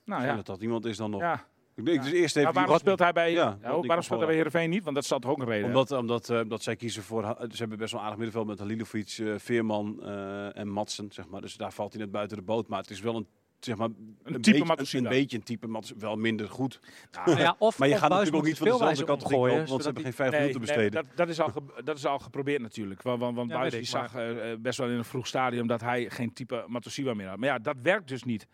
nou 0.04 0.22
Ik 0.22 0.28
ja. 0.28 0.36
dat 0.36 0.46
dat 0.46 0.62
iemand 0.62 0.86
is 0.86 0.98
dan 0.98 1.10
nog. 1.10 1.22
ja. 1.22 1.46
Ik 1.78 1.86
denk 1.86 2.04
dus 2.04 2.12
eerst 2.12 2.36
Maar 2.36 2.44
even 2.44 2.56
waarom 2.56 2.78
speelt 2.78 3.00
hij 3.00 3.12
bij, 3.14 3.32
Ja, 3.32 3.58
ja, 3.62 3.82
waarom 3.82 4.04
speelt 4.04 4.20
hij 4.20 4.28
bij 4.28 4.36
Heerenveen 4.36 4.70
niet? 4.70 4.84
Want 4.84 4.96
dat 4.96 5.06
zat 5.06 5.26
ook 5.26 5.40
een 5.40 5.46
reden. 5.46 5.66
Omdat, 5.68 5.92
omdat, 5.92 6.30
eh, 6.30 6.40
omdat 6.40 6.64
zij 6.64 6.76
kiezen 6.76 7.04
voor. 7.04 7.24
Ze 7.24 7.58
hebben 7.58 7.78
best 7.78 7.92
wel 7.92 8.00
een 8.00 8.06
aardig 8.06 8.20
middenveld 8.20 8.48
met 8.48 8.60
Halilovic, 8.60 9.18
eh, 9.20 9.34
Veerman 9.38 10.04
eh, 10.04 10.58
en 10.58 10.68
Matsen. 10.68 11.12
Zeg 11.12 11.28
maar. 11.28 11.42
Dus 11.42 11.56
daar 11.56 11.72
valt 11.72 11.94
hij 11.94 12.02
net 12.02 12.12
buiten 12.12 12.38
de 12.38 12.44
boot. 12.44 12.68
Maar 12.68 12.80
het 12.80 12.90
is 12.90 13.00
wel 13.00 13.16
een. 13.16 13.28
Zeg 13.60 13.76
maar, 13.76 13.88
een, 13.88 13.96
type 14.24 14.34
beetje, 14.34 14.62
een, 14.62 14.68
Matsushima. 14.68 15.10
een 15.10 15.16
beetje 15.16 15.38
een 15.38 15.44
type 15.44 15.68
Matsushima. 15.68 16.02
Wel 16.06 16.16
minder 16.16 16.50
goed. 16.50 16.80
Nou 17.26 17.40
ja, 17.40 17.56
of, 17.60 17.78
Maar 17.80 17.88
je 17.88 17.94
of 17.94 18.00
gaat 18.00 18.10
natuurlijk 18.10 18.36
ook 18.38 18.44
niet 18.44 18.58
van 18.58 18.68
dezelfde 18.68 19.04
kant 19.04 19.24
op 19.24 19.32
omgooien, 19.32 19.68
want 19.68 19.80
ze 19.80 19.86
hebben 19.86 20.04
geen 20.04 20.14
vijf 20.14 20.32
Nee, 20.32 20.40
minuten 20.40 20.62
nee, 20.62 20.70
besteden. 20.70 21.04
dat, 21.04 21.18
dat, 21.18 21.30
is 21.30 21.40
al 21.40 21.48
ge- 21.50 21.82
dat 21.84 21.98
is 21.98 22.06
al 22.06 22.20
geprobeerd 22.20 22.62
natuurlijk. 22.62 23.02
Want, 23.02 23.20
want, 23.20 23.36
want 23.36 23.50
Ja, 23.50 23.56
Buijs 23.58 23.72
weet 23.72 23.82
die 23.82 23.90
zag 23.90 24.16
eh, 24.16 24.52
eh, 24.52 24.60
best 24.60 24.78
wel 24.78 24.88
in 24.90 24.98
een 24.98 25.06
vroeg 25.06 25.28
stadium 25.28 25.68
dat 25.68 25.82
hij 25.82 26.10
geen 26.10 26.34
type 26.34 26.64
Matosiwa 26.68 27.14
meer 27.14 27.28
had. 27.28 27.38
Maar 27.38 27.50
ja, 27.50 27.60
dat 27.60 27.76
werkt 27.82 28.08
dus 28.08 28.24
niet. 28.24 28.48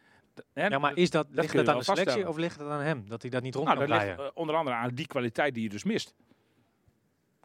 Hè, 0.53 0.67
Ja, 0.67 0.79
maar 0.79 0.97
is 0.97 1.09
dat, 1.09 1.27
ligt 1.29 1.53
het 1.53 1.69
aan 1.69 1.77
de 1.77 1.83
selectie 1.83 2.27
of 2.27 2.37
ligt 2.37 2.59
het 2.59 2.67
aan 2.69 2.81
hem? 2.81 3.03
Dat 3.07 3.21
hij 3.21 3.31
dat 3.31 3.41
niet 3.43 3.55
rond 3.55 3.67
nou, 3.67 3.79
kan 3.79 3.87
dat 3.89 4.01
ligt 4.05 4.19
eh, 4.19 4.25
onder 4.33 4.55
andere 4.55 4.75
aan 4.75 4.89
die 4.95 5.07
kwaliteit 5.07 5.53
die 5.53 5.63
je 5.63 5.69
dus 5.69 5.83
mist. 5.83 6.13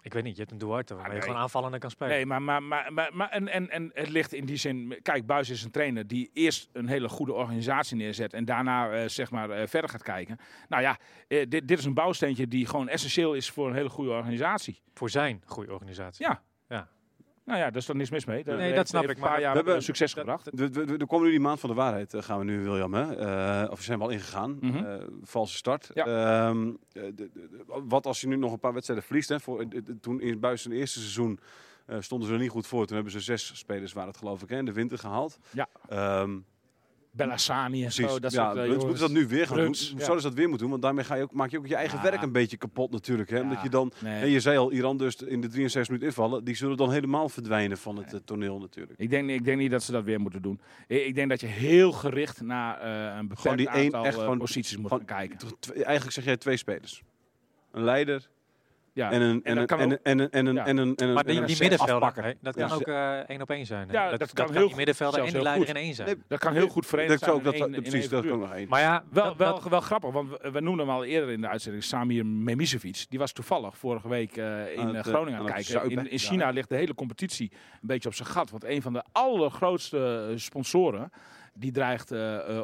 Ik 0.02 0.12
weet 0.12 0.22
niet, 0.22 0.34
je 0.34 0.40
hebt 0.40 0.52
een 0.52 0.58
Duarte 0.58 0.94
waarmee 0.94 1.16
je 1.16 1.22
gewoon 1.22 1.36
aanvallender 1.36 1.80
kan 1.80 1.90
spelen. 1.90 2.14
Nee, 2.14 2.26
maar, 2.26 2.42
maar, 2.42 2.62
maar, 2.62 2.92
maar, 2.92 3.10
maar 3.12 3.28
en, 3.28 3.48
en, 3.48 3.70
en 3.70 3.90
het 3.94 4.08
ligt 4.08 4.32
in 4.32 4.44
die 4.44 4.56
zin. 4.56 4.98
Kijk, 5.02 5.26
Buis 5.26 5.50
is 5.50 5.62
een 5.62 5.70
trainer 5.70 6.06
die 6.06 6.30
eerst 6.32 6.68
een 6.72 6.88
hele 6.88 7.08
goede 7.08 7.32
organisatie 7.32 7.96
neerzet. 7.96 8.32
en 8.32 8.44
daarna 8.44 8.90
eh, 8.90 9.08
zeg 9.08 9.30
maar 9.30 9.50
eh, 9.50 9.66
verder 9.66 9.90
gaat 9.90 10.02
kijken. 10.02 10.38
Nou 10.68 10.82
ja, 10.82 10.98
eh, 11.28 11.48
dit, 11.48 11.68
dit 11.68 11.78
is 11.78 11.84
een 11.84 11.94
bouwsteentje 11.94 12.48
die 12.48 12.66
gewoon 12.66 12.88
essentieel 12.88 13.34
is 13.34 13.50
voor 13.50 13.68
een 13.68 13.74
hele 13.74 13.88
goede 13.88 14.10
organisatie. 14.10 14.82
Voor 14.94 15.10
zijn 15.10 15.42
goede 15.46 15.72
organisatie. 15.72 16.26
Ja. 16.26 16.42
Ja. 16.68 16.88
Nou 17.48 17.60
ja, 17.60 17.66
daar 17.66 17.76
is 17.76 17.86
dan 17.86 17.96
niks 17.96 18.10
mis 18.10 18.24
mee. 18.24 18.42
Nee, 18.44 18.56
heeft- 18.56 18.76
dat 18.76 18.88
snap 18.88 19.02
ik, 19.02 19.08
Een 19.08 19.14
paar 19.16 19.30
maar 19.30 19.40
jaar 19.40 19.50
we 19.50 19.56
hebben- 19.56 19.74
eh, 19.76 19.80
succes 19.80 20.14
dat- 20.14 20.18
gebracht. 20.24 20.48
We, 20.54 20.68
we, 20.70 20.84
we- 20.84 20.96
er 20.96 21.06
komen 21.06 21.24
nu 21.24 21.30
die 21.30 21.40
maand 21.40 21.60
van 21.60 21.68
de 21.70 21.74
waarheid, 21.76 22.14
eh, 22.14 22.22
gaan 22.22 22.38
we 22.38 22.44
nu, 22.44 22.62
William. 22.62 22.94
Hè? 22.94 23.16
Eh, 23.16 23.70
of 23.70 23.78
we 23.78 23.84
zijn 23.84 23.98
we 23.98 24.04
al 24.04 24.10
ingegaan. 24.10 24.56
Mhm. 24.60 24.76
Eh, 24.84 25.02
valse 25.22 25.56
start. 25.56 25.90
Ja. 25.94 26.04
Ehm, 26.06 26.68
eh, 26.92 27.02
de- 27.02 27.12
de- 27.14 27.30
de- 27.32 27.64
wat 27.88 28.06
als 28.06 28.20
je 28.20 28.26
nu 28.28 28.36
nog 28.36 28.52
een 28.52 28.58
paar 28.60 28.72
wedstrijden 28.72 29.06
verliest? 29.06 29.28
Hè? 29.28 29.40
Voor, 29.40 29.60
eh, 29.60 29.66
de- 29.68 29.82
de- 29.82 30.00
toen 30.00 30.20
in 30.20 30.40
Buis 30.40 30.62
zijn 30.62 30.74
eerste 30.74 30.98
seizoen 30.98 31.40
eh, 31.86 31.96
stonden 32.00 32.28
ze 32.28 32.34
er 32.34 32.40
niet 32.40 32.50
goed 32.50 32.66
voor. 32.66 32.86
Toen 32.86 32.94
hebben 32.94 33.12
ze 33.12 33.20
zes 33.20 33.58
spelers, 33.58 33.92
waren 33.92 34.08
het 34.08 34.18
geloof 34.18 34.42
ik, 34.42 34.48
hè, 34.48 34.56
in 34.58 34.64
de 34.64 34.72
winter 34.72 34.98
gehaald. 34.98 35.38
Ja. 35.50 35.68
Ehm, 35.88 36.38
Bellassani 37.18 37.76
en 37.78 37.82
precies. 37.92 38.10
zo. 38.10 38.18
Dat 38.18 38.32
ja, 38.32 38.52
soort, 38.54 38.66
eh, 38.66 38.76
moeten 38.76 38.98
dat 38.98 39.10
nu 39.10 39.26
weer 39.26 39.46
gaan 39.46 39.56
Bruns, 39.56 39.88
doen. 39.88 39.98
ja. 39.98 40.04
Zouden 40.04 40.22
ze 40.22 40.28
dat 40.28 40.36
weer 40.36 40.48
moeten 40.48 40.60
doen? 40.62 40.70
Want 40.70 40.82
daarmee 40.82 41.04
ga 41.04 41.14
je 41.14 41.22
ook, 41.22 41.32
maak 41.32 41.50
je 41.50 41.58
ook 41.58 41.66
je 41.66 41.74
eigen 41.74 41.96
Ja. 41.98 42.04
werk 42.04 42.22
een 42.22 42.32
beetje 42.32 42.56
kapot 42.56 42.90
natuurlijk. 42.90 43.30
Hè? 43.30 43.40
Omdat 43.40 43.62
je 43.62 43.68
dan, 43.68 43.92
Nee. 43.98 44.20
en 44.22 44.28
je 44.28 44.40
zei 44.40 44.58
al, 44.58 44.72
Iran 44.72 44.96
dus 44.96 45.16
in 45.16 45.40
de 45.40 45.48
63 45.48 45.86
minuten 45.88 46.08
invallen. 46.08 46.44
Die 46.44 46.54
zullen 46.54 46.76
dan 46.76 46.92
helemaal 46.92 47.28
verdwijnen 47.28 47.78
van 47.78 47.96
het 47.96 48.12
eh, 48.14 48.20
toneel 48.24 48.58
natuurlijk. 48.58 48.98
Ik 48.98 49.10
denk, 49.10 49.30
ik 49.30 49.44
denk 49.44 49.58
niet 49.58 49.70
dat 49.70 49.82
ze 49.82 49.92
dat 49.92 50.04
weer 50.04 50.20
moeten 50.20 50.42
doen. 50.42 50.60
Ik, 50.86 51.04
ik 51.06 51.14
denk 51.14 51.28
dat 51.28 51.40
je 51.40 51.46
heel 51.46 51.92
gericht 51.92 52.40
naar 52.40 52.80
eh, 52.80 53.16
een 53.18 53.28
beperkt 53.28 53.58
die 53.58 53.68
één 53.68 53.84
aantal 53.84 54.04
echt 54.04 54.18
gewoon- 54.18 54.38
posities 54.38 54.76
moet 54.76 54.90
gaan 54.90 55.04
kijken. 55.04 55.38
Eigenlijk 55.74 56.10
zeg 56.12 56.24
jij 56.24 56.36
twee 56.36 56.56
spelers. 56.56 57.02
Een 57.72 57.82
leider 57.84 58.28
Ja. 58.98 59.10
en 59.10 59.20
een 59.22 59.40
en 59.44 59.56
een 59.56 59.66
kan 59.66 59.78
en 59.80 59.92
ook- 59.92 59.98
een 60.02 60.18
en 60.18 60.18
een 60.20 60.30
en 60.30 60.46
een 60.46 60.54
Ja. 60.54 60.66
en 60.66 60.76
een 60.76 60.94
en 60.96 61.08
een 61.08 61.14
Maar 61.14 61.24
en 61.24 61.30
die, 61.30 61.40
een 61.40 61.46
die 61.46 61.56
middenvelder, 61.60 62.36
dat 62.40 62.54
Ja. 62.54 62.66
kan 62.66 62.76
ook 62.76 62.86
eh, 62.86 63.12
één 63.18 63.40
op 63.42 63.50
één 63.50 63.66
zijn. 63.66 63.88
Ja, 63.90 64.10
dat, 64.10 64.18
dat 64.18 64.32
kan 64.32 64.44
kan 64.46 64.54
heel 64.54 64.66
die 64.66 64.76
middenvelder 64.76 65.20
en 65.24 65.32
heel 65.32 65.42
leider 65.42 65.68
in 65.68 65.74
goed. 65.74 65.84
één 65.84 65.94
zijn. 65.94 66.08
Nee, 66.08 66.16
Dat 66.28 66.38
kan 66.38 66.52
heel 66.52 66.68
goed 66.68 66.86
verenigd 66.86 67.18
zijn. 67.24 67.42
dat, 67.42 67.54
in 67.54 67.60
één- 67.60 67.72
dat, 67.72 67.76
in 67.84 67.90
precies, 67.90 68.00
één 68.00 68.10
dat 68.22 68.30
kan 68.30 68.38
nog 68.38 68.52
één. 68.52 68.68
Maar 68.68 68.80
ja, 68.80 69.04
Wel, 69.10 69.36
wel, 69.36 69.62
wel 69.70 69.80
grappig, 69.80 70.10
want 70.12 70.28
we, 70.52 70.60
noemden 70.60 70.86
hem 70.86 70.94
al 70.96 71.04
eerder 71.04 71.30
in 71.30 71.40
de 71.40 71.48
uitzending, 71.48 71.84
Samir 71.84 72.26
Memisevic. 72.26 73.06
Die 73.08 73.18
was 73.18 73.32
toevallig 73.32 73.76
vorige 73.78 74.08
week 74.08 74.36
eh, 74.36 74.76
in 74.76 74.94
eh, 74.94 75.02
Groningen 75.02 75.38
aan 75.40 75.46
het 75.46 75.66
kijken. 75.66 75.90
In, 75.90 76.10
in 76.10 76.18
China 76.18 76.50
ligt 76.50 76.68
de 76.68 76.76
hele 76.76 76.94
competitie 76.94 77.50
een 77.52 77.78
beetje 77.88 78.08
op 78.08 78.14
zijn 78.14 78.28
gat. 78.28 78.50
Want 78.50 78.64
een 78.64 78.82
van 78.82 78.92
de 78.92 79.02
allergrootste 79.12 80.32
sponsoren, 80.34 81.10
die 81.54 81.72
dreigt 81.72 82.10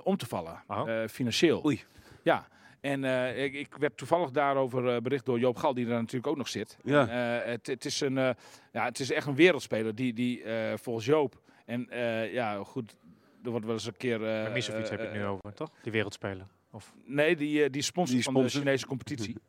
om 0.03 0.17
te 0.17 0.27
vallen, 0.27 0.63
Oh. 0.67 0.89
financieel. 1.11 1.65
Oei. 1.67 1.83
Ja. 2.23 2.47
En 2.85 3.05
eh, 3.05 3.45
ik, 3.45 3.55
ik 3.55 3.75
werd 3.79 3.97
toevallig 3.97 4.31
daarover 4.31 4.89
eh, 4.95 5.01
bericht 5.01 5.25
door 5.25 5.39
Joop 5.39 5.57
Gal, 5.57 5.75
die 5.75 5.85
er 5.87 5.91
natuurlijk 5.93 6.27
ook 6.27 6.37
nog 6.37 6.49
zit. 6.49 6.77
Ja. 6.83 7.09
Eh, 7.09 7.51
het, 7.51 7.67
het, 7.67 7.85
is 7.85 8.01
een, 8.01 8.19
eh, 8.19 8.31
ja, 8.73 8.85
het 8.85 9.01
is 9.01 9.13
echt 9.13 9.27
een 9.27 9.35
wereldspeler 9.35 9.95
die, 9.95 10.13
die 10.13 10.43
eh, 10.43 10.77
volgens 10.77 11.07
Joop. 11.07 11.41
En 11.67 11.91
eh, 11.91 12.33
ja, 12.33 12.65
goed, 12.65 12.97
er 13.45 13.51
wordt 13.51 13.65
wel 13.67 13.75
eens 13.75 13.87
een 13.87 13.97
keer. 13.97 14.25
eh, 14.27 14.53
Misovic 14.53 14.87
heb 14.89 14.99
je 15.01 15.05
het 15.07 15.15
nu 15.15 15.25
over, 15.25 15.55
toch? 15.55 15.71
Die 15.83 15.93
wereldspeler. 15.93 16.47
Of, 16.73 16.93
Nee, 17.05 17.37
die, 17.37 17.71
die 17.71 17.83
sponsor 17.83 18.15
Die 18.15 18.25
van 18.25 18.35
de. 18.43 18.49
Chinese 18.49 18.87
competitie. 18.87 19.37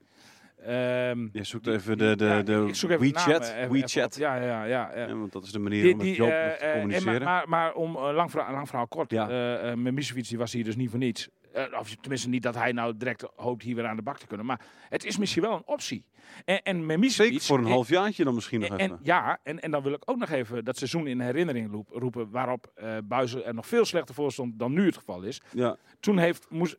Ehm, 0.66 1.28
Je 1.32 1.44
zoekt 1.44 1.68
even 1.68 1.98
de, 1.98 2.16
de, 2.16 2.26
ja, 2.26 2.42
de 2.42 2.66
ik 2.68 2.76
zoek 2.76 2.90
even 2.90 3.02
de 3.08 3.12
WeChat. 3.14 3.28
namen 3.28 3.48
even- 3.48 3.58
even 3.60 3.72
WeChat. 3.72 4.16
Ja, 4.16 4.36
ja, 4.36 4.44
ja. 4.66 4.66
ja. 4.66 5.08
Ja, 5.08 5.16
want 5.16 5.32
dat 5.32 5.44
is 5.44 5.52
de 5.52 5.60
manier 5.60 5.84
Die, 5.84 5.92
om 5.92 5.98
met 5.98 6.16
Joop 6.16 6.30
te 6.30 6.36
en 6.36 6.80
communiceren. 6.80 7.22
maar, 7.24 7.50
maar, 7.50 7.50
maar 7.50 7.74
om 7.74 7.98
lang, 7.98 8.32
verhaal, 8.32 8.52
lang 8.54 8.68
verhaal 8.68 8.88
kort. 8.88 9.12
Ja. 9.12 9.30
eh 9.30 9.72
eh, 9.72 9.78
Memisevic 9.78 10.28
die 10.28 10.38
was 10.38 10.54
hier 10.54 10.64
dus 10.64 10.76
niet 10.76 10.90
voor 10.90 11.00
niets. 11.00 11.30
Eh, 11.56 11.80
of 11.80 11.96
tenminste 11.96 12.30
niet 12.30 12.44
dat 12.44 12.56
hij 12.56 12.72
nou 12.72 12.98
direct 12.98 13.26
hoopt 13.36 13.64
hier 13.64 13.76
weer 13.76 13.86
aan 13.88 13.96
de 13.96 14.02
bak 14.02 14.18
te 14.18 14.28
kunnen. 14.28 14.46
Maar 14.46 14.62
het 14.90 15.04
is 15.06 15.18
misschien 15.18 15.42
wel 15.42 15.54
een 15.54 15.66
optie. 15.66 16.06
En, 16.46 16.62
en 16.62 16.86
Memisevic... 16.86 17.32
Zeker 17.32 17.46
voor 17.46 17.58
een 17.58 17.66
halfjaartje 17.66 18.24
dan 18.24 18.34
misschien 18.36 18.60
nog 18.60 18.70
en, 18.70 18.80
even. 18.80 18.92
en- 18.96 19.00
ja, 19.04 19.40
en, 19.44 19.60
en 19.60 19.72
dan 19.72 19.84
wil 19.84 19.94
ik 19.94 20.02
ook 20.06 20.18
nog 20.18 20.30
even 20.30 20.66
dat 20.66 20.78
seizoen 20.78 21.08
in 21.08 21.20
herinnering 21.20 21.72
roep- 21.72 21.90
roepen. 21.92 22.30
Waarop 22.30 22.72
eh 22.76 22.98
Buizen 23.04 23.46
er 23.46 23.54
nog 23.54 23.68
veel 23.68 23.86
slechter 23.86 24.16
voor 24.16 24.32
stond 24.32 24.60
dan 24.60 24.74
nu 24.74 24.86
het 24.86 24.98
geval 24.98 25.22
is. 25.22 25.42
Ja, 25.54 25.78
Toen 26.00 26.18
heeft, 26.18 26.46
moest, 26.50 26.76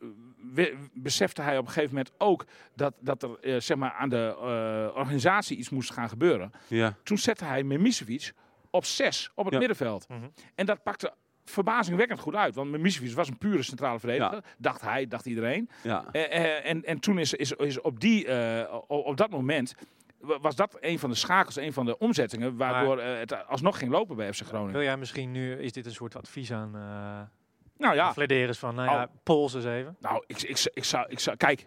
we- 0.53 0.77
besefte 0.95 1.43
hij 1.43 1.59
op 1.59 1.67
een 1.67 1.73
gegeven 1.73 1.95
moment 1.97 2.15
ook 2.19 2.45
dat, 2.75 2.95
dat 3.01 3.23
er 3.23 3.39
eh, 3.41 3.61
zeg 3.61 3.77
maar 3.77 3.93
aan 3.93 4.09
de 4.09 4.37
eh, 4.39 4.97
organisatie 4.99 5.57
iets 5.57 5.71
moest 5.71 5.93
gaan 5.93 6.09
gebeuren. 6.09 6.51
ja. 6.69 6.97
Toen 7.03 7.19
zette 7.19 7.45
hij 7.45 7.63
Memisevic 7.63 8.33
op 8.71 8.85
zes 8.85 9.31
op 9.35 9.45
het 9.45 9.53
Ja. 9.53 9.59
middenveld. 9.59 10.09
Mhm. 10.09 10.27
En 10.55 10.67
dat 10.67 10.83
pakte 10.83 11.15
verbazingwekkend 11.51 12.21
goed 12.21 12.35
uit. 12.35 12.55
Want 12.55 12.71
Memisevic 12.71 13.15
was 13.15 13.29
een 13.29 13.39
pure 13.39 13.63
centrale 13.63 13.99
verdediger. 13.99 14.35
Ja. 14.35 14.43
Dacht 14.59 14.81
hij, 14.81 15.07
dacht 15.07 15.27
iedereen. 15.27 15.69
ja. 15.83 16.05
Eh, 16.13 16.45
eh, 16.45 16.71
en, 16.71 16.85
en 16.85 16.99
toen 16.99 17.19
is, 17.19 17.35
is, 17.35 17.53
is 17.53 17.81
op, 17.81 18.01
die, 18.01 18.27
eh, 18.27 18.75
op 18.87 19.17
dat 19.17 19.31
moment 19.31 19.75
wa- 20.21 20.39
was 20.41 20.57
dat 20.57 20.77
een 20.81 20.99
van 20.99 21.11
de 21.11 21.17
schakels, 21.17 21.57
een 21.57 21.73
van 21.73 21.87
de 21.87 21.99
omzettingen, 21.99 22.57
waardoor 22.57 23.01
het 23.01 23.47
alsnog 23.47 23.79
ging 23.79 23.91
lopen 23.91 24.17
bij 24.17 24.33
FC 24.33 24.43
Groningen. 24.43 24.73
Wil 24.73 24.83
jij 24.83 24.97
misschien 24.97 25.33
nu, 25.33 25.53
is 25.59 25.73
dit 25.73 25.87
een 25.87 25.93
soort 25.93 26.17
advies 26.17 26.53
aan 26.53 26.73
uh, 26.77 27.21
Nou 27.79 27.95
ja, 27.95 28.13
Flederis 28.13 28.59
van, 28.59 28.75
nou 28.75 28.91
ja, 28.91 29.03
Oh. 29.03 29.09
pols 29.23 29.55
eens 29.55 29.65
even. 29.65 29.97
nou, 30.01 30.25
ik, 30.27 30.43
ik, 30.43 30.71
ik, 30.75 30.85
zou, 30.85 31.07
ik 31.09 31.19
zou, 31.19 31.37
kijk, 31.37 31.67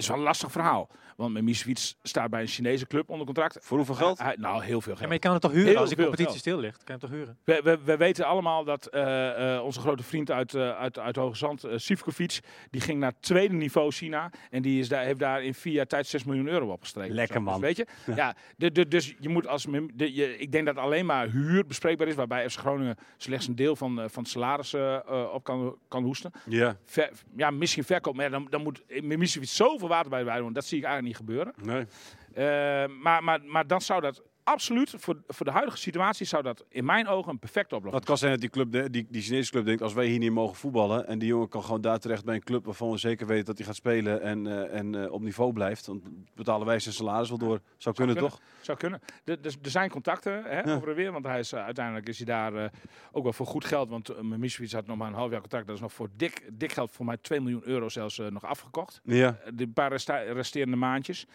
is 0.00 0.08
wel 0.08 0.16
een 0.16 0.22
lastig 0.22 0.52
verhaal. 0.52 0.88
Want 1.16 1.32
Mimicevic 1.32 1.92
staat 2.02 2.30
bij 2.30 2.40
een 2.40 2.46
Chinese 2.46 2.86
club 2.86 3.08
onder 3.08 3.26
contract. 3.26 3.58
Voor 3.60 3.76
hoeveel 3.76 3.94
geld? 3.94 4.18
Hij- 4.18 4.36
nou, 4.38 4.62
heel 4.64 4.80
veel 4.80 4.92
Ja, 4.92 4.98
geld. 4.98 5.00
maar 5.08 5.12
je 5.12 5.18
kan 5.18 5.32
het 5.32 5.42
toch 5.42 5.50
huren 5.52 5.68
Heel 5.68 5.76
als 5.78 5.88
die 5.88 5.96
veel 5.96 6.04
competitie 6.06 6.32
geld. 6.32 6.46
stil 6.46 6.58
ligt? 6.58 6.84
Kan 6.84 6.94
je 6.98 7.00
hem 7.00 7.10
toch 7.10 7.18
huren? 7.18 7.38
We, 7.44 7.60
we, 7.64 7.78
we 7.84 7.96
weten 7.96 8.24
allemaal 8.24 8.64
dat 8.64 8.86
eh, 8.86 9.54
eh, 9.56 9.64
onze 9.64 9.80
grote 9.80 10.02
vriend 10.02 10.30
uit, 10.30 10.54
eh 10.54 10.70
uit, 10.78 10.98
uit 10.98 11.16
Hoge 11.16 11.36
Zand, 11.36 11.64
Sivkovic, 11.74 12.40
die 12.70 12.80
ging 12.80 12.98
naar 12.98 13.10
het 13.10 13.22
tweede 13.22 13.54
niveau 13.54 13.90
China. 13.90 14.30
En 14.50 14.62
die 14.62 14.80
is 14.80 14.88
daar, 14.88 15.04
heeft 15.04 15.18
daar 15.18 15.42
in 15.42 15.54
vier 15.54 15.72
jaar 15.72 15.86
tijd 15.86 16.06
6 16.06 16.24
miljoen 16.24 16.48
euro 16.48 16.72
opgestreken. 16.72 17.14
Lekker, 17.14 17.42
man. 17.42 17.60
Dus 17.60 17.62
weet 17.62 17.76
je? 17.76 17.86
Ja, 18.14 18.34
de, 18.56 18.72
de, 18.72 18.88
dus 18.88 19.14
je 19.20 19.28
moet 19.28 19.46
als. 19.46 19.66
De, 19.94 20.14
je, 20.14 20.38
ik 20.38 20.52
denk 20.52 20.66
dat 20.66 20.76
alleen 20.76 21.06
maar 21.06 21.28
huur 21.28 21.66
bespreekbaar 21.66 22.08
is, 22.08 22.14
waarbij 22.14 22.50
FC 22.50 22.58
Groningen 22.58 22.96
slechts 23.16 23.46
een 23.48 23.56
deel 23.56 23.76
van, 23.76 23.94
van 24.10 24.22
het 24.22 24.32
salaris 24.32 24.74
op 25.32 25.44
kan, 25.44 25.76
kan 25.88 26.02
hoesten. 26.02 26.32
Ja. 26.48 26.76
Ver- 26.84 27.10
ja, 27.36 27.50
misschien 27.50 27.84
verkoop, 27.84 28.14
maar 28.14 28.24
ja, 28.24 28.30
dan, 28.30 28.46
dan 28.50 28.62
moet 28.62 28.82
Mimicevic 29.02 29.48
zoveel 29.48 29.88
water 29.90 30.10
bij 30.10 30.18
de 30.18 30.24
wijn 30.24 30.40
doen. 30.42 30.52
Dat 30.52 30.64
zie 30.64 30.78
ik 30.78 30.84
eigenlijk 30.84 31.18
niet 31.18 31.28
gebeuren. 31.28 31.54
Nee. 31.62 31.86
Eh, 32.34 32.88
maar, 33.00 33.24
maar, 33.24 33.40
maar 33.44 33.66
dan 33.66 33.80
zou 33.80 34.00
dat 34.00 34.22
absoluut, 34.44 34.94
voor, 34.98 35.22
voor 35.26 35.46
de 35.46 35.52
huidige 35.52 35.76
situatie, 35.76 36.26
zou 36.26 36.42
dat 36.42 36.64
in 36.68 36.84
mijn 36.84 37.06
ogen 37.08 37.32
een 37.32 37.38
perfecte 37.38 37.74
oplossing 37.74 37.94
Het 38.00 38.04
kan 38.04 38.18
zijn 38.18 38.30
dat 38.32 38.40
die, 38.40 38.50
club, 38.50 38.72
de- 38.72 38.90
die, 38.90 39.06
die 39.10 39.22
Chinese 39.22 39.50
club 39.50 39.64
denkt, 39.64 39.82
als 39.82 39.92
wij 39.92 40.06
hier 40.06 40.18
niet 40.18 40.32
mogen 40.32 40.56
voetballen 40.56 41.06
en 41.06 41.18
die 41.18 41.28
jongen 41.28 41.48
kan 41.48 41.62
gewoon 41.62 41.80
daar 41.80 41.98
terecht 41.98 42.24
bij 42.24 42.34
een 42.34 42.44
club 42.44 42.64
waarvan 42.64 42.90
we 42.90 42.98
zeker 42.98 43.26
weten 43.26 43.44
dat 43.44 43.56
hij 43.56 43.66
gaat 43.66 43.74
spelen 43.76 44.22
en, 44.22 44.46
eh, 44.46 44.78
en 44.78 45.04
eh, 45.04 45.12
op 45.12 45.20
niveau 45.22 45.52
blijft, 45.52 45.86
dan 45.86 46.02
betalen 46.34 46.66
wij 46.66 46.78
zijn 46.78 46.94
salaris 46.94 47.28
wel 47.28 47.38
door. 47.38 47.60
Zou 47.76 47.94
kunnen, 47.94 48.14
kunnen. 48.14 48.32
toch? 48.32 48.40
Zou 48.60 48.78
kunnen. 48.78 49.00
Er, 49.24 49.38
er, 49.42 49.54
zijn 49.62 49.90
contacten 49.90 50.42
hè, 50.44 50.60
Ja. 50.60 50.74
over 50.74 50.88
en 50.88 50.94
weer. 50.94 51.12
Want 51.12 51.24
hij 51.24 51.38
is, 51.38 51.52
eh, 51.52 51.64
uiteindelijk 51.64 52.08
is 52.08 52.16
hij 52.16 52.26
daar 52.26 52.70
ook 53.12 53.22
wel 53.22 53.32
voor 53.32 53.46
goed 53.46 53.64
geld. 53.64 53.88
Want 53.88 54.10
uh, 54.10 54.20
Mimicevic 54.20 54.70
had 54.72 54.86
nog 54.86 54.96
maar 54.96 55.08
een 55.08 55.14
half 55.14 55.30
jaar 55.30 55.40
contract. 55.40 55.66
Dat 55.66 55.74
is 55.74 55.80
nog 55.82 55.92
voor 55.92 56.08
dik, 56.16 56.48
dik 56.52 56.72
geld, 56.72 56.90
voor 56.90 57.04
mij 57.04 57.16
2 57.16 57.40
miljoen 57.40 57.62
euro 57.64 57.88
zelfs 57.88 58.18
nog 58.30 58.44
afgekocht. 58.44 59.00
Ja. 59.04 59.38
De 59.54 59.68
paar 59.68 59.90
resta- 59.90 60.22
resterende 60.32 60.76
maandjes. 60.76 61.26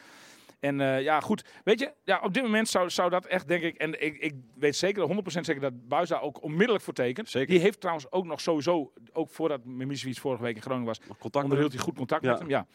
En 0.65 0.81
eh, 0.81 1.01
ja, 1.01 1.19
goed. 1.19 1.45
Weet 1.63 1.79
je, 1.79 1.93
ja, 2.03 2.19
op 2.23 2.33
dit 2.33 2.43
moment 2.43 2.67
zou, 2.67 2.89
zou 2.89 3.09
dat 3.09 3.25
echt, 3.25 3.47
denk 3.47 3.63
ik... 3.63 3.75
En 3.75 4.03
ik, 4.03 4.17
ik 4.17 4.33
weet 4.55 4.75
zeker, 4.75 5.07
100% 5.07 5.15
zeker 5.23 5.59
dat 5.59 5.87
Buis 5.87 6.09
daar 6.09 6.21
ook 6.21 6.43
onmiddellijk 6.43 6.83
voor 6.83 6.93
tekent. 6.93 7.29
Zeker. 7.29 7.49
Die 7.49 7.59
heeft 7.59 7.79
trouwens 7.79 8.11
ook 8.11 8.25
nog 8.25 8.41
sowieso, 8.41 8.93
ook 9.13 9.29
voordat 9.29 9.65
Mimicevic 9.65 10.17
vorige 10.17 10.43
week 10.43 10.55
in 10.55 10.61
Groningen 10.61 10.87
was, 10.87 10.99
contact 11.19 11.43
onderhield 11.43 11.73
hij 11.73 11.81
goed 11.81 11.95
contact 11.95 12.23
Ja. 12.23 12.29
met 12.29 12.39
hem. 12.39 12.49
Ja. 12.49 12.65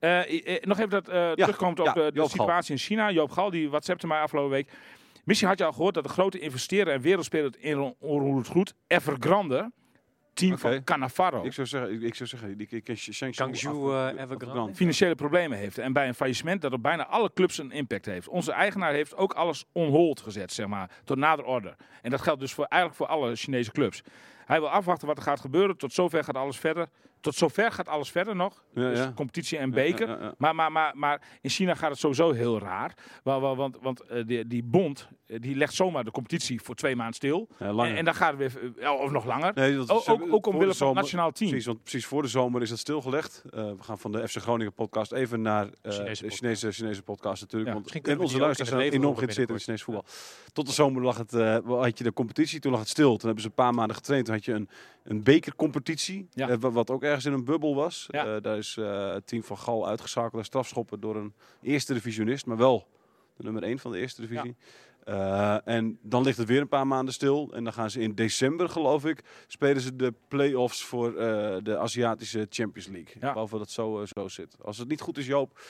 Eh, 0.00 0.56
eh, 0.56 0.62
nog 0.62 0.78
even 0.78 0.90
dat 0.90 1.08
eh 1.08 1.32
terugkomt 1.32 1.80
op 1.80 1.94
de, 1.94 2.28
situatie 2.28 2.72
in 2.72 2.78
China. 2.80 3.10
Joop 3.10 3.30
Gal, 3.30 3.50
die 3.50 3.70
WhatsAppte 3.70 4.06
mij 4.06 4.20
afgelopen 4.20 4.50
week. 4.50 4.70
Misschien 5.24 5.48
had 5.48 5.58
je 5.58 5.64
al 5.64 5.72
gehoord 5.72 5.94
dat 5.94 6.04
de 6.04 6.10
grote 6.10 6.38
investeerder 6.38 6.94
en 6.94 7.00
wereldspeler 7.00 7.54
in 7.58 7.94
onroerend 7.98 8.46
goed, 8.46 8.74
Evergrande, 8.86 9.72
team 10.36 10.58
van 10.58 10.84
Cannavaro, 10.84 11.44
Ik 11.44 11.52
zou 11.52 11.66
zeggen, 11.66 11.92
ik, 11.92 12.02
ik 12.02 12.14
zou 12.14 12.28
zeggen, 12.28 13.34
Guangzhou, 13.34 13.94
eh, 13.94 14.22
Evergrande. 14.22 14.74
financiële 14.74 15.14
problemen 15.14 15.58
heeft. 15.58 15.78
En 15.78 15.92
bij 15.92 16.08
een 16.08 16.14
faillissement 16.14 16.60
dat 16.60 16.72
op 16.72 16.82
bijna 16.82 17.06
alle 17.06 17.32
clubs 17.34 17.58
een 17.58 17.70
impact 17.72 18.06
heeft. 18.06 18.28
Onze 18.28 18.52
eigenaar 18.52 18.92
heeft 18.92 19.16
ook 19.16 19.32
alles 19.32 19.64
on 19.72 19.88
hold 19.88 20.20
gezet, 20.20 20.52
zeg 20.52 20.66
maar, 20.66 20.90
tot 21.04 21.16
nader 21.16 21.44
order. 21.44 21.76
En 22.02 22.10
dat 22.10 22.20
geldt 22.20 22.40
dus 22.40 22.54
voor, 22.54 22.64
eigenlijk 22.64 23.02
voor 23.02 23.16
alle 23.16 23.36
Chinese 23.36 23.70
clubs. 23.72 24.02
Hij 24.44 24.60
wil 24.60 24.68
afwachten 24.70 25.06
wat 25.06 25.16
er 25.16 25.22
gaat 25.22 25.40
gebeuren. 25.40 25.76
Tot 25.76 25.92
zover 25.92 26.24
gaat 26.24 26.36
alles 26.36 26.58
verder. 26.58 26.88
Tot 27.26 27.34
zover 27.34 27.72
gaat 27.72 27.88
alles 27.88 28.10
verder 28.10 28.36
nog. 28.36 28.62
Ja, 28.74 28.88
dus 28.88 28.98
ja. 28.98 29.12
competitie 29.14 29.58
en 29.58 29.70
beker. 29.70 30.08
Ja, 30.08 30.14
ja, 30.14 30.22
ja. 30.22 30.34
Maar, 30.38 30.54
maar, 30.54 30.72
maar, 30.72 30.92
maar 30.96 31.22
in 31.40 31.50
China 31.50 31.74
gaat 31.74 31.90
het 31.90 31.98
sowieso 31.98 32.32
heel 32.32 32.58
raar. 32.58 32.94
Wel, 33.24 33.56
want 33.56 33.78
want 33.82 34.00
eh, 34.00 34.26
die, 34.26 34.46
die 34.46 34.62
bond 34.62 35.08
eh, 35.26 35.40
die 35.40 35.56
legt 35.56 35.74
zomaar 35.74 36.04
de 36.04 36.10
competitie 36.10 36.60
voor 36.60 36.74
twee 36.74 36.96
maanden 36.96 37.14
stil. 37.14 37.48
En, 37.58 37.78
en 37.78 38.04
dan 38.04 38.14
gaat 38.14 38.38
het 38.38 38.38
weer, 38.38 38.62
eh, 38.62 38.82
ja, 38.82 38.94
of 38.94 39.10
nog 39.10 39.24
langer. 39.24 39.52
Nee, 39.54 39.76
dat 39.76 40.00
is, 40.00 40.08
ook, 40.08 40.32
ook 40.32 40.46
omwille 40.46 40.74
van 40.74 40.86
het 40.86 40.96
nationaal 40.96 41.32
team. 41.32 41.50
Precies, 41.50 41.66
want 41.66 41.82
precies 41.82 42.06
voor 42.06 42.22
de 42.22 42.28
zomer 42.28 42.62
is 42.62 42.68
dat 42.68 42.78
stilgelegd. 42.78 43.42
Eh, 43.50 43.70
we 43.70 43.82
gaan 43.82 43.98
van 43.98 44.12
de 44.12 44.28
FC 44.28 44.36
Groningen 44.36 44.72
podcast 44.72 45.12
even 45.12 45.42
naar 45.42 45.66
eh, 45.82 45.92
Chinese 45.92 46.22
de 46.22 46.28
podcast. 46.28 46.38
Chinese, 46.38 46.72
Chinese 46.72 47.02
podcast 47.02 47.40
natuurlijk. 47.40 47.66
Ja, 47.70 47.72
want 47.72 47.92
misschien 47.92 48.12
en 48.14 48.20
onze 48.20 48.38
luisteraars 48.38 48.70
zijn 48.70 48.92
enorm 48.92 49.14
geïnteresseerd 49.14 49.48
in 49.48 49.54
het 49.54 49.64
Chinese 49.64 49.84
voetbal. 49.84 50.04
Tot 50.52 50.66
de 50.66 50.72
zomer 50.72 51.02
lag 51.02 51.16
het, 51.18 51.34
eh, 51.34 51.58
had 51.66 51.98
je 51.98 52.04
de 52.04 52.12
competitie, 52.12 52.60
toen 52.60 52.70
lag 52.70 52.80
het 52.80 52.88
stil. 52.88 53.16
Toen 53.16 53.26
hebben 53.26 53.42
ze 53.42 53.48
een 53.48 53.54
paar 53.54 53.74
maanden 53.74 53.96
getraind. 53.96 54.24
Toen 54.24 54.34
had 54.34 54.44
je 54.44 54.52
een, 54.52 54.68
een 55.06 55.22
bekercompetitie, 55.22 56.28
Ja. 56.30 56.48
eh, 56.48 56.56
wa- 56.60 56.70
wat 56.70 56.90
ook 56.90 57.02
ergens 57.02 57.24
in 57.24 57.32
een 57.32 57.44
bubbel 57.44 57.74
was. 57.74 58.06
Ja. 58.10 58.34
Eh, 58.34 58.42
daar 58.42 58.56
is 58.56 58.76
eh, 58.76 59.12
het 59.12 59.26
team 59.26 59.42
van 59.42 59.58
Gal 59.58 59.88
uitgeschakeld 59.88 60.34
en 60.40 60.44
strafschoppen 60.44 61.00
door 61.00 61.16
een 61.16 61.34
eerste 61.62 61.92
divisionist, 61.94 62.46
maar 62.46 62.56
wel 62.56 62.86
de 63.36 63.42
nummer 63.44 63.62
1 63.62 63.78
van 63.78 63.92
de 63.92 63.98
eerste 63.98 64.20
divisie. 64.20 64.56
Eh, 65.04 65.68
en 65.68 65.98
dan 66.02 66.22
ligt 66.22 66.38
het 66.38 66.48
weer 66.48 66.60
een 66.60 66.68
paar 66.68 66.86
maanden 66.86 67.14
stil. 67.14 67.50
En 67.54 67.64
dan 67.64 67.72
gaan 67.72 67.90
ze 67.90 68.00
in 68.00 68.14
december, 68.14 68.68
geloof 68.68 69.04
ik, 69.04 69.20
spelen 69.46 69.82
ze 69.82 69.96
de 69.96 70.14
play-offs 70.28 70.84
voor 70.84 71.08
eh, 71.16 71.56
de 71.62 71.78
Aziatische 71.78 72.46
Champions 72.50 72.88
League. 72.88 73.14
Ja. 73.20 73.26
Ik 73.26 73.32
geloof 73.32 73.50
dat 73.50 73.60
het 73.60 73.70
zo, 73.70 74.00
eh, 74.00 74.06
zo 74.16 74.28
zit. 74.28 74.56
Als 74.62 74.78
het 74.78 74.88
niet 74.88 75.00
goed 75.00 75.18
is, 75.18 75.26
Joop, 75.26 75.60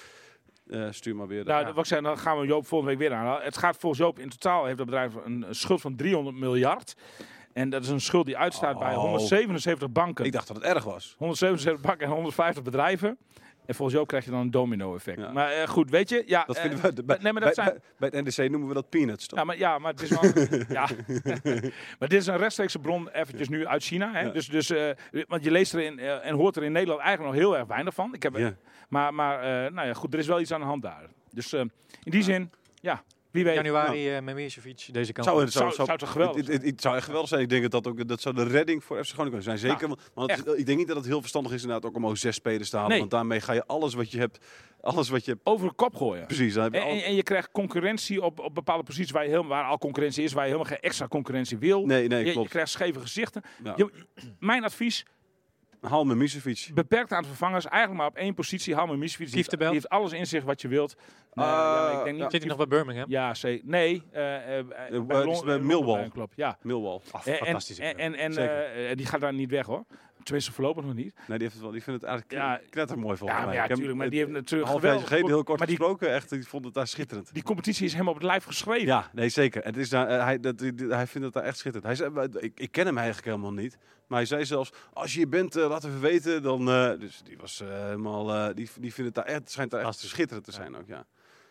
eh, 0.67 0.87
stuur 0.91 1.17
maar 1.17 1.27
weer. 1.27 1.45
Nou, 1.45 1.61
Ja. 1.61 1.67
wat 1.73 1.79
ik 1.79 1.85
zei, 1.85 2.03
dan 2.03 2.19
gaan 2.19 2.41
we 2.41 2.47
Joop 2.47 2.67
volgende 2.67 2.97
week 2.97 3.09
weer 3.09 3.19
aan. 3.19 3.43
Het 3.43 3.57
gaat 3.57 3.77
volgens 3.77 4.01
Joop 4.03 4.19
in 4.19 4.29
totaal 4.29 4.65
heeft 4.65 4.79
het 4.79 4.87
bedrijf 4.87 5.15
een 5.25 5.45
schuld 5.51 5.81
van 5.81 5.97
300 5.97 6.37
miljard. 6.37 6.95
En 7.57 7.71
dat 7.71 7.83
is 7.83 7.89
een 7.89 8.01
schuld 8.01 8.27
die 8.27 8.37
uitstaat 8.37 8.79
bij 8.79 8.95
Oh. 8.95 9.01
177 9.03 9.91
banken. 9.91 10.25
Ik 10.25 10.33
dacht 10.33 10.47
dat 10.47 10.57
het 10.57 10.65
erg 10.67 10.85
was. 10.85 11.15
177 11.19 11.83
banken 11.87 12.07
en 12.07 12.13
150 12.13 12.63
bedrijven. 12.63 13.19
En 13.67 13.75
volgens 13.75 13.95
jou 13.97 14.07
krijg 14.09 14.25
je 14.25 14.31
dan 14.31 14.41
een 14.41 14.51
domino-effect. 14.51 15.19
Ja. 15.21 15.33
Maar 15.33 15.51
eh, 15.51 15.69
goed, 15.69 15.91
weet 15.91 16.09
je, 16.09 16.23
ja, 16.27 16.45
Dat 16.45 16.57
eh, 16.57 16.63
vinden 16.63 16.95
we, 16.95 17.05
bij, 17.05 17.19
nee, 17.21 17.33
maar 17.33 17.43
dat 17.43 17.55
bij, 17.55 17.65
zijn- 17.65 17.81
bij, 17.99 18.11
bij 18.11 18.21
het 18.21 18.37
NDC 18.37 18.51
noemen 18.51 18.69
we 18.69 18.75
dat 18.75 18.89
peanuts, 18.89 19.27
toch? 19.27 19.39
ja, 19.39 19.45
maar, 19.45 19.59
ja, 19.59 19.79
maar 19.79 19.93
het 19.93 20.03
is 20.03 20.09
wel. 20.11 20.23
ja. 20.79 20.89
maar 21.99 22.09
dit 22.09 22.13
is 22.21 22.27
een 22.27 22.37
rechtstreekse 22.37 22.79
bron, 22.79 23.09
eventjes 23.09 23.49
nu 23.49 23.67
uit 23.67 23.83
China. 23.83 24.13
Hè? 24.13 24.21
Ja. 24.21 24.31
Dus, 24.31 24.49
dus, 24.49 24.71
eh, 24.71 24.91
want 25.29 25.45
je 25.45 25.51
leest 25.51 25.75
erin 25.75 25.99
eh, 25.99 26.27
en 26.27 26.35
hoort 26.35 26.57
er 26.57 26.63
in 26.65 26.73
Nederland 26.73 27.01
eigenlijk 27.01 27.35
nog 27.35 27.43
heel 27.45 27.57
erg 27.59 27.67
weinig 27.67 27.95
van. 27.95 28.15
Ik 28.15 28.23
heb, 28.23 28.35
er- 28.35 28.41
Ja. 28.41 28.55
Maar, 28.89 29.15
maar 29.15 29.39
nou 29.73 29.87
ja, 29.87 29.93
goed, 29.95 30.13
er 30.13 30.19
is 30.19 30.27
wel 30.27 30.41
iets 30.41 30.53
aan 30.53 30.61
de 30.61 30.67
hand 30.67 30.83
daar. 30.83 31.07
Dus 31.31 31.53
in 31.53 31.71
die 32.03 32.23
zin, 32.23 32.51
ja, 32.81 33.03
wie 33.37 33.45
weet. 33.45 33.55
Januari 33.55 34.17
uh, 34.17 34.21
Memicevic 34.23 34.89
deze 34.93 35.13
kant. 35.13 35.27
Zou, 35.27 35.41
het, 35.41 35.53
zou, 35.53 35.73
Zou- 35.73 35.87
zou, 35.99 36.11
geweldig 36.11 36.37
het, 36.37 36.53
het, 36.53 36.63
het 36.65 36.81
zou 36.81 36.97
echt 36.97 37.05
geweldig 37.05 37.29
zijn. 37.29 37.41
Ik 37.43 37.49
denk 37.49 37.63
dat 37.63 37.71
dat 37.71 37.87
ook 37.87 38.09
dat 38.09 38.21
zou 38.21 38.35
de 38.35 38.45
redding 38.45 38.85
voor 38.85 39.05
FC 39.05 39.13
Groningen 39.13 39.39
kunnen 39.39 39.59
zijn. 39.59 39.73
Zeker, 39.73 39.89
want- 39.89 40.11
want 40.15 40.31
het- 40.47 40.59
ik 40.59 40.67
denk 40.67 40.79
niet 40.79 40.87
dat 40.89 40.97
het 40.97 41.07
heel 41.07 41.21
verstandig 41.21 41.53
is 41.53 41.63
inderdaad 41.63 41.91
ook 41.91 41.97
om 41.97 42.07
ook 42.07 42.17
zes 42.17 42.35
spelers 42.35 42.71
te 42.71 42.77
halen. 42.77 42.91
Nee. 42.91 42.99
Want 42.99 43.11
daarmee 43.11 43.41
ga 43.41 43.53
je 43.53 43.67
alles 43.67 43.95
wat 43.95 44.11
je 44.11 44.19
hebt, 44.19 44.39
alles 44.81 45.09
wat 45.09 45.25
je 45.25 45.39
Over 45.43 45.69
de 45.69 45.75
kop 45.75 45.95
gooien. 45.95 46.27
precies. 46.27 46.55
Dan 46.55 46.63
heb 46.63 46.73
je 46.73 46.79
En, 46.79 46.85
al- 46.87 47.03
en, 47.03 47.15
je 47.15 47.23
krijgt 47.23 47.51
concurrentie 47.53 48.23
op, 48.23 48.39
op 48.41 48.55
bepaalde 48.55 48.83
posities 48.83 49.11
waar, 49.13 49.23
je 49.23 49.29
helemaal, 49.31 49.51
waar 49.51 49.65
al 49.65 49.79
concurrentie 49.79 50.25
is, 50.25 50.33
waar 50.33 50.45
je 50.45 50.51
helemaal 50.53 50.71
geen 50.73 50.81
extra 50.81 51.09
concurrentie 51.09 51.59
wil. 51.59 51.87
nee, 51.87 52.09
nee, 52.09 52.19
je, 52.21 52.27
je 52.27 52.33
klopt. 52.33 52.49
krijgt 52.49 52.71
scheve 52.71 53.01
gezichten. 53.01 53.43
Ja. 53.65 53.73
Je- 53.77 53.91
mijn 54.39 54.65
advies, 54.65 55.05
Haal 55.89 56.05
me 56.05 56.15
Misevic. 56.15 56.71
beperkt 56.75 57.13
aantal 57.13 57.31
vervangers, 57.31 57.65
eigenlijk 57.67 58.01
maar 58.01 58.11
op 58.11 58.17
één 58.17 58.35
positie. 58.35 58.75
Haal 58.75 58.87
me 58.87 58.97
Misfiets. 58.97 59.31
Die, 59.33 59.39
heeft- 59.41 59.59
die 59.59 59.69
heeft 59.69 59.89
alles 59.89 60.13
in 60.13 60.27
zich 60.27 60.45
wat 60.45 60.61
je 60.61 60.69
wilt. 60.69 60.95
Eh, 60.95 61.43
ja, 61.45 61.83
maar 61.83 61.99
ik 61.99 62.05
denk 62.05 62.19
niet, 62.19 62.31
Zit 62.31 62.41
hij 62.41 62.49
nog 62.49 62.57
bij 62.57 62.67
Birmingham? 62.67 63.11
Ja, 63.11 63.35
zeker. 63.35 63.67
Nee, 63.69 64.03
eh, 64.13 64.59
eh, 64.59 64.67
bij 65.45 65.59
Millwall. 65.59 66.09
Klopt, 66.09 66.37
ja. 66.37 66.59
Millwall. 66.63 67.01
Ah, 67.11 67.27
En- 67.79 67.99
en, 67.99 68.15
en, 68.15 68.37
eh, 68.89 68.97
die 68.97 69.07
gaat 69.07 69.21
daar 69.21 69.33
niet 69.35 69.51
weg 69.51 69.67
hoor. 69.67 69.85
Tenminste, 70.27 70.53
voorlopig 70.53 70.85
nog 70.85 70.95
niet. 70.95 71.15
Nee, 71.15 71.25
die, 71.27 71.39
heeft 71.39 71.53
het 71.53 71.63
wel, 71.63 71.71
die 71.71 71.83
vindt 71.83 72.01
het 72.01 72.11
eigenlijk 72.11 72.41
Ja. 72.43 72.61
knettermooi 72.71 73.17
volgens 73.17 73.39
Ja, 73.41 73.45
mij. 73.47 73.55
ja, 73.55 73.63
Ik 73.63 73.69
natuurlijk. 73.69 73.99
Maar 73.99 74.11
die 74.11 74.19
heeft 74.19 74.31
natuurlijk 74.31 74.71
half 74.71 74.81
geweldig 74.81 75.07
geleden 75.09 75.27
heel 75.29 75.43
kort 75.43 75.59
maar 75.59 75.67
die, 75.67 75.77
gesproken. 75.77 76.13
Echt, 76.15 76.29
die 76.31 76.47
vond 76.49 76.65
het 76.65 76.75
daar 76.75 76.87
schitterend. 76.87 77.35
die 77.35 77.43
competitie 77.43 77.85
is 77.87 77.95
hem 77.95 78.09
op 78.09 78.15
het 78.15 78.23
lijf 78.23 78.45
geschreven. 78.45 78.87
Ja, 78.87 79.11
nee, 79.13 79.29
zeker. 79.29 79.65
Het 79.65 79.77
is 79.77 79.89
daar, 79.89 80.09
eh, 80.09 80.23
hij, 80.25 80.41
dat, 80.41 80.61
hij 80.89 81.07
vindt 81.07 81.25
het 81.27 81.33
daar 81.33 81.43
echt 81.43 81.59
schitterend. 81.59 81.85
Hij 81.85 81.95
zei, 81.95 82.11
maar 82.11 82.29
ik, 82.43 82.61
ik 82.61 82.73
ken 82.73 82.87
hem 82.87 82.97
eigenlijk 82.97 83.27
helemaal 83.27 83.53
niet. 83.53 83.79
Maar 84.07 84.19
hij 84.19 84.27
zei 84.27 84.45
zelfs, 84.45 84.73
als 84.93 85.13
je 85.13 85.19
hier 85.19 85.29
bent, 85.29 85.57
eh, 85.57 85.69
laat 85.69 85.85
even 85.85 86.01
weten. 86.01 86.43
Dan, 86.43 86.69
eh, 86.71 86.91
dus 87.01 87.21
die 87.25 87.37
was 87.39 87.61
eh, 87.61 87.69
helemaal, 87.69 88.35
eh, 88.35 88.55
die, 88.55 88.69
die 88.81 88.93
vindt 88.95 89.15
het 89.17 89.27
daar 89.27 89.35
echt, 89.35 89.51
schijnt 89.51 89.71
daar 89.71 89.81
echt 89.81 89.89
Fantastisch. 89.89 90.11
schitterend 90.11 90.45
te 90.45 90.53
zijn 90.53 90.77
ook, 90.77 90.87
ja. 90.87 91.07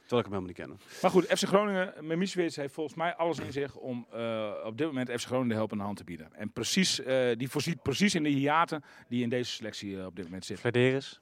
Terwijl 0.07 0.25
ik 0.25 0.31
hem 0.33 0.43
helemaal 0.43 0.67
niet 0.69 0.79
ken. 0.87 0.99
Maar 1.01 1.11
goed, 1.11 1.25
FC 1.25 1.43
Groningen, 1.47 1.93
Mimicevic 2.01 2.55
heeft 2.55 2.73
volgens 2.73 2.95
mij 2.95 3.15
alles 3.15 3.39
in 3.39 3.51
zich 3.51 3.75
om 3.75 4.07
eh, 4.11 4.51
op 4.65 4.77
dit 4.77 4.87
moment 4.87 5.09
FC 5.09 5.25
Groningen 5.25 5.49
de 5.49 5.55
helpende 5.55 5.83
hand 5.83 5.97
te 5.97 6.03
bieden. 6.03 6.35
En 6.35 6.51
precies, 6.51 6.99
eh, 7.03 7.37
die 7.37 7.49
voorziet 7.49 7.81
precies 7.81 8.15
in 8.15 8.23
de 8.23 8.29
hiaten 8.29 8.83
die 9.07 9.23
in 9.23 9.29
deze 9.29 9.51
selectie 9.51 9.99
eh, 9.99 10.05
op 10.05 10.15
dit 10.15 10.25
moment 10.25 10.45
zitten. 10.45 10.71
Flederis. 10.71 11.19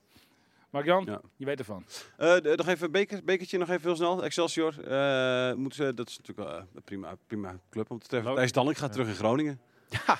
Mark-Jan, 0.69 1.05
Ja. 1.05 1.21
je 1.35 1.45
weet 1.45 1.59
ervan. 1.59 1.85
Eh, 2.17 2.35
de- 2.35 2.53
nog 2.55 2.67
even 2.67 2.85
een 2.85 2.91
beker, 2.91 3.23
bekertje, 3.23 3.57
nog 3.57 3.69
even 3.69 3.81
heel 3.81 3.95
snel. 3.95 4.23
Excelsior, 4.23 4.83
eh, 4.87 5.53
moeten 5.53 5.85
ze, 5.85 5.93
dat 5.93 6.09
is 6.09 6.17
natuurlijk 6.17 6.49
eh, 6.49 6.63
een 6.75 6.81
prima, 6.83 7.15
prima 7.27 7.59
club 7.69 7.91
om 7.91 7.99
te 7.99 8.07
treffen. 8.07 8.35
Thijs 8.35 8.51
Dalling 8.51 8.77
gaat 8.79 8.91
terug 8.91 9.07
in 9.07 9.13
Groningen. 9.15 9.59
Ja, 9.89 10.19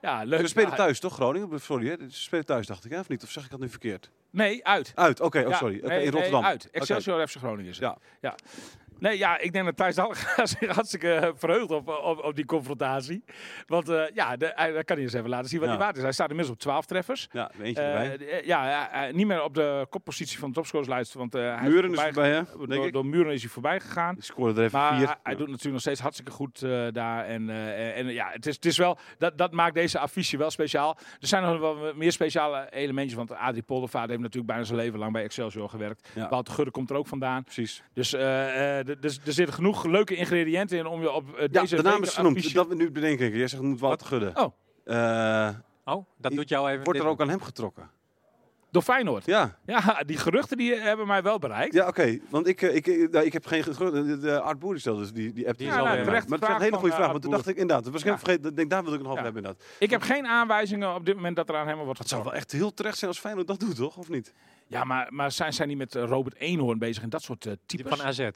leuk. 0.00 0.40
Ze 0.40 0.46
spelen 0.46 0.70
Ja, 0.70 0.76
thuis, 0.76 1.00
toch, 1.00 1.14
Groningen? 1.14 1.60
Sorry, 1.60 1.88
hè? 1.88 1.96
Ze 2.10 2.20
spelen 2.20 2.46
thuis, 2.46 2.66
dacht 2.66 2.84
ik, 2.84 2.90
hè? 2.90 2.98
of 2.98 3.08
niet? 3.08 3.22
Of 3.22 3.30
zeg 3.30 3.44
ik 3.44 3.50
dat 3.50 3.60
nu 3.60 3.68
verkeerd? 3.68 4.10
Nee, 4.30 4.66
uit. 4.66 4.92
Uit, 4.94 5.20
oké, 5.20 5.38
oh, 5.38 5.48
Ja, 5.48 5.56
sorry. 5.56 5.74
Nee, 5.74 5.82
in 5.82 5.88
nee, 5.88 6.10
Rotterdam. 6.10 6.44
uit. 6.44 6.66
Oké. 6.66 6.78
Excelsior 6.78 7.28
FC 7.28 7.36
Groningen 7.36 7.70
is 7.70 7.78
het. 7.78 7.84
Ja. 7.84 7.98
ja. 8.20 8.34
Nee, 8.98 9.18
ja, 9.18 9.38
ik 9.38 9.52
denk 9.52 9.64
dat 9.64 9.76
Thijs 9.76 9.94
Dallinga 9.94 10.46
zich 10.58 10.74
hartstikke 10.74 11.12
eh, 11.14 11.30
verheugt 11.36 11.70
op, 11.70 11.88
op, 11.88 12.24
op 12.24 12.34
die 12.36 12.44
confrontatie. 12.44 13.24
Want 13.66 13.88
eh, 13.88 14.02
ja, 14.14 14.36
de, 14.36 14.52
hij, 14.54 14.72
hij 14.72 14.84
kan 14.84 14.96
hier 14.96 15.04
eens 15.04 15.14
even 15.14 15.28
laten 15.28 15.48
zien 15.48 15.58
wat 15.60 15.68
Ja. 15.68 15.74
hij 15.74 15.84
waard 15.84 15.96
is. 15.96 16.02
Hij 16.02 16.12
staat 16.12 16.28
inmiddels 16.30 16.56
op 16.56 16.60
12 16.62 16.86
treffers. 16.86 17.28
Ja, 17.32 17.50
eentje 17.62 17.82
Eh, 17.82 18.10
erbij. 18.10 18.42
ja, 18.44 18.68
ja, 18.68 19.06
eh, 19.08 19.14
niet 19.14 19.26
meer 19.26 19.42
op 19.42 19.54
de 19.54 19.86
koppositie 19.90 20.38
van 20.38 20.48
de 20.48 20.54
topscorerslijst. 20.54 21.14
Want 21.14 21.34
eh, 21.34 21.42
hij 21.60 21.68
Muren 21.68 21.90
is 21.92 22.00
voorbij 22.00 22.12
voorbij, 22.46 22.76
hè? 22.84 22.90
Door, 22.90 23.06
Muren 23.06 23.32
is 23.32 23.40
hij 23.42 23.50
voorbij 23.50 23.80
gegaan. 23.80 24.14
Die 24.14 24.24
scoorde 24.24 24.60
er 24.60 24.66
even 24.66 24.78
Maar 24.78 24.96
vier. 24.96 25.06
hij, 25.06 25.16
hij 25.22 25.32
doet 25.34 25.46
natuurlijk 25.46 25.72
nog 25.72 25.80
steeds 25.80 26.00
hartstikke 26.00 26.32
goed 26.32 26.62
eh, 26.62 26.86
daar. 26.92 27.24
En, 27.24 27.50
eh, 27.50 27.98
en 27.98 28.06
ja, 28.06 28.28
het 28.32 28.46
is, 28.46 28.54
het 28.54 28.64
is 28.64 28.76
wel, 28.78 28.98
dat, 29.18 29.38
dat 29.38 29.52
maakt 29.52 29.74
deze 29.74 29.98
affiche 29.98 30.36
wel 30.36 30.50
speciaal. 30.50 30.96
Er 31.20 31.26
zijn 31.26 31.42
nog 31.42 31.58
wel 31.60 31.94
meer 31.94 32.12
speciale 32.12 32.66
elementjes. 32.70 33.14
Want 33.16 33.32
Adrie 33.32 33.62
Poldervaart 33.62 34.08
heeft 34.08 34.20
natuurlijk 34.20 34.46
bijna 34.46 34.64
zijn 34.64 34.78
leven 34.78 34.98
lang 34.98 35.12
bij 35.12 35.22
Excelsior 35.22 35.68
gewerkt. 35.68 36.08
Ja. 36.14 36.28
Wouter 36.28 36.54
Gudde 36.54 36.70
komt 36.70 36.90
er 36.90 36.96
ook 36.96 37.06
vandaan. 37.06 37.44
Precies. 37.44 37.82
Dus 37.92 38.12
eh, 38.12 38.78
eh, 38.78 38.86
dus 39.00 39.20
er 39.24 39.32
zitten 39.32 39.54
genoeg 39.54 39.84
leuke 39.84 40.14
ingrediënten 40.14 40.78
in 40.78 40.86
om 40.86 41.00
je 41.00 41.10
op 41.12 41.34
eh, 41.34 41.40
Ja, 41.40 41.60
deze 41.60 41.76
de 41.76 41.82
naam 41.82 42.02
is 42.02 42.14
genoemd. 42.14 42.54
Dat 42.54 42.68
we 42.68 42.74
nu 42.74 42.90
bedenken. 42.90 43.30
Jij 43.30 43.48
zegt 43.48 43.62
het 43.62 43.70
moet 43.70 43.80
Walter 43.80 44.06
Gudde. 44.06 44.30
Oh. 44.34 44.52
Eh, 44.84 45.48
Oh, 45.84 46.06
dat 46.18 46.32
doet 46.32 46.48
jou 46.48 46.70
even... 46.70 46.84
wordt 46.84 46.98
er 47.00 47.06
ook 47.06 47.20
aan 47.20 47.28
hem 47.28 47.40
getrokken? 47.42 47.90
Door 48.70 48.82
Feyenoord. 48.82 49.24
Ja, 49.24 49.58
Ja, 49.66 50.02
die 50.06 50.16
geruchten 50.16 50.56
die 50.56 50.74
hebben 50.74 51.06
mij 51.06 51.22
wel 51.22 51.38
bereikt. 51.38 51.74
ja 51.74 51.86
oké. 51.88 52.18
Want 52.28 52.46
ik, 52.46 52.62
eh, 52.62 52.74
ik, 52.74 52.86
eh, 52.86 53.10
nou, 53.10 53.24
ik 53.24 53.32
heb 53.32 53.46
geen 53.46 53.62
gerucht. 53.62 53.92
De, 53.92 54.18
de 54.18 54.40
Art 54.40 54.58
Boer 54.58 54.78
stelde 54.78 55.00
dus 55.00 55.12
die, 55.12 55.32
die 55.32 55.48
app. 55.48 55.58
Die 55.58 55.66
die 55.70 55.76
is 55.76 55.82
terechte 56.04 56.28
Maar 56.28 56.38
dat 56.38 56.48
is 56.48 56.54
een 56.54 56.60
hele 56.62 56.76
goede 56.76 56.90
eh, 56.90 56.96
vraag. 56.98 57.10
Want 57.10 57.22
toen 57.22 57.30
dacht 57.30 57.48
ik 57.48 57.56
inderdaad. 57.56 57.84
Dat 57.84 57.92
was 57.92 58.02
geen 58.02 58.12
Ja. 58.12 58.18
vergeten. 58.18 58.50
Ik 58.50 58.56
denk, 58.56 58.70
daar 58.70 58.84
wil 58.84 58.92
ik 58.92 58.98
nog 58.98 59.08
over 59.10 59.18
Ja. 59.18 59.24
hebben 59.24 59.42
inderdaad. 59.42 59.66
Ik 59.78 59.90
heb 59.90 60.02
geen 60.02 60.26
aanwijzingen 60.26 60.94
op 60.94 61.06
dit 61.06 61.14
moment 61.14 61.36
dat 61.36 61.48
er 61.48 61.56
aan 61.56 61.68
hem 61.68 61.78
wordt 61.78 61.98
Het 61.98 62.08
zou 62.08 62.22
wel 62.22 62.34
echt 62.34 62.52
heel 62.52 62.74
terecht 62.74 62.98
zijn 62.98 63.10
als 63.10 63.20
Feyenoord 63.20 63.46
dat 63.46 63.60
doet, 63.60 63.76
toch? 63.76 63.96
Of 63.96 64.08
niet? 64.08 64.32
Ja, 64.66 64.84
maar, 64.84 65.06
maar 65.10 65.32
zijn 65.32 65.52
zij 65.52 65.66
niet 65.66 65.78
met 65.78 65.94
eh, 65.94 66.04
Robert 66.04 66.36
Eenhoorn 66.36 66.78
bezig 66.78 67.02
en 67.02 67.08
dat 67.08 67.22
soort 67.22 67.44
uh, 67.46 67.52
Die 67.66 67.78
types? 67.78 67.98
van 67.98 68.06
AZ. 68.06 68.28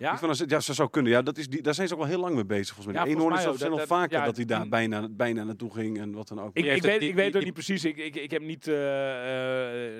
Ja? 0.00 0.18
AZ, 0.28 0.38
ja, 0.40 0.44
dat 0.46 0.62
zou 0.64 0.90
kunnen. 0.90 1.12
Ja, 1.12 1.22
dat 1.22 1.38
is 1.38 1.48
die, 1.48 1.62
daar 1.62 1.74
zijn 1.74 1.88
ze 1.88 1.94
ook 1.94 2.00
wel 2.00 2.08
heel 2.08 2.20
lang 2.20 2.34
mee 2.34 2.44
bezig. 2.44 2.74
Volgens 2.74 2.86
mij. 2.86 2.94
Ja, 2.94 3.00
volgens 3.00 3.24
Eenhoorn 3.24 3.54
is 3.54 3.60
zijn 3.60 3.70
dat- 3.70 3.86
vaker 3.86 4.18
ja, 4.18 4.24
dat 4.24 4.36
hij 4.36 4.44
daar 4.44 4.68
bijna, 4.68 5.08
bijna 5.10 5.44
naartoe 5.44 5.72
ging 5.72 5.98
en 5.98 6.12
wat 6.12 6.28
dan 6.28 6.40
ook. 6.40 6.50
Ik, 6.56 6.64
ik, 6.64 6.82
weet, 6.82 7.00
die- 7.00 7.08
ik 7.08 7.14
weet 7.14 7.36
ook 7.36 7.42
niet 7.44 7.52
precies. 7.52 7.84
Ik, 7.84 7.96
ik, 7.96 8.16
ik 8.16 8.30
heb 8.30 8.42
niet 8.42 8.66
eh, 8.68 8.74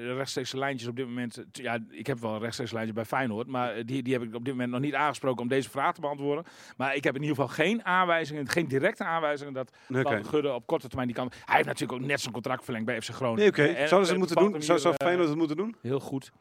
eh, 0.09 0.17
rechtstreeks 0.17 0.53
lijntjes 0.53 0.89
op 0.89 0.97
dit 0.97 1.07
moment. 1.07 1.45
Ja, 1.53 1.79
ik 1.91 2.07
heb 2.07 2.19
wel 2.19 2.39
rechtstreeks 2.39 2.73
lijntjes 2.73 2.95
bij 2.97 3.05
Feyenoord. 3.05 3.47
Maar 3.47 3.75
eh, 3.75 3.83
die, 3.87 4.03
die 4.03 4.13
heb 4.13 4.23
ik 4.23 4.35
op 4.35 4.45
dit 4.45 4.53
moment 4.55 4.71
nog 4.73 4.81
niet 4.81 4.95
aangesproken 4.95 5.43
om 5.43 5.49
deze 5.49 5.71
vraag 5.71 5.95
te 5.95 6.01
beantwoorden. 6.01 6.45
Maar 6.77 6.95
ik 6.95 7.05
heb 7.05 7.15
in 7.15 7.21
ieder 7.23 7.37
geval 7.37 7.55
geen 7.55 7.85
aanwijzingen, 7.85 8.49
geen 8.49 8.69
directe 8.69 9.05
aanwijzingen 9.05 9.53
dat. 9.53 9.71
Walter 9.87 10.25
Gudde 10.25 10.53
op 10.53 10.67
korte 10.67 10.87
termijn 10.87 11.09
die 11.09 11.17
kan. 11.17 11.31
Hij 11.45 11.55
heeft 11.55 11.67
natuurlijk 11.69 12.01
ook 12.01 12.07
net 12.07 12.21
zijn 12.21 12.33
contract 12.33 12.65
verlengd 12.65 12.87
bij 12.87 13.01
FC 13.01 13.09
Groningen. 13.11 13.39
Nee, 13.41 13.49
oké. 13.49 13.63
En- 13.63 13.77
en 13.77 13.89
Zouden 13.89 14.09
ze 14.09 14.17
het 14.17 14.19
moeten 14.27 14.45
een 14.45 14.53
doen? 14.53 14.63
Zou, 14.63 14.79
zou 14.79 14.95
Feyenoord 15.03 15.29
het 15.29 15.39
moeten 15.39 15.57
doen? 15.57 15.77
Heel 15.83 16.01
goed. 16.01 16.33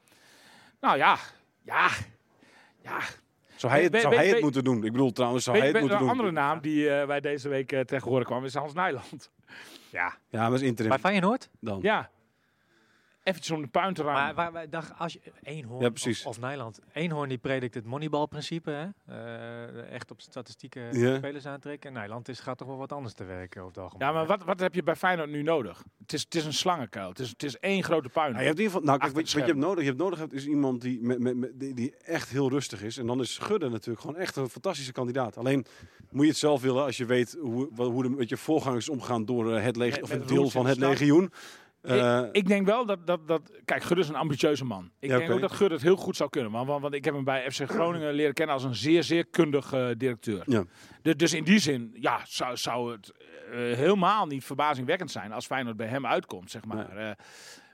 Nou 0.81 0.97
ja, 0.97 1.17
ja, 1.61 1.87
ja. 2.83 2.99
Zou 3.59 3.71
hij 3.73 3.83
het, 3.83 4.01
zou 4.01 4.15
hij 4.15 4.27
het 4.27 4.41
moeten 4.41 4.63
doen? 4.63 4.83
Ik 4.83 4.91
bedoel 4.91 5.11
trouwens, 5.11 5.43
zou 5.43 5.57
hij 5.57 5.65
het 5.65 5.73
weet, 5.75 5.83
moeten 5.83 5.99
een 6.01 6.05
doen? 6.07 6.17
andere 6.17 6.31
naam 6.41 6.59
die 6.61 6.89
eh, 6.89 7.07
wij 7.07 7.19
deze 7.19 7.49
week 7.49 7.71
uh, 7.71 7.79
tegen 7.79 8.09
horen 8.09 8.25
kwam 8.25 8.45
is 8.45 8.53
Hans 8.53 8.73
Nijland. 8.73 9.31
Ja, 9.89 10.17
Ja, 10.29 10.39
maar 10.41 10.49
dat 10.49 10.59
is 10.59 10.65
interim 10.67 10.89
Bij 10.89 10.99
Feyenoord? 10.99 11.49
dan. 11.59 11.79
ja. 11.81 12.09
Eventjes 13.29 13.55
om 13.55 13.61
de 13.61 13.67
puin 13.67 13.93
te 13.93 14.03
ruimen. 14.03 14.23
Maar 14.23 14.35
waar, 14.35 14.51
waar, 14.51 14.69
dacht, 14.69 14.91
als 14.97 15.13
je 15.13 15.19
Eenhoorn 15.43 15.81
Ja, 15.83 15.89
precies. 15.89 16.19
of, 16.25 16.25
of 16.27 16.39
Nijland. 16.39 16.79
Eenhoorn 16.93 17.29
die 17.29 17.37
predikt 17.37 17.73
het 17.73 17.85
moneyball-principe, 17.85 18.71
hè? 18.71 18.87
Eh, 19.05 19.91
echt 19.91 20.11
op 20.11 20.21
statistieken 20.21 20.99
Ja. 20.99 21.15
spelers 21.17 21.45
aantrekken. 21.45 21.93
Nijland 21.93 22.27
is, 22.29 22.39
gaat 22.39 22.57
toch 22.57 22.67
wel 22.67 22.77
wat 22.77 22.91
anders 22.91 23.13
te 23.13 23.23
werken 23.23 23.61
over 23.61 23.73
het 23.73 23.83
algemeen. 23.83 24.07
Ja, 24.07 24.13
maar 24.13 24.25
wat, 24.25 24.43
wat 24.43 24.59
heb 24.59 24.73
je 24.75 24.83
bij 24.83 24.95
Feyenoord 24.95 25.29
nu 25.29 25.41
nodig? 25.41 25.83
Het 26.01 26.13
is, 26.13 26.21
het 26.21 26.35
is 26.35 26.45
een 26.45 26.53
slangenkuil. 26.53 27.09
Het 27.09 27.19
is, 27.19 27.29
het 27.29 27.43
is 27.43 27.57
één 27.59 27.83
grote 27.83 28.09
puin. 28.09 28.31
Nou, 28.31 28.39
je 28.41 28.47
hebt 28.47 28.59
in 28.59 28.63
ieder 28.65 28.79
geval, 28.79 28.87
nou, 28.95 28.99
kijk, 28.99 29.13
wat, 29.13 29.31
je 29.31 29.39
hebt 29.41 29.57
nodig, 29.57 29.79
je 29.83 29.89
hebt 29.89 30.01
nodig 30.01 30.19
hebt, 30.19 30.33
is 30.33 30.45
iemand 30.47 30.81
die, 30.81 31.01
met, 31.01 31.19
met, 31.19 31.35
met- 31.37 31.51
die, 31.59 31.73
die 31.73 31.95
echt 31.97 32.29
heel 32.29 32.49
rustig 32.49 32.81
is. 32.83 32.97
En 32.97 33.05
dan 33.07 33.19
is 33.19 33.37
Gudde 33.37 33.69
natuurlijk 33.69 33.99
gewoon 34.01 34.15
echt 34.17 34.35
een 34.35 34.49
fantastische 34.49 34.91
kandidaat. 34.91 35.37
Alleen 35.37 35.65
moet 36.11 36.23
je 36.23 36.29
het 36.29 36.39
zelf 36.39 36.61
willen 36.61 36.83
als 36.83 36.97
je 36.97 37.05
weet 37.05 37.37
hoe, 37.41 37.69
wat- 37.71 37.91
hoe 37.91 38.03
de, 38.03 38.09
met 38.09 38.29
je 38.29 38.37
voorgangers 38.37 38.89
omgaan 38.89 39.25
door 39.25 39.47
eh, 39.55 39.63
het 39.63 39.63
Met- 39.65 39.75
leg, 39.77 40.01
of 40.01 40.09
een 40.11 40.25
deel 40.25 40.49
van 40.49 40.65
het 40.65 40.77
legioen. 40.77 41.31
Eh, 41.81 42.19
ik, 42.19 42.29
ik 42.31 42.47
denk 42.47 42.65
wel 42.65 42.85
dat, 42.85 43.07
dat, 43.07 43.27
dat... 43.27 43.41
Kijk, 43.65 43.83
Gudde 43.83 44.01
is 44.03 44.09
een 44.09 44.15
ambitieuze 44.15 44.65
man. 44.65 44.91
Ik 44.99 45.09
Ja, 45.09 45.17
denk 45.17 45.31
ook 45.31 45.41
dat 45.41 45.51
Gudde 45.51 45.73
het 45.73 45.83
heel 45.83 45.95
goed 45.95 46.15
zou 46.15 46.29
kunnen. 46.29 46.51
Want, 46.51 46.67
want, 46.67 46.81
want 46.81 46.93
ik 46.93 47.05
heb 47.05 47.13
hem 47.13 47.23
bij 47.23 47.51
FC 47.51 47.61
Groningen 47.69 48.13
leren 48.13 48.33
kennen 48.33 48.55
als 48.55 48.63
een 48.63 48.75
zeer, 48.75 49.03
zeer 49.03 49.25
kundig 49.25 49.73
eh, 49.73 49.87
directeur. 49.97 50.43
Ja. 50.45 50.63
Dus, 51.01 51.15
dus 51.15 51.33
in 51.33 51.43
die 51.43 51.59
zin, 51.59 51.95
ja, 51.99 52.21
zou, 52.25 52.57
zou 52.57 52.91
het 52.91 53.11
eh, 53.11 53.57
helemaal 53.57 54.25
niet 54.25 54.43
verbazingwekkend 54.43 55.11
zijn 55.11 55.31
als 55.31 55.45
Feyenoord 55.45 55.77
bij 55.77 55.87
hem 55.87 56.05
uitkomt, 56.05 56.51
zeg 56.51 56.65
maar. 56.65 57.17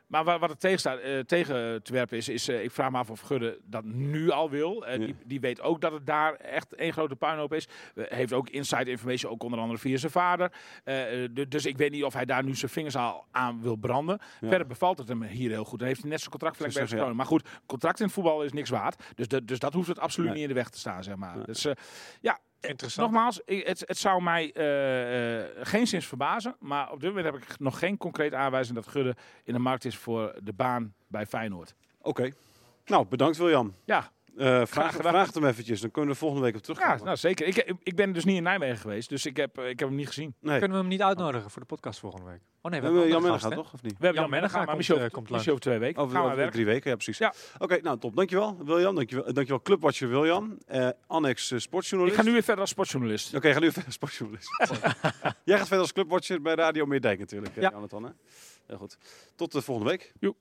Maar 0.07 0.23
wat, 0.23 0.39
wat 0.39 0.49
er 0.49 0.57
tegen, 0.57 0.79
staat, 0.79 0.99
eh, 0.99 1.19
tegen 1.19 1.83
te 1.83 1.93
werpen 1.93 2.17
is, 2.17 2.29
is 2.29 2.47
eh, 2.47 2.63
ik 2.63 2.71
vraag 2.71 2.91
me 2.91 2.97
af 2.97 3.09
of 3.09 3.19
Gudde 3.19 3.59
dat 3.63 3.83
nu 3.83 4.29
al 4.29 4.49
wil. 4.49 4.85
Eh, 4.85 4.97
Ja. 4.99 5.05
die, 5.05 5.15
die 5.25 5.39
weet 5.39 5.61
ook 5.61 5.81
dat 5.81 5.91
het 5.91 6.05
daar 6.05 6.33
echt 6.35 6.73
één 6.75 6.93
grote 6.93 7.15
puinhoop 7.15 7.53
is. 7.53 7.67
Heeft 7.95 8.33
ook 8.33 8.49
inside 8.49 8.89
information, 8.89 9.31
ook 9.31 9.43
onder 9.43 9.59
andere 9.59 9.79
via 9.79 9.97
zijn 9.97 10.11
vader. 10.11 10.51
Du- 11.33 11.47
dus 11.47 11.65
ik 11.65 11.77
weet 11.77 11.91
niet 11.91 12.03
of 12.03 12.13
hij 12.13 12.25
daar 12.25 12.43
nu 12.43 12.55
zijn 12.55 12.71
vingers 12.71 12.95
al 12.95 13.25
aan 13.31 13.61
wil 13.61 13.75
branden. 13.75 14.19
Ja. 14.41 14.47
Verder 14.47 14.67
bevalt 14.67 14.97
het 14.97 15.07
hem 15.07 15.23
hier 15.23 15.49
heel 15.49 15.63
goed. 15.65 15.79
Dan 15.79 15.87
heeft 15.87 16.01
hij 16.01 16.09
net 16.09 16.19
zijn 16.19 16.31
contract 16.31 16.59
bij 16.59 16.69
Groningen. 16.87 17.15
Maar 17.15 17.25
goed, 17.25 17.47
contract 17.65 17.99
in 17.99 18.05
het 18.05 18.13
voetbal 18.13 18.43
is 18.43 18.51
niks 18.51 18.69
waard. 18.69 19.03
Dus, 19.15 19.27
de- 19.27 19.45
dus 19.45 19.59
dat 19.59 19.73
hoeft 19.73 19.87
het 19.87 19.99
absoluut 19.99 20.29
Nee. 20.29 20.39
niet 20.39 20.47
in 20.49 20.53
de 20.55 20.59
weg 20.61 20.69
te 20.69 20.79
staan, 20.79 21.03
zeg 21.03 21.15
maar. 21.15 21.45
Dus 21.45 21.67
ja, 22.21 22.39
Interessant. 22.67 23.11
Nogmaals, 23.11 23.41
het, 23.45 23.83
het 23.85 23.97
zou 23.97 24.21
mij 24.21 24.51
eh, 24.53 25.39
eh, 25.39 25.51
geen 25.61 25.87
zins 25.87 26.05
verbazen. 26.05 26.55
Maar 26.59 26.91
op 26.91 26.99
dit 26.99 27.09
moment 27.09 27.33
heb 27.33 27.43
ik 27.43 27.59
nog 27.59 27.79
geen 27.79 27.97
concrete 27.97 28.35
aanwijzing 28.35 28.75
dat 28.75 28.87
Gudde 28.87 29.15
in 29.43 29.53
de 29.53 29.59
markt 29.59 29.85
is 29.85 29.97
voor 29.97 30.35
de 30.43 30.53
baan 30.53 30.93
bij 31.07 31.25
Feyenoord. 31.25 31.75
Oké. 32.01 32.31
Nou, 32.85 33.05
bedankt 33.07 33.37
William. 33.37 33.75
Ja, 33.85 34.11
Eh 34.37 34.65
vraag, 34.65 34.93
vraag 34.95 35.33
hem 35.33 35.45
eventjes, 35.45 35.81
dan 35.81 35.91
kunnen 35.91 36.09
we 36.11 36.15
er 36.15 36.21
volgende 36.21 36.43
week 36.45 36.55
op 36.55 36.65
ja 36.65 36.73
terugkomen. 36.73 37.05
nou, 37.05 37.17
zeker. 37.17 37.47
Ik, 37.47 37.55
ik- 37.83 37.95
ben 37.95 38.11
dus 38.13 38.25
niet 38.25 38.35
in 38.37 38.43
Nijmegen 38.43 38.77
geweest, 38.77 39.09
dus 39.09 39.25
ik 39.25 39.37
heb, 39.37 39.57
eh, 39.57 39.69
ik 39.69 39.79
heb 39.79 39.87
hem 39.87 39.97
niet 39.97 40.07
gezien. 40.07 40.35
nee. 40.39 40.59
Kunnen 40.59 40.77
we 40.77 40.83
hem 40.83 40.91
niet 40.91 41.01
uitnodigen 41.01 41.51
voor 41.51 41.61
de 41.61 41.67
podcast 41.67 41.99
volgende 41.99 42.25
week? 42.25 42.39
Oh 42.61 42.71
nee, 42.71 42.81
we 42.81 42.87
We 42.89 42.93
hebben 42.99 43.11
Jan 43.21 43.39
gast, 43.39 43.51
toch, 43.55 43.73
of 43.73 43.81
niet? 43.81 43.97
We 43.97 44.05
hebben 44.05 44.21
Jan 44.21 44.29
Mennegaar 44.31 44.65
maar 44.65 44.77
eh, 44.79 44.91
over, 44.95 45.11
komt 45.11 45.29
misschien 45.29 45.51
over 45.53 45.63
twee 45.65 45.77
weken. 45.79 46.01
Over, 46.01 46.51
drie 46.51 46.65
weken, 46.65 46.89
ja 46.89 46.95
precies. 46.95 47.17
Ja. 47.17 47.33
Oké, 47.57 47.79
nou 47.81 47.99
top. 47.99 48.15
Dankjewel 48.15 48.57
William. 48.65 48.95
Dankjewel, 48.95 49.23
dankjewel 49.33 49.61
Clubwatcher 49.61 50.09
William. 50.09 50.57
Eh, 50.65 50.89
Annex 51.07 51.51
eh, 51.51 51.57
Ik 51.57 51.63
sportjournalist. 51.63 52.17
ga 52.17 52.23
nu 52.23 52.31
weer 52.31 52.43
verder 52.43 52.61
als 52.61 52.69
sportjournalist. 52.69 53.35
Oké, 53.35 53.53
ga 53.53 53.59
nu 53.59 53.65
verder 53.65 53.85
als 53.85 53.93
sportjournalist. 53.93 54.49
Jij 55.43 55.57
gaat 55.57 55.67
verder 55.67 55.79
als 55.79 55.93
clubwatcher 55.93 56.41
bij 56.41 56.55
Radio 56.55 56.85
Meerdijk 56.85 57.19
natuurlijk, 57.19 57.55
eh, 57.55 57.61
Ja. 57.61 57.69
Jonathan. 57.73 58.03
Hè? 58.03 58.09
Heel 58.67 58.77
goed. 58.77 58.97
Tot 59.35 59.51
de 59.51 59.61
volgende 59.61 59.89
week. 59.89 60.13
Joep. 60.19 60.37